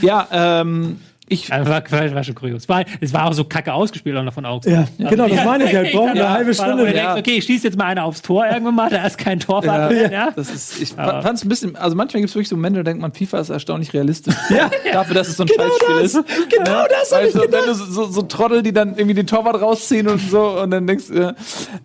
[0.01, 1.01] Ja, ähm,
[1.33, 1.51] ich.
[1.51, 2.69] War, war schon kurios.
[2.69, 4.87] War, es war auch so kacke ausgespielt auch noch von Augsburg.
[4.99, 5.93] Ja, genau, das meine ich halt.
[5.93, 6.87] Brauchen eine halbe Stunde.
[6.95, 7.15] Ja.
[7.15, 9.91] denkst, okay, ich schieße jetzt mal einer aufs Tor irgendwann mal, da ist kein Torwart
[9.91, 10.31] drin, ja.
[10.35, 12.85] Das ist, ich fand es ein bisschen, also manchmal gibt es wirklich so Momente, da
[12.85, 14.35] denkt man, FIFA ist erstaunlich realistisch.
[14.51, 14.71] ja.
[14.93, 16.15] Dafür, dass es so ein Scheißspiel ist.
[16.51, 19.15] Genau das hab Weil ich so, wenn du so, so, so Trottel, die dann irgendwie
[19.15, 21.35] den Torwart rausziehen und so und dann denkst du, äh,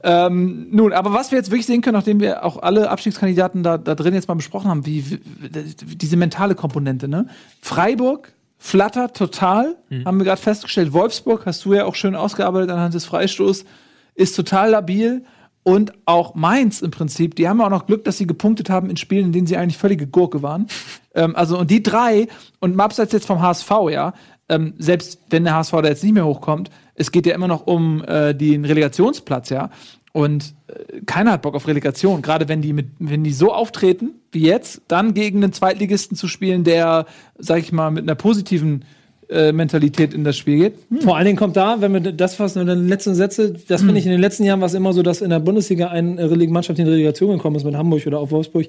[0.04, 3.78] ähm, nun, aber was wir jetzt wirklich sehen können, nachdem wir auch alle Abstiegskandidaten da,
[3.78, 7.28] da drin jetzt mal besprochen haben, wie, wie diese mentale Komponente, ne?
[7.62, 10.94] Freiburg flattert total, haben wir gerade festgestellt.
[10.94, 13.66] Wolfsburg, hast du ja auch schön ausgearbeitet anhand des Freistoß,
[14.16, 15.24] ist total labil.
[15.64, 18.96] Und auch Mainz im Prinzip, die haben auch noch Glück, dass sie gepunktet haben in
[18.96, 20.68] Spielen, in denen sie eigentlich völlige Gurke waren.
[21.14, 22.28] ähm, also, und die drei,
[22.62, 24.14] und mal abseits jetzt vom HSV, ja,
[24.48, 27.68] ähm, selbst wenn der HSV da jetzt nicht mehr hochkommt, es geht ja immer noch
[27.68, 29.70] um äh, den Relegationsplatz, ja.
[30.18, 34.16] Und äh, keiner hat Bock auf Relegation, gerade wenn die mit, wenn die so auftreten
[34.32, 37.06] wie jetzt, dann gegen einen Zweitligisten zu spielen, der,
[37.38, 38.84] sag ich mal, mit einer positiven
[39.30, 40.74] äh, Mentalität in das Spiel geht.
[41.02, 44.00] Vor allen Dingen kommt da, wenn wir das fassen und dann letzten Sätze, das finde
[44.00, 46.50] ich in den letzten Jahren war es immer so, dass in der Bundesliga eine Releg-
[46.50, 48.68] Mannschaft in die Relegation gekommen ist mit Hamburg oder auch Wolfsburg.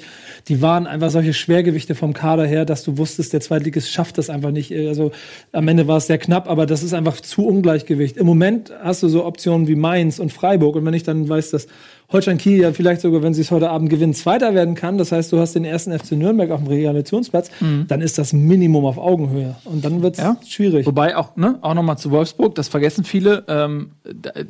[0.49, 4.31] Die waren einfach solche Schwergewichte vom Kader her, dass du wusstest, der Zweitligist schafft das
[4.31, 4.73] einfach nicht.
[4.73, 5.13] Also
[5.53, 8.17] am Ende war es sehr knapp, aber das ist einfach zu Ungleichgewicht.
[8.17, 11.51] Im Moment hast du so Optionen wie Mainz und Freiburg und wenn ich dann weiß,
[11.51, 11.69] dass
[12.11, 14.97] Holstein Kiel ja vielleicht sogar, wenn sie es heute Abend gewinnen, Zweiter werden kann.
[14.97, 17.51] Das heißt, du hast den ersten FC Nürnberg auf dem Relegationsplatz.
[17.87, 19.57] Dann ist das Minimum auf Augenhöhe.
[19.67, 20.37] Und dann wird es Ja.
[20.47, 20.87] schwierig.
[20.87, 23.91] Wobei auch, ne, auch nochmal zu Wolfsburg, das vergessen viele, ähm,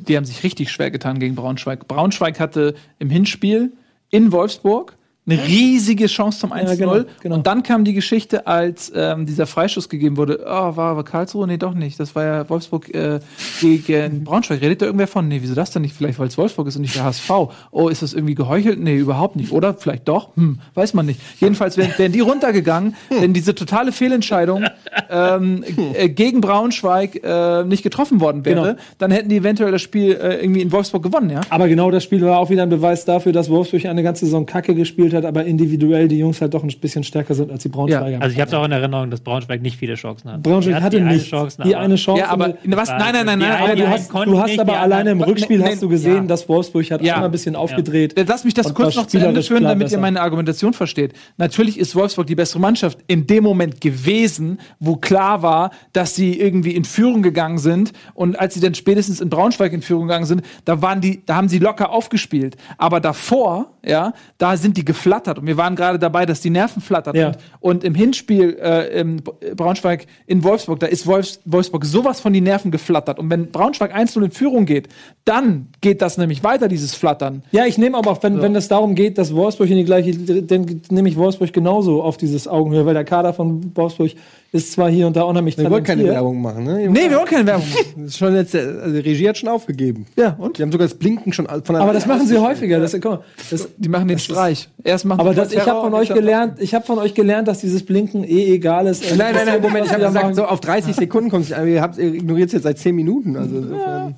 [0.07, 1.87] die haben sich richtig schwer getan gegen Braunschweig.
[1.87, 3.73] Braunschweig hatte im Hinspiel
[4.09, 4.95] in Wolfsburg
[5.31, 6.75] eine riesige Chance zum 1-0.
[6.77, 7.35] genau, genau.
[7.35, 10.39] Und dann kam die Geschichte, als ähm, dieser Freischuss gegeben wurde.
[10.45, 11.45] Oh, war aber Karlsruhe?
[11.47, 11.99] Nee, doch nicht.
[11.99, 13.19] Das war ja Wolfsburg äh,
[13.61, 14.61] gegen Braunschweig.
[14.61, 15.27] Redet da irgendwer von?
[15.27, 15.95] Nee, wieso das denn nicht?
[15.95, 17.29] Vielleicht, weil es Wolfsburg ist und nicht der HSV.
[17.71, 18.79] Oh, ist das irgendwie geheuchelt?
[18.79, 19.51] Nee, überhaupt nicht.
[19.51, 20.35] Oder vielleicht doch?
[20.35, 21.19] Hm, weiß man nicht.
[21.39, 24.65] Jedenfalls wären, wären die runtergegangen, wenn diese totale Fehlentscheidung
[25.09, 25.63] ähm,
[25.93, 28.79] äh, gegen Braunschweig äh, nicht getroffen worden wäre, Genau.
[28.97, 31.41] dann hätten die eventuell das Spiel äh, irgendwie in Wolfsburg gewonnen, ja?
[31.49, 34.45] Aber genau das Spiel war auch wieder ein Beweis dafür, dass Wolfsburg eine ganze Saison
[34.45, 37.69] Kacke gespielt hat, aber individuell die Jungs halt doch ein bisschen stärker sind als die
[37.69, 38.21] Braunschweiger.
[38.21, 40.43] Also ich habe es auch in Erinnerung, dass Braunschweig nicht viele Chancen hat.
[40.43, 42.21] Braunschweig Die hatte die eine nicht Chance, die eine Chance.
[42.21, 42.89] Ja, aber was?
[42.89, 43.51] Nein, nein, nein, nein.
[43.63, 46.21] aber du hast, du hast aber alleine im Rückspiel hast du gesehen, ja.
[46.23, 47.15] dass Wolfsburg hat Ja.
[47.15, 48.15] immer ein bisschen aufgedreht.
[48.27, 49.97] Lass mich das kurz noch zu Ende führen, damit besser.
[49.97, 51.13] ihr meine Argumentation versteht.
[51.37, 56.39] Natürlich ist Wolfsburg die bessere Mannschaft in dem Moment gewesen, wo klar war, dass sie
[56.39, 57.91] irgendwie in Führung gegangen sind.
[58.13, 61.35] Und als sie dann spätestens in Braunschweig in Führung gegangen sind, da waren die, da
[61.35, 62.57] haben sie locker aufgespielt.
[62.77, 65.39] Aber davor, ja, da sind die geflattert.
[65.39, 67.15] Und wir waren gerade dabei, dass die Nerven flattern.
[67.15, 67.27] Ja.
[67.27, 69.21] Und, und im Hinspiel äh, im
[69.55, 73.19] Braunschweig in Wolfsburg, da ist Wolfs Wolfsburg sowas von die Nerven geflattert.
[73.19, 74.89] Und wenn Braunschweig 1-0 in Führung geht,
[75.25, 77.43] dann geht das nämlich weiter, dieses Flattern.
[77.51, 80.13] Ja, ich nehme aber auch, wenn, wenn es darum geht, dass Wolfsburg in die gleiche,
[80.13, 84.11] dann nehme ich Wolfsburg genauso auf dieses Augenhöhe, weil der Kader von Wolfsburg
[84.51, 86.05] ist zwar hier und da unheimlich Wir wollten keine.
[86.05, 86.89] Werbung machen, ne?
[86.89, 87.65] Nee, wir wollen keine Werbung.
[87.97, 90.05] Das ist schon jetzt, der- also die Regie hat schon aufgegeben.
[90.17, 90.57] Ja, und?
[90.57, 92.79] Die haben sogar das Blinken schon von der Aber das machen sie häufiger.
[92.79, 93.19] Das, guck mal,
[93.51, 94.69] das, Die machen den Streich.
[94.83, 97.59] Erst machen aber das, ich habe von euch gelernt, ich habe von euch gelernt, dass
[97.59, 99.03] dieses Blinken eh egal ist.
[99.17, 100.35] Nein, nein, nein, Moment, ich habe gesagt, machen.
[100.35, 101.67] so auf 30 Sekunden kommt es nicht an.
[101.67, 103.35] Ihr, ihr ignoriert es jetzt seit 10 Minuten.
[103.37, 104.15] Also insofern.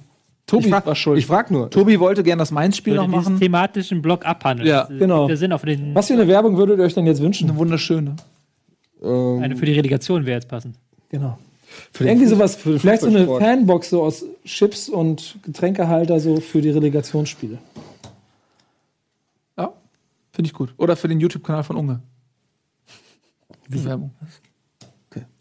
[0.48, 1.18] Tobi ich frag, war schuld.
[1.20, 1.70] Ich frag nur.
[1.70, 3.40] Tobi wollte gern das Mainz-Spiel noch machen.
[3.40, 4.68] thematischen Block abhandeln.
[4.68, 5.28] Ja, genau.
[5.28, 7.50] Der Sinn auf den, Was für eine Werbung würdet ihr euch denn jetzt wünschen?
[7.50, 8.16] Eine wunderschöne.
[9.02, 10.78] Ähm, eine für die Relegation wäre jetzt passend.
[11.10, 11.38] Genau.
[12.00, 13.26] Irgendwie sowas, vielleicht so eine.
[13.26, 17.58] Fanbox so aus Chips und Getränkehalter so für die Relegationsspiele.
[19.58, 19.74] Ja,
[20.34, 20.74] finde ich gut.
[20.78, 22.02] Oder für den YouTube-Kanal von Unge.
[23.70, 24.12] Wie Werbung.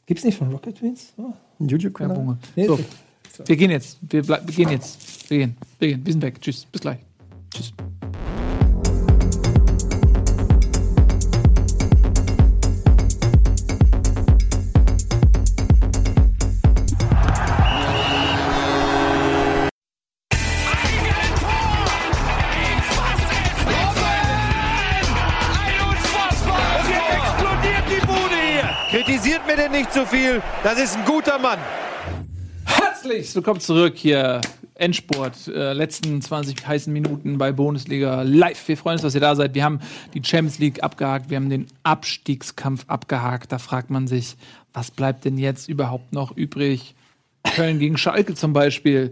[0.07, 1.13] Gibt's nicht von Rocket Beans?
[1.19, 1.33] Oh.
[1.61, 2.17] Ein YouTube-Kanal.
[2.17, 2.39] Werbung.
[2.57, 2.79] Nee, So,
[3.47, 3.99] wir gehen jetzt.
[4.03, 5.31] Wir, wir gehen jetzt.
[5.31, 5.57] Wir gehen.
[5.79, 6.05] Wir gehen.
[6.05, 6.41] Wir sind weg.
[6.41, 6.65] Tschüss.
[6.65, 6.99] Bis gleich.
[7.55, 7.73] Tschüss.
[29.91, 30.43] Nicht zu viel.
[30.63, 31.59] Das ist ein guter Mann.
[32.65, 34.41] Herzlich willkommen zurück hier.
[34.75, 38.67] Endsport, äh, letzten 20 heißen Minuten bei Bundesliga live.
[38.67, 39.55] Wir freuen uns, dass ihr da seid.
[39.55, 39.81] Wir haben
[40.15, 43.53] die Champions League abgehakt, wir haben den Abstiegskampf abgehakt.
[43.53, 44.37] Da fragt man sich,
[44.73, 46.95] was bleibt denn jetzt überhaupt noch übrig?
[47.55, 49.11] Köln gegen Schalke zum Beispiel.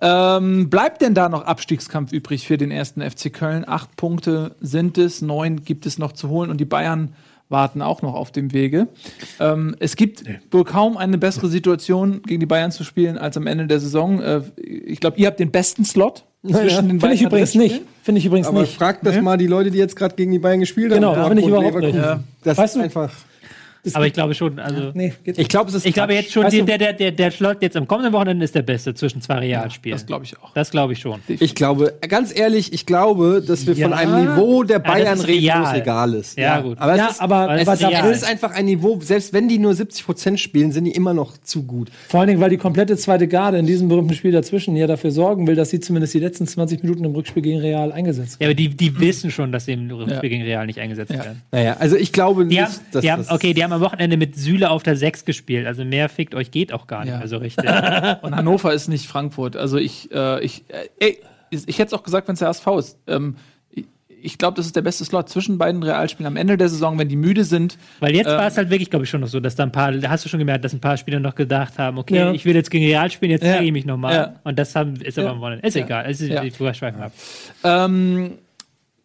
[0.00, 3.64] Ähm, bleibt denn da noch Abstiegskampf übrig für den ersten FC Köln?
[3.66, 7.14] Acht Punkte sind es, neun gibt es noch zu holen und die Bayern
[7.48, 8.88] warten auch noch auf dem Wege.
[9.40, 13.46] Ähm, es gibt wohl kaum eine bessere Situation, gegen die Bayern zu spielen, als am
[13.46, 14.20] Ende der Saison.
[14.20, 17.54] Äh, ich glaube, ihr habt den besten Slot Ja, zwischen den Finde ich beiden übrigens
[17.54, 17.82] nicht.
[18.02, 18.74] Finde ich übrigens Aber nicht.
[18.76, 21.00] fragt das mal die Leute, die jetzt gerade gegen die Bayern gespielt haben.
[21.00, 21.94] Genau, finde ich Dortmund, überhaupt nicht.
[21.94, 22.24] Leverkusen.
[22.44, 23.10] Das Weißt ist du- einfach.
[23.92, 24.90] Aber ich glaube schon, also.
[24.94, 25.84] Nee, geht Ich glaube, es ist.
[25.86, 28.44] Ich glaube jetzt schon, Weißt du- der, der, der, der Slot jetzt am kommenden Wochenende
[28.44, 29.94] ist der beste zwischen zwei Realspielen.
[29.96, 30.52] Das glaube ich auch.
[30.54, 31.20] Das glaube ich schon.
[31.28, 33.96] Ich glaube, ganz ehrlich, ich glaube, dass wir von Ja.
[33.96, 35.80] einem Niveau der das Bayern ist reden, wo es real.
[35.80, 36.38] egal ist.
[36.38, 36.78] Ja, gut.
[36.78, 38.10] Aber, Ja, es ist, aber, aber ist da real.
[38.10, 41.36] es ist einfach ein Niveau, selbst wenn die nur 70% spielen, sind die immer noch
[41.38, 41.90] zu gut.
[42.08, 45.10] Vor allen Dingen, weil die komplette zweite Garde in diesem berühmten Spiel dazwischen ja dafür
[45.10, 48.46] sorgen will, dass sie zumindest die letzten 20 Minuten im Rückspiel gegen Real eingesetzt Ja,
[48.46, 50.20] aber die, die wissen schon, dass sie im Rückspiel Ja.
[50.20, 51.18] gegen Real nicht eingesetzt Ja.
[51.24, 51.42] werden.
[51.52, 53.80] Naja, also ich glaube Die nicht, haben, dass die haben, das- okay, die haben am
[53.80, 55.66] Wochenende mit Süle auf der 6 gespielt.
[55.66, 57.18] Also mehr fickt euch geht auch gar nicht Ja.
[57.18, 57.64] mehr so richtig.
[58.22, 59.56] Und Hannover ist nicht Frankfurt.
[59.56, 61.18] Also ich, äh, ich, äh, ey,
[61.50, 62.98] ich hätte es auch gesagt, wenn es der HSV ist.
[63.06, 63.36] Ähm,
[63.70, 63.84] ich-
[64.26, 67.08] ich glaube, das ist der beste Slot zwischen beiden Realspielen am Ende der Saison, wenn
[67.08, 67.76] die müde sind.
[68.00, 69.70] Weil jetzt Ähm, war es halt wirklich, glaube ich, schon noch so, dass da ein
[69.72, 72.32] paar, da hast du schon gemerkt, dass ein paar Spieler noch gedacht haben, okay, Ja.
[72.32, 73.52] ich will jetzt gegen Real spielen, jetzt Ja.
[73.54, 74.14] zeige ich mich nochmal.
[74.14, 74.34] Ja.
[74.44, 75.66] Und das haben, ist aber am Wochenende.
[75.66, 76.42] Ist egal, es ist, Ja.
[76.42, 77.12] ich schweifen ab.
[77.62, 78.38] Ähm,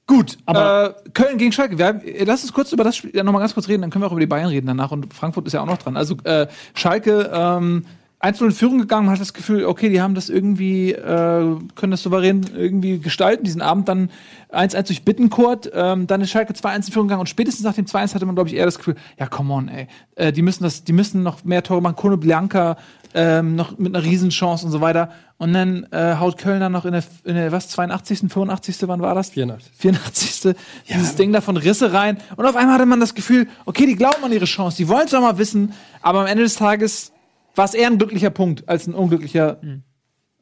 [0.09, 1.77] gut, Aber- äh, Köln gegen Schalke.
[1.77, 3.91] Wir haben, äh, lass uns kurz über das Spiel ja, nochmal ganz kurz reden, dann
[3.91, 4.91] können wir auch über die Bayern reden danach.
[4.91, 5.95] Und Frankfurt ist ja auch noch dran.
[5.95, 7.85] Also äh, Schalke ähm,
[8.21, 11.91] 1-0 in Führung gegangen, man hat das Gefühl, okay, die haben das irgendwie, äh, können
[11.91, 14.09] das souverän irgendwie gestalten, diesen Abend dann
[14.51, 17.85] 1-1 durch Bittenkurt, ähm, dann ist Schalke 2-1 in Führung gegangen und spätestens nach dem
[17.85, 20.63] 2-1 hatte man, glaube ich, eher das Gefühl, ja, come on, ey, äh, die müssen
[20.63, 22.75] das, die müssen noch mehr Tore machen, Kone Blanca,
[23.13, 25.11] ähm, noch mit einer Riesenchance und so weiter.
[25.37, 29.01] Und dann äh, haut Köln dann noch in der, in der, was, 82., 85., wann
[29.01, 29.29] war das?
[29.29, 29.71] 84.
[29.77, 30.55] 84.
[30.89, 32.17] Dieses Ding da von Risse rein.
[32.35, 35.05] Und auf einmal hatte man das Gefühl, okay, die glauben an ihre Chance, die wollen
[35.05, 37.13] es doch mal wissen, aber am Ende des Tages
[37.59, 39.57] war es eher ein glücklicher Punkt als ein unglücklicher.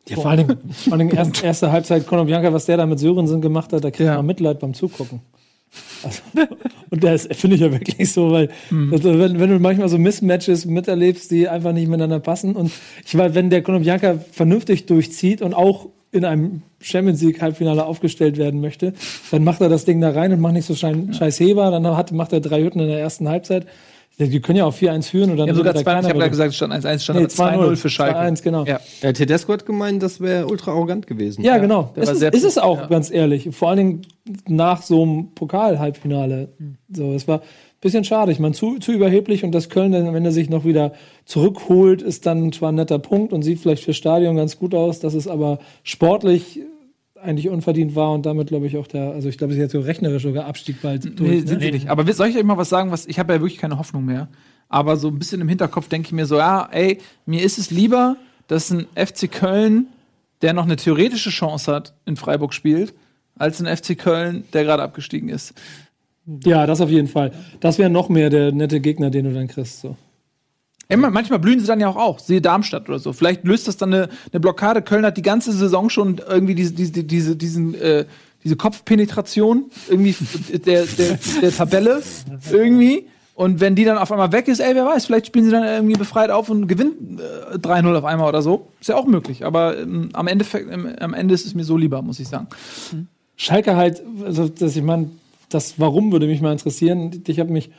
[0.07, 2.99] Ja, vor allen Dingen, vor Dingen erst, erste Halbzeit Conor Bianca, was der da mit
[2.99, 4.17] Sörensen gemacht hat, da kriegt Ja.
[4.17, 5.21] man Mitleid beim Zugucken.
[6.03, 6.21] Also,
[6.91, 8.93] und das finde ich ja wirklich so, weil Mhm.
[8.93, 12.55] also wenn, wenn du manchmal so Mismatches miterlebst, die einfach nicht miteinander passen.
[12.55, 12.71] Und
[13.03, 18.37] ich weiß, wenn der Kolumbianka vernünftig durchzieht und auch in einem Champions League Halbfinale aufgestellt
[18.37, 18.93] werden möchte,
[19.31, 21.71] dann macht er das Ding da rein und macht nicht so schein, scheiß Heber.
[21.71, 23.65] Dann hat, macht er drei Hütten in der ersten Halbzeit.
[24.19, 26.49] Die können ja auch 4-1 führen und dann Ja, sogar zwei, ich habe ja gesagt,
[26.49, 28.17] es stand 1-1, stand Nee, aber 2-0 für Schalke.
[28.17, 28.65] 2-1, genau.
[28.65, 28.79] Ja.
[29.03, 31.43] Der Tedesco hat gemeint, das wäre ultra arrogant gewesen.
[31.43, 31.91] Ja, genau.
[31.95, 32.87] der Das war ist, sehr ist es auch, ja.
[32.87, 33.49] ganz ehrlich.
[33.51, 34.01] Vor allen Dingen
[34.47, 36.49] nach so einem Pokal-Halbfinale.
[36.57, 36.77] Hm.
[36.91, 37.45] So, es war ein
[37.79, 38.31] bisschen schade.
[38.31, 40.93] Ich meine, zu, zu überheblich und das Köln dann, wenn er sich noch wieder
[41.25, 44.99] zurückholt, ist dann zwar ein netter Punkt und sieht vielleicht fürs Stadion ganz gut aus,
[44.99, 46.61] dass es aber sportlich
[47.21, 49.71] eigentlich unverdient war und damit glaube ich auch der, also ich glaube, es ist jetzt
[49.73, 51.47] so rechnerisch sogar Abstieg bald Nee, durch.
[51.47, 51.65] sind ne?
[51.65, 51.89] sie nicht.
[51.89, 54.27] Aber soll ich euch mal was sagen, was ich habe ja wirklich keine Hoffnung mehr.
[54.69, 57.71] Aber so ein bisschen im Hinterkopf denke ich mir so, ja, ey, mir ist es
[57.71, 59.87] lieber, dass ein FC Köln,
[60.41, 62.93] der noch eine theoretische Chance hat, in Freiburg spielt,
[63.37, 65.53] als ein FC Köln, der gerade abgestiegen ist.
[66.43, 67.31] Ja, das auf jeden Fall.
[67.61, 69.79] Das wäre noch mehr der nette Gegner, den du dann kriegst.
[69.79, 69.95] So.
[70.95, 73.11] Man- manchmal blühen sie dann ja auch, auch siehe Darmstadt oder so.
[73.13, 74.81] Vielleicht löst das dann eine, eine Blockade.
[74.81, 78.05] Köln hat die ganze Saison schon irgendwie diese, diese, diese, diesen, äh,
[78.43, 80.15] diese Kopfpenetration irgendwie
[80.65, 82.01] der, der, der Tabelle
[82.51, 83.07] irgendwie.
[83.35, 85.63] Und wenn die dann auf einmal weg ist, ey, wer weiß, vielleicht spielen sie dann
[85.63, 87.19] irgendwie befreit auf und gewinnen
[87.51, 88.69] äh, 3-0 auf einmal oder so.
[88.79, 89.45] Ist ja auch möglich.
[89.45, 92.47] Aber ähm, am, Ende, ähm, am Ende ist es mir so lieber, muss ich sagen.
[93.35, 95.11] Schalke halt, also dass ich meine,
[95.49, 97.23] das Warum würde mich mal interessieren.
[97.27, 97.69] Ich habe mich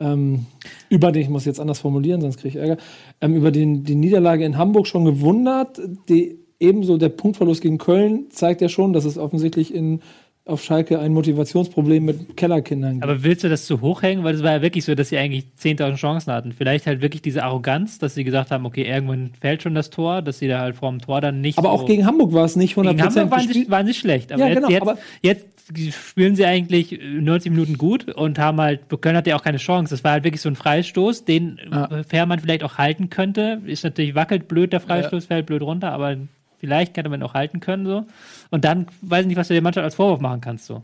[0.00, 0.46] ähm,
[0.88, 2.76] über den, ich muss jetzt anders formulieren, sonst kriege ich Ärger,
[3.20, 5.80] ähm, über den, die Niederlage in Hamburg schon gewundert.
[6.08, 10.00] Die, ebenso der Punktverlust gegen Köln zeigt ja schon, dass es offensichtlich in,
[10.46, 13.04] auf Schalke ein Motivationsproblem mit Kellerkindern gibt.
[13.04, 14.24] Aber willst du das zu hoch hängen?
[14.24, 16.52] Weil es war ja wirklich so, dass sie eigentlich 10.000 Chancen hatten.
[16.52, 20.20] Vielleicht halt wirklich diese Arroganz, dass sie gesagt haben, okay, irgendwann fällt schon das Tor,
[20.20, 22.44] dass sie da halt vor dem Tor dann nicht Aber so auch gegen Hamburg war
[22.44, 24.32] es nicht 100% Gegen Hamburg waren sie, waren sie schlecht.
[24.32, 25.46] Aber, Ja, jetzt, genau, jetzt, aber- jetzt
[25.94, 29.94] spielen sie eigentlich 90 Minuten gut und haben halt, Köln hatte ja auch keine Chance.
[29.94, 33.62] Das war halt wirklich so ein Freistoß, den äh, Fährmann vielleicht auch halten könnte.
[33.64, 36.18] Ist natürlich wackelt blöd, der Freistoß fällt blöd runter, aber
[36.64, 38.04] vielleicht hätte man auch halten können so.
[38.50, 40.82] Und dann weiß ich nicht, was du der Mannschaft als Vorwurf machen kannst so.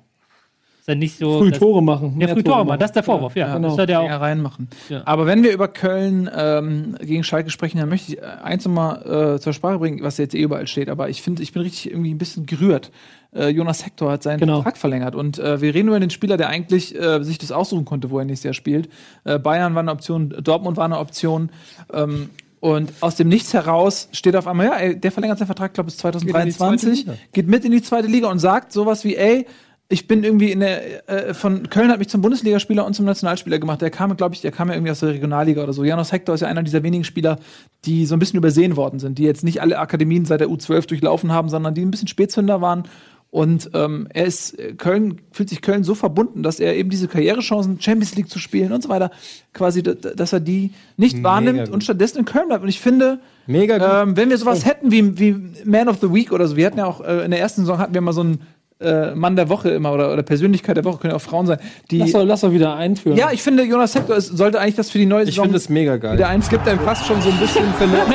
[0.80, 1.38] Ist dann nicht so.
[1.38, 2.12] Früh dass- Tore machen.
[2.12, 3.54] Ja, mehr früh Tore machen, das ist der Vorwurf, ja.
[3.54, 3.68] genau.
[3.68, 4.20] Das hat er Dinger auch.
[4.20, 4.68] reinmachen.
[4.88, 5.02] Ja.
[5.06, 9.34] Aber wenn wir über Köln ähm, gegen Schalke sprechen, dann möchte ich äh, eins nochmal
[9.36, 10.88] äh, zur Sprache bringen, was jetzt eh überall steht.
[10.90, 12.90] Aber ich finde, ich bin richtig irgendwie ein bisschen gerührt.
[13.34, 14.56] Äh, Jonas Hector hat seinen Genau.
[14.56, 17.84] Vertrag verlängert und äh, wir reden über den Spieler, der eigentlich äh, sich das aussuchen
[17.84, 18.88] konnte, wo er nächstes Jahr spielt.
[19.24, 21.50] Äh, Bayern war eine Option, Dortmund war eine Option.
[21.92, 25.72] Ähm, und aus dem Nichts heraus steht auf einmal, ja, ey, der verlängert seinen Vertrag,
[25.72, 27.18] glaube ich, bis in die zweite 2023, Liga.
[27.32, 29.46] geht mit in die zweite Liga und sagt sowas wie, ey,
[29.92, 33.58] ich bin irgendwie in der, äh, von Köln hat mich zum Bundesligaspieler und zum Nationalspieler
[33.58, 33.82] gemacht.
[33.82, 35.82] Der kam, glaube ich, der kam ja irgendwie aus der Regionalliga oder so.
[35.82, 37.40] Janos Hector ist ja einer dieser wenigen Spieler,
[37.84, 40.86] die so ein bisschen übersehen worden sind, die jetzt nicht alle Akademien seit der U12
[40.86, 42.84] durchlaufen haben, sondern die ein bisschen Spätzünder waren.
[43.30, 47.06] Und ähm, er ist, äh, Köln, fühlt sich Köln so verbunden, dass er eben diese
[47.06, 49.12] Karrierechancen, Champions League zu spielen und so weiter,
[49.52, 51.70] quasi, dass er die nicht Mega wahrnimmt gut.
[51.70, 52.64] und stattdessen in Köln bleibt.
[52.64, 56.32] Und ich finde, Mega ähm, wenn wir sowas hätten wie, wie Man of the Week
[56.32, 58.22] oder so, wir hatten ja auch äh, in der ersten Saison hatten wir mal so
[58.22, 58.40] einen
[58.80, 61.58] äh, Mann der Woche immer oder, oder Persönlichkeit der Woche, können ja auch Frauen sein.
[61.90, 63.16] Die, Lass doch, lass doch wieder einführen.
[63.16, 65.58] ja, ich finde, Jonas Hector ist, sollte eigentlich das für die neue Ich Saison finde
[65.58, 66.14] es mega geil.
[66.14, 68.12] wieder eins Es gibt einem fast schon so ein bisschen verloren.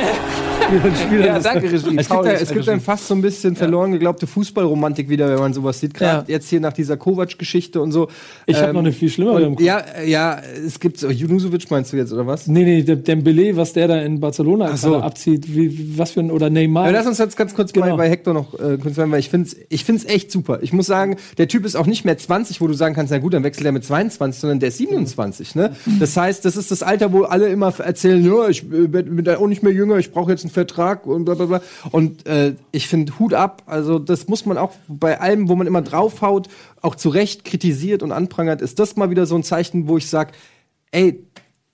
[1.24, 1.96] Ja, danke, Regie.
[1.96, 5.38] Es gibt, einem, es gibt einem fast so ein bisschen verloren geglaubte Fußballromantik wieder, wenn
[5.38, 5.94] man sowas sieht.
[5.94, 6.34] Gerade Ja.
[6.34, 8.08] jetzt hier nach dieser Kovac-Geschichte und so.
[8.46, 9.64] Ich habe Ähm, noch eine viel schlimmere im Kopf.
[9.64, 12.48] ja, ja, es gibt so, Junusovic meinst du jetzt, oder was?
[12.48, 14.96] Nee, nee, der Dembele, was der da in Barcelona so.
[14.96, 16.86] abzieht, wie, was für ein, oder Neymar.
[16.86, 17.90] Ja, lass uns jetzt ganz kurz Genau.
[17.90, 20.55] bei, bei Hector noch äh, kurz bleiben, weil ich finde es ich find's echt super.
[20.62, 23.18] Ich muss sagen, der Typ ist auch nicht mehr 20, wo du sagen kannst, na
[23.18, 25.54] gut, dann wechselt er mit 22, sondern der ist 27.
[25.54, 25.76] Ne?
[25.98, 29.38] Das heißt, das ist das Alter, wo alle immer erzählen, ja, ich äh, bin da
[29.38, 31.62] auch nicht mehr jünger, ich brauche jetzt einen Vertrag und bla bla bla.
[31.90, 35.66] Und äh, ich finde Hut ab, also das muss man auch bei allem, wo man
[35.66, 36.48] immer draufhaut,
[36.82, 40.08] auch zu Recht kritisiert und anprangert, ist das mal wieder so ein Zeichen, wo ich
[40.08, 40.32] sage,
[40.92, 41.25] ey,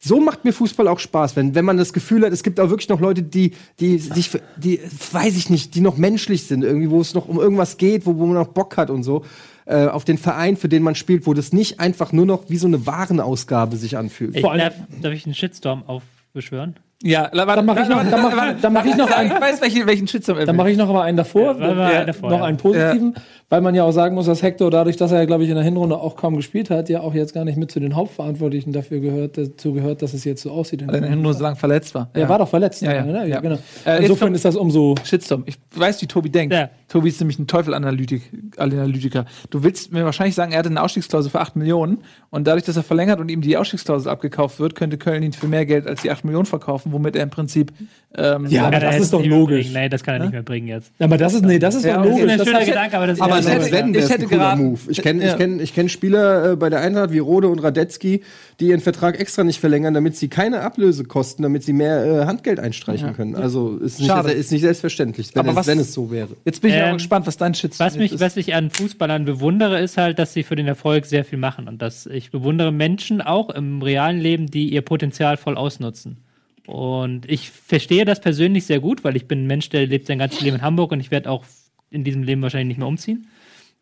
[0.05, 2.70] so macht mir Fußball auch Spaß, wenn, wenn man das Gefühl hat, es gibt auch
[2.70, 4.80] wirklich noch Leute, die, die sich, für- die,
[5.12, 8.16] weiß ich nicht, die noch menschlich sind, irgendwie, wo es noch um irgendwas geht, wo,
[8.18, 9.24] wo man noch Bock hat und so,
[9.64, 12.57] äh, auf den Verein, für den man spielt, wo das nicht einfach nur noch wie
[12.57, 14.34] so eine Warenausgabe sich anfühlt.
[14.34, 16.74] Ich, Vor allem- darf, darf ich einen Shitstorm aufbeschwören?
[17.05, 19.61] Ja, warte, Dann mach ich noch- dann mach- dann mach ich noch einen- Ich weiß,
[19.61, 22.30] welchen, welchen Shitstorm er Dann mache ich noch aber einen davor, Ja, mal einen davor,
[22.30, 22.44] noch ja.
[22.44, 23.14] einen positiven,
[23.48, 25.64] weil man ja auch sagen muss, dass Hector dadurch, dass er, glaube ich, in der
[25.64, 29.01] Hinrunde auch kaum gespielt hat, ja auch jetzt gar nicht mit zu den Hauptverantwortlichen dafür
[29.01, 30.82] gehört, dazu gehört, dass es jetzt so aussieht.
[30.82, 32.09] Weil er in der Hinrunde so lang verletzt war.
[32.14, 32.82] er war doch verletzt.
[32.82, 33.26] Ja, ja, ne?
[33.28, 33.40] ja.
[33.40, 33.59] genau.
[33.85, 34.94] Äh, Insofern ist das umso.
[35.05, 35.43] Shitstorm.
[35.47, 36.55] Ich weiß, wie Tobi denkt.
[36.55, 36.70] Ja.
[36.89, 39.24] Tobi ist nämlich ein Teufel-Analytik- Analytiker.
[39.51, 41.98] Du willst mir wahrscheinlich sagen, er hatte eine Ausstiegsklausel für 8 Millionen
[42.31, 45.48] und dadurch, dass er verlängert und ihm die Ausstiegsklausel abgekauft wird, könnte Köln ihn für
[45.48, 47.73] mehr Geld als die 8 Millionen verkaufen, kaufen, womit er im Prinzip
[48.14, 49.66] ähm, Ja, aber er das ist doch logisch.
[49.69, 49.82] bringen.
[49.85, 50.93] Nee, das kann er nicht mehr bringen jetzt.
[50.98, 52.32] Ja, aber das ist, nee, das ist Ja, doch aber Das ist logisch.
[52.32, 54.28] ein Das schöner Gedanke, aber das ist Aber ja selbst so- wenn, es hätte ein
[54.28, 54.81] cooler Move.
[54.89, 55.31] Ich kenne Ja.
[55.32, 58.23] ich kenn, ich kenn Spieler äh, bei der Eintracht wie Rode und Radetzky,
[58.60, 62.27] die ihren Vertrag extra nicht verlängern, damit sie keine Ablöse kosten, damit sie mehr äh,
[62.27, 63.35] Handgeld einstreichen können.
[63.35, 64.31] Also ist nicht, Schade.
[64.32, 66.28] ist nicht selbstverständlich, wenn, Aber es, was- wenn es so wäre.
[66.44, 68.20] Jetzt bin ich Ähm, aber gespannt, was dein Shitstorm Was, mich, ist.
[68.20, 71.66] was ich an Fußballern bewundere, ist halt, dass sie für den Erfolg sehr viel machen.
[71.66, 76.19] Und dass ich bewundere Menschen auch im realen Leben, die ihr Potenzial voll ausnutzen.
[76.66, 80.18] Und ich verstehe das persönlich sehr gut, weil ich bin ein Mensch, der lebt sein
[80.18, 81.44] ganzes Leben in Hamburg und ich werde auch
[81.90, 83.26] in diesem Leben wahrscheinlich nicht mehr umziehen,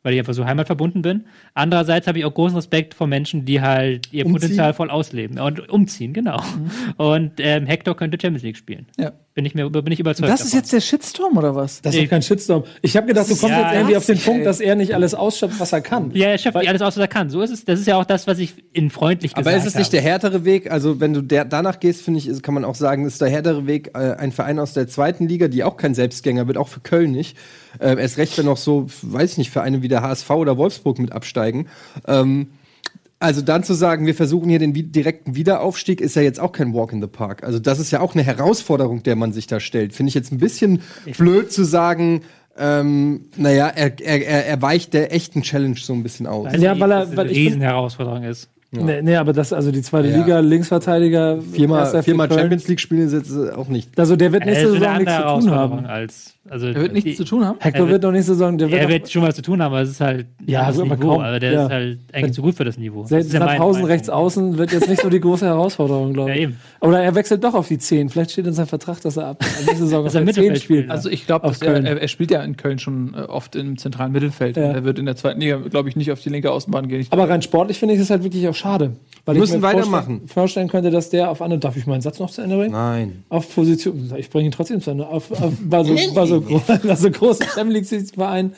[0.02, 1.26] weil ich einfach so heimatverbunden bin.
[1.54, 4.40] Andererseits habe ich auch großen Respekt vor Menschen, die halt ihr Umziehen?
[4.40, 5.38] Potenzial voll ausleben.
[5.38, 6.40] Und umziehen, genau.
[6.40, 6.94] Mhm.
[6.96, 8.86] Und ähm, Hector könnte Champions League spielen.
[8.98, 9.12] Ja.
[9.40, 10.30] Bin ich, mir, bin ich überzeugt.
[10.30, 10.58] Das ist davon.
[10.58, 11.80] jetzt der Shitstorm oder was?
[11.80, 12.64] Das ist doch kein Shitstorm.
[12.82, 15.14] Ich habe gedacht, du kommst Ja, jetzt irgendwie auf den Punkt, dass er nicht alles
[15.14, 16.10] ausschöpft, was er kann.
[16.12, 17.30] Ja, er schöpft nicht alles aus, was er kann.
[17.30, 17.64] So ist es.
[17.64, 19.92] Das ist ja auch das, was ich in freundlich Aber gesagt ist es nicht habe.
[19.92, 20.70] der härtere Weg?
[20.70, 23.30] Also, wenn du der, danach gehst, finde ich, ist, kann man auch sagen, ist der
[23.30, 26.68] härtere Weg äh, ein Verein aus der zweiten Liga, die auch kein Selbstgänger wird, auch
[26.68, 27.38] für Köln nicht.
[27.78, 30.98] Äh, erst recht, wenn noch so, weiß ich nicht, Vereine wie der HSV oder Wolfsburg
[30.98, 31.68] mit absteigen.
[32.06, 32.48] Ähm,
[33.20, 36.52] also dann zu sagen, wir versuchen hier den wi- direkten Wiederaufstieg, ist ja jetzt auch
[36.52, 37.44] kein Walk in the Park.
[37.44, 39.92] Also das ist ja auch eine Herausforderung, der man sich da stellt.
[39.92, 40.80] Finde ich jetzt ein bisschen
[41.18, 42.22] blöd zu sagen,
[42.58, 46.46] ähm, naja, er, er, er, weicht der echten Challenge so ein bisschen aus.
[46.46, 48.48] Weiß Ja, weil er- weil eine ich Riesenherausforderung ist.
[48.72, 50.18] Nee, nee, aber das, also die zweite Ja.
[50.18, 52.30] Liga, Linksverteidiger, Viermal, viermal.
[52.30, 53.98] Champions League spielen ist jetzt äh, auch nicht.
[53.98, 55.86] Also der wird nächste eine Saison nichts zu tun haben.
[55.86, 56.34] als.
[56.50, 57.56] Also Er wird nichts die- zu tun haben.
[57.60, 59.62] Hector Er wird wird- noch nächste Saison, der wird Er wird schon was zu tun
[59.62, 61.08] haben, aber es ist halt Ja, das aber Niveau.
[61.08, 61.20] kaum.
[61.20, 61.64] Aber der Ja.
[61.66, 63.02] ist halt eigentlich zu gut für das Niveau.
[63.02, 66.30] Das Selbst ja mein- Pausen rechts außen wird jetzt nicht so die große Herausforderung, glaube
[66.30, 66.42] Ja, ich.
[66.42, 66.56] eben.
[66.80, 68.08] Oder er wechselt doch auf die 10.
[68.08, 70.62] Vielleicht steht in seinem Vertrag, dass er ab nächste Saison auf er der 10 Mittelfeld
[70.62, 70.90] spielt.
[70.90, 74.56] Also ich glaube, er, er, spielt ja in Köln schon äh, oft im zentralen Mittelfeld.
[74.56, 74.72] Ja.
[74.72, 77.06] Er wird in der zweiten Liga, glaube ich, nicht auf die linke Außenbahn gehen.
[77.10, 78.92] Aber rein sportlich finde ich es halt wirklich auch schade.
[79.24, 79.90] Weil Wir müssen ich mir weitermachen.
[80.22, 82.72] Vorstellen, vorstellen könnte, dass der auf andere, darf ich meinen Satz noch zu Ende bringen?
[82.72, 83.22] Nein.
[83.28, 86.62] Auf Position, ich bringe ihn trotzdem zu Ende, auf, auf, bei, so, bei, so, gro-
[86.66, 88.52] bei so großen Champions League Verein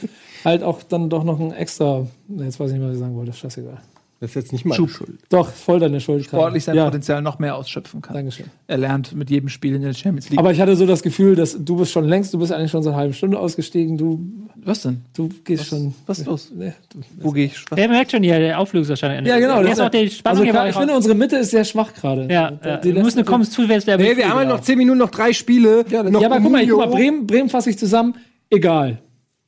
[0.44, 3.32] halt auch dann doch noch ein extra, jetzt weiß ich nicht, was ich sagen wollte,
[3.32, 3.80] scheißegal.
[4.22, 4.88] Das ist jetzt nicht meine Schub.
[4.88, 5.18] Schuld.
[5.30, 6.26] Doch, voll deine Schuld.
[6.26, 8.14] sportlich sein ja, Potenzial noch mehr ausschöpfen kann.
[8.14, 8.46] Dankeschön.
[8.68, 10.38] Er lernt mit jedem Spiel in der Champions League.
[10.38, 12.84] Aber ich hatte so das Gefühl, dass du bist schon längst, du bist eigentlich schon
[12.84, 14.24] seit einer halben Stunde ausgestiegen, du,
[14.64, 15.00] was denn?
[15.16, 15.92] du gehst schon.
[16.06, 16.52] Was ist los?
[16.54, 17.64] Nee, du, Wo gehe ich?
[17.68, 17.76] Was?
[17.76, 19.26] Er merkt schon hier, der Auflösungserscheinung.
[19.26, 19.60] ja, genau.
[19.60, 22.32] Jetzt auch die Spannung also, bei ich finde, unsere Mitte ist sehr schwach gerade.
[22.32, 24.48] Ja, Die äh, du musst eine kommst zu, wer ist der Nee, wir haben halt
[24.48, 25.84] noch 10 Minuten, noch drei Spiele.
[25.90, 26.86] Ja, noch ja aber guck mal, guck mal.
[26.86, 28.14] Bremen, Bremen fasse ich zusammen.
[28.50, 28.98] Egal.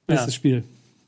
[0.08, 0.64] Nächstes Spiel.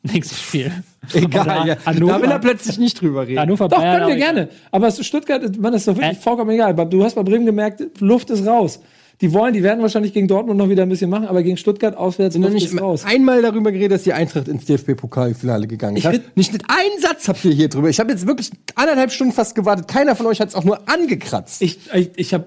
[0.13, 0.73] Nächstes Spiel.
[1.13, 1.77] Egal, ja.
[1.87, 2.13] Hannover.
[2.15, 3.39] Da will er plötzlich nicht drüber reden.
[3.41, 4.49] Hannover Doch, Bayern können wir gerne.
[4.71, 6.21] Aber Stuttgart, man, ist doch wirklich Äh.
[6.21, 6.75] vollkommen egal.
[6.89, 8.81] Du hast bei Bremen gemerkt, Luft ist raus.
[9.23, 11.97] Die wollen, die werden wahrscheinlich gegen Dortmund noch wieder ein bisschen machen, aber gegen Stuttgart
[11.97, 13.03] auswärts Luft nicht ist raus.
[13.07, 16.07] einmal darüber geredet, dass die Eintracht ins DFB-Pokalfinale gegangen ist.
[16.35, 17.89] Nicht mit einem Satz habt ihr hier drüber.
[17.89, 19.89] Ich habe jetzt wirklich anderthalb Stunden fast gewartet.
[19.89, 21.63] Keiner von euch hat es auch nur angekratzt.
[21.63, 22.45] Ich, ich, ich habe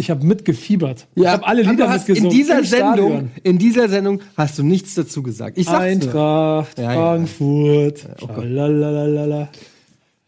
[0.00, 1.06] ich hab mitgefiebert.
[1.14, 2.32] ich Ja, habe alle aber Lieder du hast mitgesungen.
[2.32, 5.56] in dieser Sendung, in dieser Sendung hast du nichts dazu gesagt.
[5.58, 5.80] Ich sag's.
[5.80, 6.94] Eintracht, Ja, ja.
[6.94, 8.06] Frankfurt.
[8.22, 8.44] oh Gott.
[8.44, 9.48] Lalalala.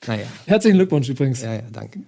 [0.07, 1.43] Naja, Herzlichen Glückwunsch übrigens.
[1.43, 2.01] ja, ja, danke.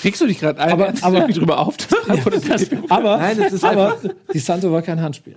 [0.00, 1.76] Kriegst du dich gerade ein, Aber- aber- drüber auf?
[2.88, 3.98] Aber, Nein, das ist aber
[4.34, 5.36] die Santo war kein Handspiel.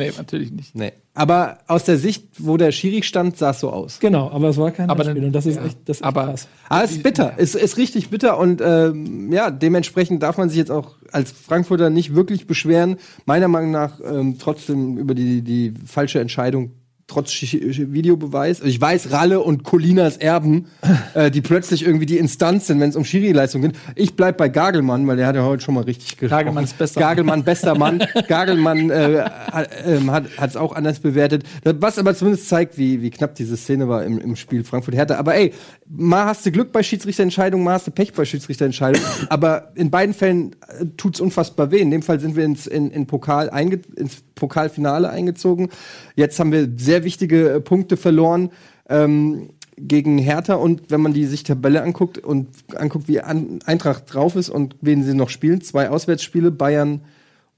[0.00, 0.74] Nee, natürlich nicht.
[0.74, 0.92] Nee.
[1.14, 4.00] Aber aus der Sicht, wo der Schiri stand, sah es so aus.
[4.00, 5.64] Genau, aber es war kein Aber Handspiel dann- und das ist ja.
[5.64, 6.48] echt, das ist Aber- krass.
[6.68, 10.58] Aber es ist bitter, es ist richtig bitter und ähm, ja, dementsprechend darf man sich
[10.58, 12.96] jetzt auch als Frankfurter nicht wirklich beschweren.
[13.26, 16.72] Meiner Meinung nach ähm, trotzdem über die, die falsche Entscheidung
[17.10, 18.60] trotz Videobeweis.
[18.62, 20.66] Ich weiß, Ralle und Colinas Erben,
[21.14, 23.72] äh, die plötzlich irgendwie die Instanz sind, wenn es um Schiri-Leistung geht.
[23.96, 26.30] Ich bleib bei Gagelmann, weil der hat ja heute schon mal richtig gesprochen.
[26.30, 28.02] Gagelmann ist bester Gagelmann, bester Mann.
[28.28, 30.10] Gagelmann äh, hat ähm,
[30.40, 31.44] es auch anders bewertet.
[31.64, 35.16] Was aber zumindest zeigt, wie, wie knapp diese Szene war im, im Spiel Frankfurt-Hertha.
[35.16, 35.52] Aber ey,
[35.88, 39.06] mal hast du Glück bei Schiedsrichterentscheidungen, mal hast du Pech bei Schiedsrichterentscheidungen.
[39.28, 41.78] aber in beiden Fällen äh, tut's unfassbar weh.
[41.80, 45.68] In dem Fall sind wir ins, in, in Pokal einge ins Pokalfinale eingezogen.
[46.16, 48.50] Jetzt haben wir sehr wichtige äh, Punkte verloren.
[48.88, 49.50] Ähm,
[49.82, 54.36] gegen Hertha und wenn man die sich Tabelle anguckt und anguckt, wie An Eintracht drauf
[54.36, 57.00] ist und wen sie noch spielen, zwei Auswärtsspiele, Bayern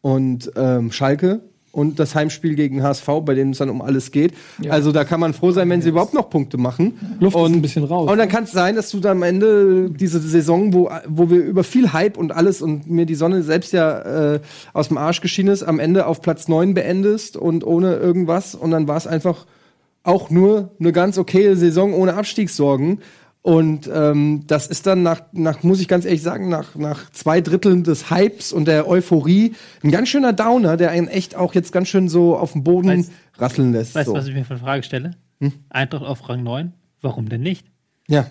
[0.02, 1.40] und ähm, Schalke
[1.72, 4.34] und das Heimspiel gegen HSV, bei dem es dann um alles geht.
[4.68, 7.16] Also da kann man froh sein, wenn sie überhaupt noch Punkte machen.
[7.18, 8.10] Luft und, ist ein bisschen raus.
[8.10, 11.42] Und dann kann es sein, dass du dann am Ende diese Saison, wo, wo wir
[11.42, 14.40] über viel Hype und alles und mir die Sonne selbst ja äh,
[14.74, 18.54] aus dem Arsch geschienen ist, am Ende auf Platz 9 beendest und ohne irgendwas.
[18.54, 19.46] Und dann war es einfach
[20.04, 22.98] auch nur eine ganz okaye Saison ohne Abstiegssorgen.
[23.44, 27.40] Und ähm, das ist dann nach, nach, muss ich ganz ehrlich sagen, nach, nach zwei
[27.40, 31.72] Dritteln des Hypes und der Euphorie ein ganz schöner Downer, der einen echt auch jetzt
[31.72, 33.96] ganz schön so auf dem Boden Weißt- rasseln lässt.
[33.96, 34.16] Weißt du, so.
[34.16, 35.16] was ich mir für eine Frage stelle?
[35.40, 35.52] Hm?
[35.70, 36.72] Eintracht auf Rang 9?
[37.00, 37.66] Warum denn nicht?
[38.06, 38.26] Ja.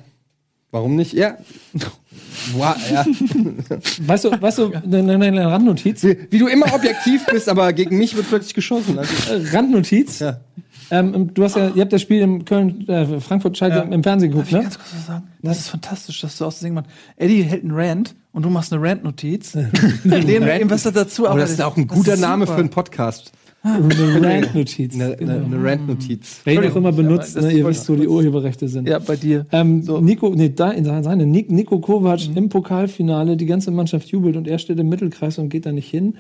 [0.71, 1.13] Warum nicht?
[1.13, 1.38] Ja.
[2.53, 3.05] Wow, ja.
[4.07, 6.03] Weißt du, weißt du, eine, eine, eine Randnotiz?
[6.03, 8.97] wie, wie du immer objektiv bist, aber gegen mich wird plötzlich geschossen.
[8.97, 9.11] Also,
[9.55, 10.19] Randnotiz.
[10.19, 10.39] ja.
[10.91, 13.81] Ähm, du hast ja, ihr habt das Spiel im Köln, äh, Frankfurt Schalke Ja.
[13.84, 14.61] im Fernsehen Darf geguckt, ich ne?
[14.63, 15.23] ganz kurz was sagen?
[15.41, 16.89] Das ist fantastisch, dass du aus dem Ding machst.
[17.18, 19.51] Eddie hält einen Rant und du machst eine Rant-Notiz.
[20.03, 22.55] Dem was er dazu Aber das ist auch ein guter Name super.
[22.55, 23.31] für einen Podcast.
[23.63, 24.95] Eine Randnotiz.
[24.95, 26.41] Eine, eine, eine Rant-Notiz.
[26.45, 28.88] Wer ihn auch immer benutzt, das ne, ihr wisst, wo die Urheberrechte sind.
[28.89, 29.45] Ja, bei dir.
[29.51, 30.01] Ähm, So.
[30.01, 34.57] Nico, nee, da, in seine, Nico Kovac im Pokalfinale, die ganze Mannschaft jubelt und er
[34.57, 36.15] steht im Mittelkreis und geht da nicht hin.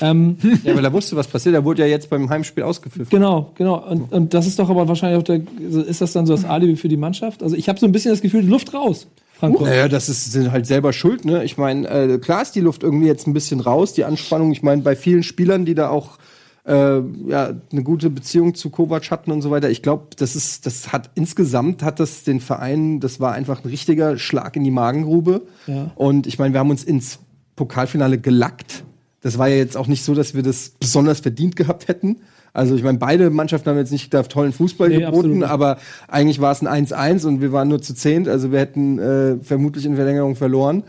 [0.00, 1.54] Ähm, Ja, weil er wusste, was passiert.
[1.54, 3.10] Er wurde ja jetzt beim Heimspiel ausgepfiffen.
[3.10, 3.86] genau, genau.
[3.88, 5.40] Und, und das ist doch aber wahrscheinlich auch der,
[5.86, 7.42] ist das dann so das Alibi für die Mannschaft?
[7.42, 9.68] Also ich habe so ein bisschen das Gefühl, Luft raus, Frankfurt.
[9.68, 11.44] Naja, das ist, sind halt selber schuld, ne?
[11.44, 14.52] Ich meine, äh, klar ist die Luft irgendwie jetzt ein bisschen raus, die Anspannung.
[14.52, 16.18] Ich meine, bei vielen Spielern, die da auch
[16.66, 19.70] äh, ja, eine gute Beziehung zu Kovac hatten und so weiter.
[19.70, 23.68] Ich glaube, das ist, das hat insgesamt hat das den Verein, das war einfach ein
[23.68, 25.42] richtiger Schlag in die Magengrube.
[25.66, 25.90] Ja.
[25.94, 27.18] Und ich meine, wir haben uns ins
[27.56, 28.84] Pokalfinale gelackt.
[29.24, 32.18] Das war ja jetzt auch nicht so, dass wir das besonders verdient gehabt hätten.
[32.52, 35.78] Also ich meine, beide Mannschaften haben jetzt nicht da tollen Fußball Nee, geboten, aber
[36.08, 38.28] eigentlich war es ein 1-1 und wir waren nur zu zehnt.
[38.28, 40.84] Also wir hätten äh, vermutlich in Verlängerung verloren.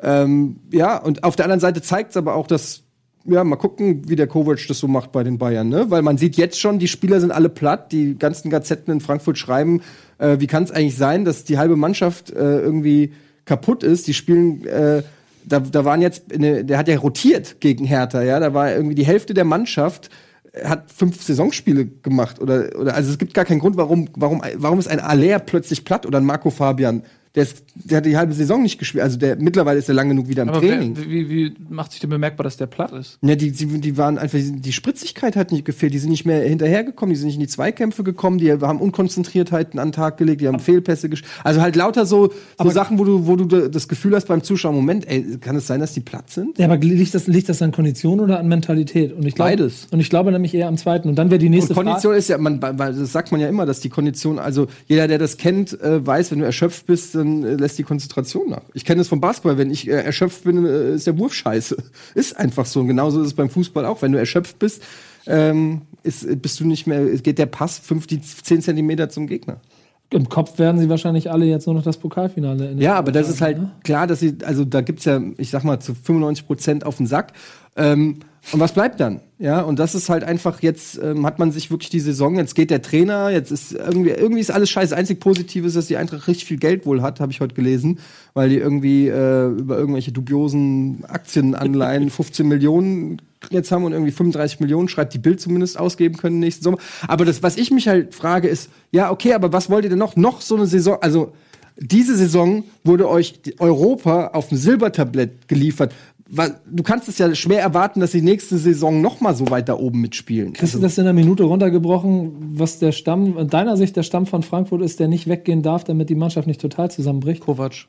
[0.00, 2.84] Ähm, ja, und auf der anderen Seite zeigt es aber auch, dass,
[3.26, 5.90] ja, mal gucken, wie der Kovac das so macht bei den Bayern, ne?
[5.90, 9.36] Weil man sieht jetzt schon, die Spieler sind alle platt, die ganzen Gazetten in Frankfurt
[9.36, 9.82] schreiben,
[10.16, 13.12] äh, wie kann es eigentlich sein, dass die halbe Mannschaft äh, irgendwie
[13.44, 14.06] kaputt ist?
[14.06, 15.02] Die spielen, äh,
[15.46, 18.94] da, da waren jetzt, eine, der hat ja rotiert gegen Hertha, ja, da war irgendwie
[18.94, 20.10] die Hälfte der Mannschaft
[20.52, 24.42] äh, hat fünf Saisonspiele gemacht oder, oder also es gibt gar keinen Grund, warum, warum,
[24.56, 27.02] warum ist ein Aller plötzlich platt oder ein Marco Fabian?
[27.34, 29.02] Der, ist, der hat die halbe Saison nicht gespielt.
[29.02, 30.96] Also der mittlerweile ist er lang genug wieder im Aber Training.
[30.96, 33.18] wer, wie, wie macht sich denn bemerkbar, dass der platt ist?
[33.22, 36.42] Ja, die, die, die waren einfach, die Spritzigkeit hat nicht gefehlt, die sind nicht mehr
[36.42, 40.42] hinterhergekommen, die sind nicht in die Zweikämpfe gekommen, die haben Unkonzentriertheiten an den Tag gelegt,
[40.42, 43.66] die haben Fehlpässe gesch Also halt lauter so, so Sachen, wo du, wo du da-
[43.68, 46.56] das Gefühl hast beim Zuschauer, Moment, ey, kann es sein, dass die platt sind?
[46.58, 49.12] Ja, aber liegt das, liegt das an Kondition oder an Mentalität?
[49.12, 49.88] Und ich glaub, Beides.
[49.90, 51.08] Und ich glaube nämlich eher am zweiten.
[51.08, 53.48] Und dann wäre die Und nächste Kondition ist ja, man, weil das sagt man ja
[53.48, 57.16] immer, dass die Kondition, also jeder, der das kennt, äh, weiß, wenn du erschöpft bist,
[57.24, 58.62] dann äh, lässt die Konzentration nach.
[58.74, 61.76] Ich kenne das vom Basketball, wenn ich äh, erschöpft bin, äh, ist der Wurf scheiße.
[62.14, 62.80] Ist einfach so.
[62.80, 64.02] Und genauso ist es beim Fußball auch.
[64.02, 64.82] Wenn du erschöpft bist,
[65.26, 69.60] ähm, ist, bist du nicht mehr, geht der Pass 5, die 10 Zentimeter zum Gegner.
[70.10, 72.70] Im Kopf werden sie wahrscheinlich alle jetzt nur noch das Pokalfinale.
[72.70, 73.72] in Ja, aber das ist halt ne?
[73.82, 77.06] klar, dass sie, also da gibt's ja, ich sag mal, zu 95 Prozent auf den
[77.06, 77.32] Sack.
[77.76, 78.20] Ähm,
[78.52, 79.20] und was bleibt dann?
[79.38, 82.54] Ja, und das ist halt einfach, jetzt ähm, hat man sich wirklich die Saison, jetzt
[82.54, 84.96] geht der Trainer, jetzt ist irgendwie, irgendwie ist alles scheiße.
[84.96, 87.98] Einzig Positiv ist, dass die Eintracht richtig viel Geld wohl hat, habe ich heute gelesen,
[88.32, 94.60] weil die irgendwie äh, über irgendwelche dubiosen Aktienanleihen 15 Millionen jetzt haben und irgendwie 35
[94.60, 96.78] Millionen, schreibt die Bild zumindest, ausgeben können nächsten Sommer.
[97.06, 99.98] Aber das, was ich mich halt frage, ist, ja, okay, aber was wollt ihr denn
[99.98, 100.16] noch?
[100.16, 101.32] Noch so eine Saison, also
[101.76, 105.92] diese Saison wurde euch Europa auf dem Silbertablett geliefert.
[106.70, 109.74] Du kannst es ja schwer erwarten, dass die nächste Saison noch mal so weit da
[109.74, 110.52] oben mitspielen.
[110.52, 114.26] Kriegst du das in einer Minute runtergebrochen, was der Stamm, in deiner Sicht der Stamm
[114.26, 117.40] von Frankfurt ist, der nicht weggehen darf, damit die Mannschaft nicht total zusammenbricht?
[117.40, 117.86] Kovac.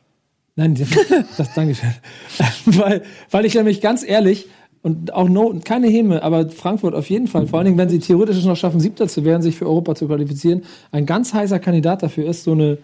[0.55, 0.89] Nein, das,
[1.37, 1.89] das Dankeschön.
[2.65, 4.47] weil, weil ich nämlich ganz ehrlich,
[4.81, 7.99] und auch no, keine Häme, aber Frankfurt auf jeden Fall, vor allen Dingen, wenn sie
[7.99, 12.03] theoretisch noch schaffen, Siebter zu werden, sich für Europa zu qualifizieren, ein ganz heißer Kandidat
[12.03, 12.77] dafür ist, so eine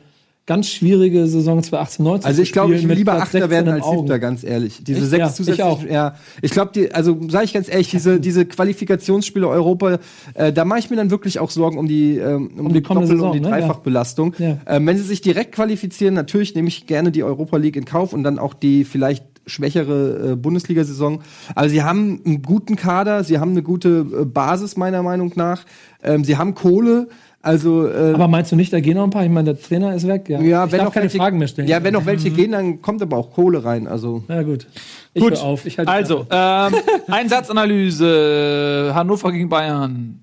[0.47, 3.87] ganz schwierige Saison 2018, 19 Also ich glaube, ich will lieber Achter 16 werden als.
[3.89, 4.83] Siebter, ganz ehrlich.
[4.83, 5.09] Diese Echt?
[5.09, 5.83] sechs Ja, ich zusätzlichen, auch.
[5.83, 6.15] ja.
[6.41, 9.99] Ich glaube, die, also sage ich ganz ehrlich, diese, diese Qualifikationsspiele Europa,
[10.33, 12.81] äh, da mache ich mir dann wirklich auch Sorgen um die, ähm, um, die die
[12.81, 13.61] kommende Doppel- und die Saison, ne?
[13.61, 14.35] Dreifachbelastung.
[14.39, 14.57] Ja.
[14.65, 18.13] Ähm, wenn sie sich direkt qualifizieren, natürlich nehme ich gerne die Europa League in Kauf
[18.13, 21.21] und dann auch die vielleicht schwächere äh, Bundesliga-Saison.
[21.55, 25.65] Aber sie haben einen guten Kader, sie haben eine gute äh, Basis meiner Meinung nach.
[26.03, 27.07] Ähm, sie haben Kohle.
[27.43, 29.23] Also äh, Aber meinst du nicht, da gehen noch ein paar?
[29.23, 30.39] Ich meine, der Trainer ist weg, ja.
[30.41, 31.67] ja, ich wenn darf noch keine welche, Fragen mehr stellen.
[31.67, 33.87] Ja, wenn noch welche gehen, dann kommt aber auch Kohle rein.
[33.87, 34.67] Also Na gut.
[35.13, 35.37] Ich Gut.
[35.39, 35.65] auf.
[35.65, 36.75] Ich halte die Also, ähm,
[37.07, 38.91] Einsatzanalyse.
[38.93, 40.19] Hannover gegen Bayern.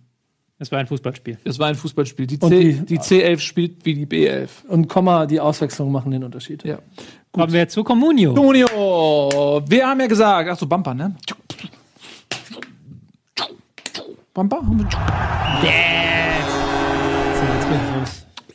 [0.60, 1.38] Das war ein Fußballspiel.
[1.44, 2.26] Es war ein Fußballspiel.
[2.26, 4.48] Die, C, die- die C11 spielt wie die B11.
[4.68, 6.64] Und Komma, die Auswechslung machen den Unterschied.
[6.64, 6.78] Ja.
[7.32, 8.32] Kommen wir zu Comunio.
[8.32, 11.14] Tonio, wir haben ja gesagt, ach so, Bumper, ne?
[14.34, 14.56] Bumper?
[14.58, 14.88] Haben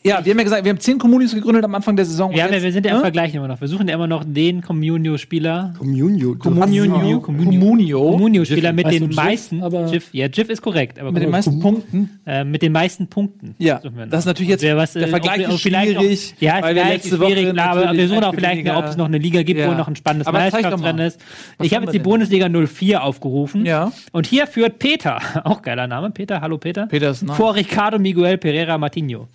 [0.06, 2.32] Ja, wir haben ja gesagt, wir haben zehn Communities gegründet am Anfang der Saison.
[2.32, 3.02] Wir, ja, Und wir sind ja im ne?
[3.04, 3.62] Vergleich immer noch.
[3.62, 5.76] Wir suchen ja immer noch den Communio-Spieler.
[5.78, 6.36] Communio.
[6.36, 8.12] Communio, Communio.
[8.12, 9.64] Communio-Spieler mit Weißt den meisten.
[9.64, 12.20] aber- Jiff, ja, Jiff ist korrekt, aber Mit den meisten Punkten.
[12.26, 13.56] äh, mit den meisten Punkten.
[13.60, 16.76] Ja, wir das ist natürlich jetzt der äh, Vergleich ob wir- ist schwierig, ja, weil
[16.76, 19.42] wir letzte ist schwierig, Woche aber wir suchen auch vielleicht, ob es noch eine Liga
[19.44, 19.70] gibt, Ja.
[19.70, 21.22] wo noch ein spannendes Meisterschaft drin ist.
[21.62, 22.00] Ich habe wir jetzt die?
[22.00, 23.66] Bundesliga 04 aufgerufen.
[23.66, 23.94] Ja.
[24.12, 26.88] Und hier führt Peter, auch geiler Name, Peter, hallo Peter.
[26.88, 27.26] Peter ist.
[27.32, 29.30] Vor Ricardo Miguel Pereira Martinho.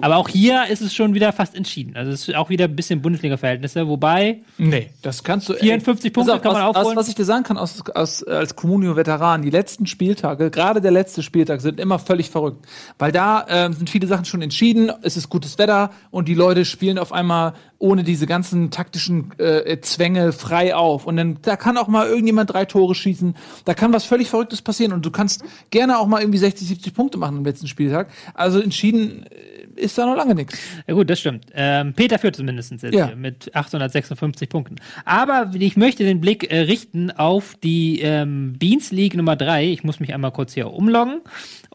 [0.00, 1.96] Aber auch hier ist es schon wieder fast entschieden.
[1.96, 5.54] Also es ist auch wieder ein bisschen Bundesliga-Verhältnisse, wobei Nee, das kannst du.
[5.54, 6.88] 54 ey, Punkte auf, kann man aufholen.
[6.88, 10.90] Aus, was ich dir sagen kann aus, aus, als Comunio-Veteran, die letzten Spieltage, gerade der
[10.90, 12.66] letzte Spieltag, sind immer völlig verrückt.
[12.98, 16.64] Weil da ähm, sind viele Sachen schon entschieden, es ist gutes Wetter und die Leute
[16.64, 21.04] spielen auf einmal ohne diese ganzen taktischen äh, Zwänge frei auf.
[21.04, 23.34] Und dann da kann auch mal irgendjemand drei Tore schießen.
[23.64, 24.92] Da kann was völlig Verrücktes passieren.
[24.92, 28.08] Und du kannst gerne auch mal irgendwie 60, 70 Punkte machen am letzten Spieltag.
[28.34, 30.58] Also entschieden äh, ist da noch lange nichts.
[30.86, 31.46] Ja gut, das stimmt.
[31.54, 33.14] Ähm, Peter führt zumindest jetzt Ja.
[33.16, 34.76] mit 856 Punkten.
[35.04, 39.70] Aber ich möchte den Blick äh, richten auf die ähm, Beans League Nummer 3.
[39.70, 41.20] Ich muss mich einmal kurz hier umloggen.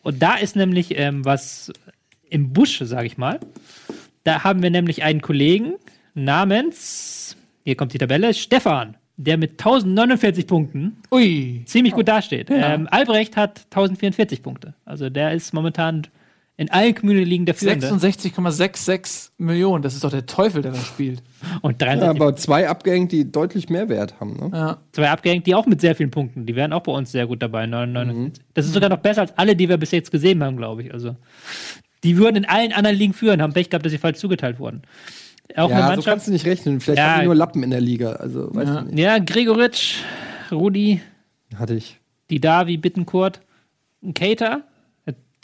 [0.02, 1.72] Und da ist nämlich ähm, was
[2.30, 3.40] im Busch, sage ich mal.
[4.24, 5.74] Da haben wir nämlich einen Kollegen
[6.14, 11.64] namens, hier kommt die Tabelle, Stefan, der mit 1049 Punkten Ui.
[11.66, 12.50] ziemlich gut dasteht.
[12.52, 14.74] Ähm, Albrecht hat 1044 Punkte.
[14.86, 16.04] Also der ist momentan
[16.60, 17.88] in allen Community-Ligen der Führende.
[17.88, 19.84] 66,66 Millionen.
[19.84, 21.22] Das ist doch der Teufel, der da spielt.
[21.62, 24.34] Und Ja, 63 aber zwei abgehängt, die deutlich mehr Wert haben.
[24.38, 24.50] Ne?
[24.52, 24.78] Ja.
[24.92, 26.46] zwei abgehängt, die auch mit sehr vielen Punkten.
[26.46, 27.68] Die wären auch bei uns sehr gut dabei.
[27.68, 28.44] 99.
[28.56, 30.94] Das ist sogar noch besser als alle, die wir bis jetzt gesehen haben, glaube ich.
[30.94, 31.16] Also
[32.04, 34.82] die würden in allen anderen Ligen führen, haben Pech gehabt, dass sie falsch zugeteilt wurden.
[35.56, 36.80] Auch eine Ja, so kannst du nicht rechnen.
[36.82, 37.12] Vielleicht Ja.
[37.14, 38.14] haben die nur Lappen in der Liga.
[38.14, 38.80] Also, weiß Ja.
[38.82, 39.00] ich nicht.
[39.00, 40.02] ja, Gregoritsch,
[40.52, 41.02] Rudi,
[41.56, 42.00] Hatte ich.
[42.30, 43.40] die Davi, Bittenkurt,
[44.04, 44.64] ein Cater.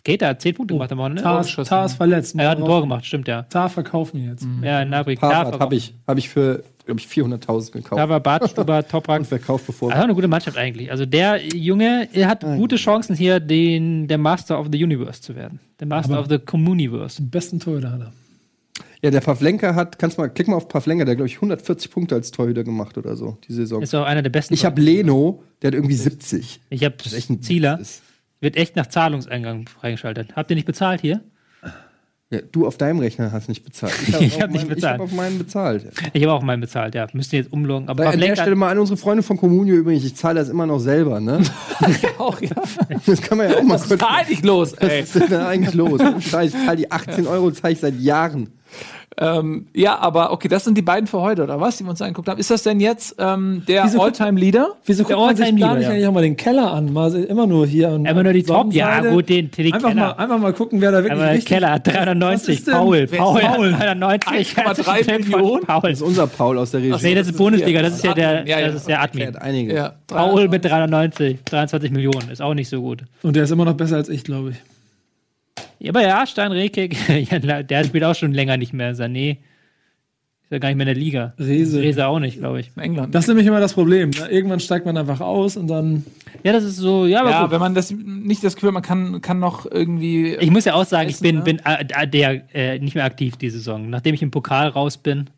[0.06, 1.24] Cater hat 10 Punkte gemacht am Wochenende.
[1.24, 1.46] Tar.
[1.46, 2.36] Tar ist verletzt.
[2.38, 3.44] Er hat ein Tor gemacht, stimmt ja.
[3.44, 4.46] Tar verkaufen wir jetzt.
[4.62, 8.00] Ja, Nabri, Harvard habe ich, hab ich für, glaube ich, 400.000 gekauft.
[8.00, 9.20] Da war Bartstuber, Toprak.
[9.22, 9.92] und verkauft, bevor.
[9.92, 10.92] Also eine gute Mannschaft eigentlich.
[10.92, 15.36] Also der Junge er hat gute Chancen hier, den, der Master of the Universe zu
[15.36, 15.60] werden.
[15.80, 17.22] Der Master of the Communiverse.
[17.22, 18.12] Den besten Torhüter hat er.
[19.02, 21.92] Ja, der Pavlenka hat, kannst mal, klick mal auf Pavlenka, der hat, glaube ich, 140
[21.92, 23.82] Punkte als Torhüter gemacht oder so, die Saison.
[23.82, 24.54] Ist auch einer der besten.
[24.54, 26.62] Ich habe Leno, der hat irgendwie 70.
[26.70, 27.78] ich habe Das ist echt ein Zieler.
[27.78, 28.04] das ist-
[28.44, 30.36] Wird echt nach Zahlungseingang freigeschaltet.
[30.36, 31.22] Habt ihr nicht bezahlt hier?
[32.30, 33.94] Ja, du auf deinem Rechner hast nicht bezahlt.
[34.20, 34.96] Ich auf hab nicht bezahlt.
[34.96, 35.86] Ich habe auf meinen bezahlt.
[36.12, 37.08] Ich habe auch meinen bezahlt, ja.
[37.14, 37.88] Müsst ihr jetzt umloggen.
[37.88, 40.66] Aber an der Stelle mal an unsere Freunde von Comunio übrigens, ich zahle das immer
[40.66, 41.42] noch selber, ne?
[42.18, 42.50] Auch, ja.
[43.06, 45.04] Das kann man ja auch mal Was ist da eigentlich los, ey?
[45.04, 46.02] Was ist denn da eigentlich los?
[46.18, 48.50] Ich zahle die 18 Euro, zahle ich seit Jahren.
[49.18, 52.02] Ähm, ja, aber okay, das sind die beiden für heute, oder was, die wir uns
[52.02, 52.40] angeguckt haben.
[52.40, 54.70] Ist das denn jetzt ähm, der All-Time-Leader?
[54.86, 55.90] Wieso guckt man sich da Leader, nicht ja.
[55.92, 56.92] eigentlich auch mal den Keller an?
[56.94, 57.90] Mal immer nur hier.
[57.90, 60.02] Und Immer nur die Top, ja, gut, den- den einfach Keller.
[60.08, 61.46] mal, einfach mal gucken, wer da wirklich Aber richtig...
[61.46, 62.58] Keller hat Was 390.
[62.60, 63.72] ist denn- Paul, Paul, Paul?
[63.80, 64.56] 390.
[64.58, 65.64] 1,3 Millionen?
[65.66, 65.82] Paul.
[65.82, 66.96] Das ist unser Paul aus der Regie.
[67.04, 68.68] Nee, das ist Bundesliga, das ist ja der, Ja, ja.
[68.68, 69.36] das ist der Admin.
[69.36, 69.76] einige.
[69.76, 69.94] Ja.
[70.08, 73.04] Paul mit 390, 23 Millionen, ist auch nicht so gut.
[73.22, 74.56] Und der ist immer noch besser als ich, glaube ich.
[75.84, 76.96] Ja, aber ja, Stein Rekik,
[77.70, 78.96] der spielt auch schon länger nicht mehr.
[78.96, 79.32] Sané
[80.44, 81.34] ist ja gar nicht mehr in der Liga.
[81.38, 81.82] Rese.
[81.82, 82.72] Rese auch nicht, glaube ich.
[82.78, 83.14] In England.
[83.14, 84.12] Das ist nämlich immer das Problem.
[84.12, 84.30] Ne?
[84.30, 86.06] Irgendwann steigt man einfach aus und dann...
[86.42, 87.52] Ja, das ist so, ja, aber ja, gut.
[87.52, 90.36] wenn man das nicht das Gefühl, hat, man kann, kann noch irgendwie.
[90.36, 91.44] Ich muss ja auch sagen, ich Essen, bin, ne?
[91.44, 93.90] bin äh, der äh, nicht mehr aktiv die Saison.
[93.90, 95.30] Nachdem ich im Pokal raus bin.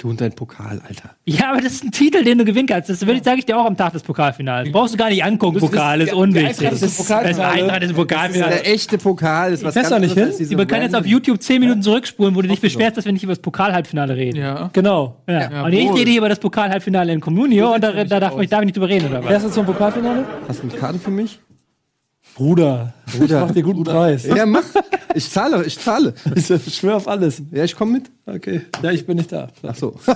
[0.00, 1.10] Du und dein Pokal, Alter.
[1.24, 2.88] Ja, aber das ist ein Titel, den du gewinnen kannst.
[2.88, 4.70] Das würde ich, sage ich dir auch am Tag des Pokalfinals.
[4.70, 6.48] Brauchst du gar nicht angucken, bist- Pokal ist die- unwichtig.
[6.68, 8.50] Eintracht ist Das ist Eintracht ist ein Das ist Pokalfinale.
[8.52, 9.52] der echte Pokal.
[9.54, 10.56] Ist was fährst ganz doch nicht anderes hin?
[10.56, 13.24] Wir können jetzt auf YouTube 10 Minuten zurückspulen, wo du dich beschwerst, dass wir nicht
[13.24, 14.38] über das Pokal-Halbfinale reden.
[14.38, 14.70] ja.
[14.72, 15.16] Genau.
[15.26, 15.50] Ja.
[15.50, 18.48] Ja, und ich rede hier über das Pokal-Halbfinale in Communio und da, da darf, ich,
[18.48, 19.26] darf ich nicht drüber reden, oder was?
[19.26, 20.24] Fährst du zum Pokalfinale?
[20.46, 21.40] Hast du eine Karte für mich?
[22.36, 22.92] Bruder.
[23.18, 23.40] Bruder.
[23.40, 24.24] Ich mach dir guten Preis.
[24.26, 24.62] Ja, mach.
[25.14, 26.14] Ich zahle, ich zahle.
[26.36, 27.42] Ich schwöre auf alles.
[27.50, 28.10] Ja, ich komme mit.
[28.34, 28.62] Okay.
[28.82, 29.48] Ja, ich bin nicht da.
[29.62, 29.98] Ach so.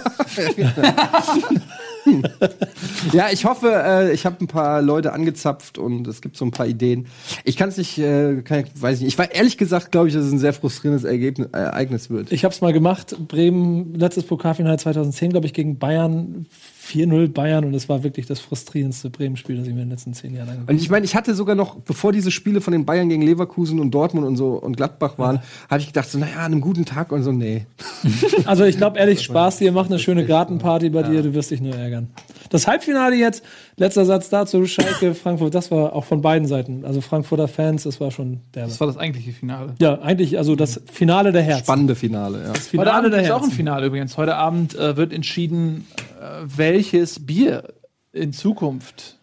[3.12, 6.50] ja, ich hoffe, äh, ich habe ein paar Leute angezapft und es gibt so ein
[6.50, 7.06] paar Ideen.
[7.44, 9.14] Ich kann es nicht, äh, kann, weiß ich nicht.
[9.14, 12.32] Ich war ehrlich gesagt, glaube ich, dass es ein sehr frustrierendes Ergebnis, äh, Ereignis wird.
[12.32, 13.16] Ich habe es mal gemacht.
[13.28, 16.46] Bremen, letztes Pokalfinale 2010, glaube ich, gegen Bayern.
[16.82, 20.14] 4-0 Bayern und es war wirklich das frustrierendste Bremen-Spiel, das ich mir in den letzten
[20.14, 22.84] zehn Jahren angeguckt Und ich meine, ich hatte sogar noch, bevor diese Spiele von den
[22.84, 25.40] Bayern gegen Leverkusen und Dortmund und so und Gladbach waren,
[25.70, 27.66] hatte ich gedacht, so, naja, an einem guten Tag und so, nee.
[28.46, 31.60] Also ich glaube ehrlich, Spaß dir, mach eine schöne Gartenparty bei dir, du wirst dich
[31.60, 32.10] nur ärgern.
[32.50, 33.42] Das Halbfinale jetzt,
[33.76, 36.84] letzter Satz dazu, Schalke, Frankfurt, das war auch von beiden Seiten.
[36.84, 38.64] Also Frankfurter Fans, das war schon der.
[38.66, 39.74] Das war das eigentliche Finale.
[39.80, 41.64] Ja, eigentlich, also das Finale der Herzen.
[41.64, 42.48] Spannende Finale, ja.
[42.50, 43.56] Heute Finale Abend der ist auch ein Herzen.
[43.56, 44.16] Finale übrigens.
[44.16, 45.86] Heute Abend äh, wird entschieden,
[46.20, 47.72] äh, welches Bier
[48.12, 49.16] in Zukunft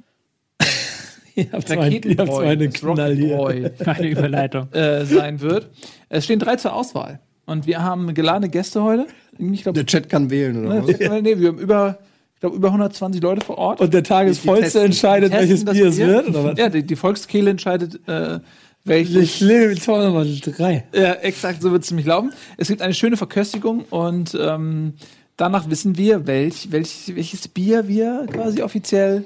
[1.36, 3.36] Ich habe zwar, ich hab zwar eine das Knall hier.
[3.38, 4.72] Rocketbräu, Meine Überleitung.
[4.74, 5.70] äh, sein wird.
[6.10, 7.20] Es stehen drei zur Auswahl.
[7.50, 9.08] Und wir haben geladene Gäste heute.
[9.38, 11.00] Ich glaube, Der Chat kann wählen, oder was?
[11.22, 11.98] nee, wir haben über,
[12.36, 13.82] ich glaube, über 120 Leute vor Ort.
[13.82, 16.60] Und der Tagesvollste testen- entscheidet, testen welches Bier es wird, oder was?
[16.60, 18.40] Ja, die, die Volkskehle entscheidet, äh,
[18.86, 19.16] welches.
[19.24, 20.86] Ich lebe Tor Nummer drei.
[20.94, 22.32] Ja, exakt, so wird es nämlich laufen.
[22.58, 24.94] Es gibt eine schöne Verköstigung und ähm,
[25.38, 29.26] danach wissen wir, welch, welch, welches Bier wir quasi offiziell,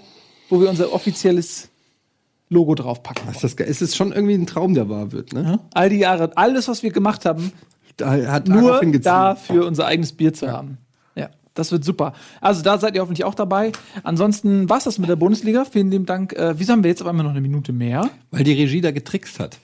[0.49, 1.69] wo wir unser offizielles
[2.49, 3.29] Logo draufpacken.
[3.31, 3.67] Ist das geil?
[3.69, 5.59] Es ist schon irgendwie ein Traum, der wahr wird, ne?
[5.73, 7.51] All die Jahre, alles, was wir gemacht haben,
[7.98, 10.78] da hat nur dafür unser eigenes Bier zu haben.
[11.15, 12.14] Ja, das wird super.
[12.41, 13.72] Also da seid ihr hoffentlich auch dabei.
[14.03, 15.65] Ansonsten war's das mit der Bundesliga.
[15.65, 16.34] Vielen lieben Dank.
[16.34, 18.10] Äh, wieso haben wir jetzt auf einmal noch eine Minute mehr?
[18.32, 19.60] Weil die Regie da getrickst hat.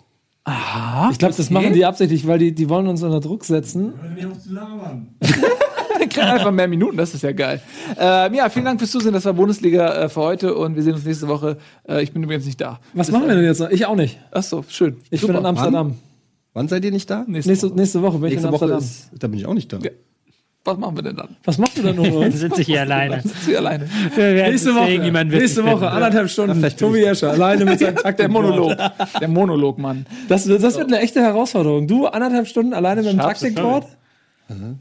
[0.46, 1.10] Aha.
[1.12, 3.94] Ich glaube, das machen die absichtlich, weil die, die wollen uns unter Druck setzen.
[4.16, 4.32] Wir
[6.10, 7.62] kriegen einfach mehr Minuten, das ist ja geil.
[8.00, 9.14] Ähm, ja, vielen Dank fürs Zusehen.
[9.14, 11.58] Das war Bundesliga äh, für heute und wir sehen uns nächste Woche.
[11.88, 12.80] Äh, ich bin übrigens nicht da.
[12.94, 13.60] Was machen wir denn jetzt?
[13.60, 13.70] noch?
[13.70, 14.20] Ich auch nicht.
[14.32, 14.98] Ach so, schön.
[15.12, 15.34] Ich Super.
[15.34, 15.98] bin in Amsterdam.
[16.60, 17.23] Wann seid ihr nicht da?
[17.26, 19.72] Nächste, Nächste, nächste Woche bin ich Nächste in Woche ist, da bin ich auch nicht
[19.72, 19.77] da.
[19.77, 19.91] Ja.
[20.65, 21.38] Was machen wir denn dann?
[21.45, 22.06] Was machst du denn nur?
[22.22, 23.22] Dann sitze ich hier alleine.
[23.22, 23.88] Sitzt sie alleine?
[24.18, 25.86] Nächste Woche, nächste Woche, finden.
[25.86, 26.61] anderthalb Stunden.
[26.77, 28.19] Tobi Escher, alleine mit seinem Takt.
[28.19, 28.76] Der Monolog.
[29.22, 30.06] Der Monolog, Mann.
[30.27, 31.88] Das, das wird eine echte Herausforderung.
[31.88, 33.86] Du anderthalb Stunden alleine mit dem Taktikboard?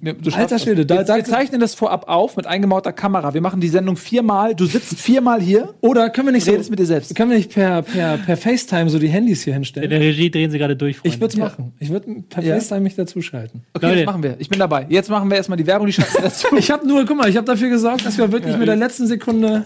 [0.00, 0.62] Wir- du Alter das.
[0.62, 3.34] Schwede, da- wir, da- wir zeichnen das vorab auf mit eingemauter Kamera.
[3.34, 4.54] Wir machen die Sendung viermal.
[4.54, 5.74] Du sitzt viermal hier.
[5.82, 7.14] Oder können wir nicht so, Redest mit dir selbst.
[7.14, 9.90] können wir nicht per, per, per FaceTime so die Handys hier In hinstellen?
[9.90, 10.96] der Regie drehen sie gerade durch.
[10.98, 11.14] Freunde.
[11.14, 11.72] Ich würde es machen.
[11.78, 12.54] Ich würde per Ja.
[12.54, 13.62] FaceTime mich dazuschalten.
[13.74, 13.96] Okay, Leute.
[13.98, 14.36] das machen wir.
[14.38, 14.86] Ich bin dabei.
[14.88, 16.46] Jetzt machen wir erstmal die Werbung, die dazu.
[16.56, 19.06] Ich habe nur, guck mal, ich habe dafür gesorgt, dass wir wirklich mit der letzten
[19.06, 19.64] Sekunde.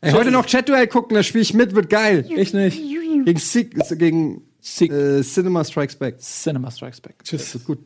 [0.00, 2.26] Ey, heute noch Chat-Duell gucken, da spiele ich mit, wird geil.
[2.36, 2.78] Ich nicht.
[3.24, 4.92] Gegen, Sig, gegen Sick.
[4.92, 6.18] äh, Cinema Strikes Back.
[6.20, 7.14] Cinema Strikes Back.
[7.30, 7.78] Das ist gut.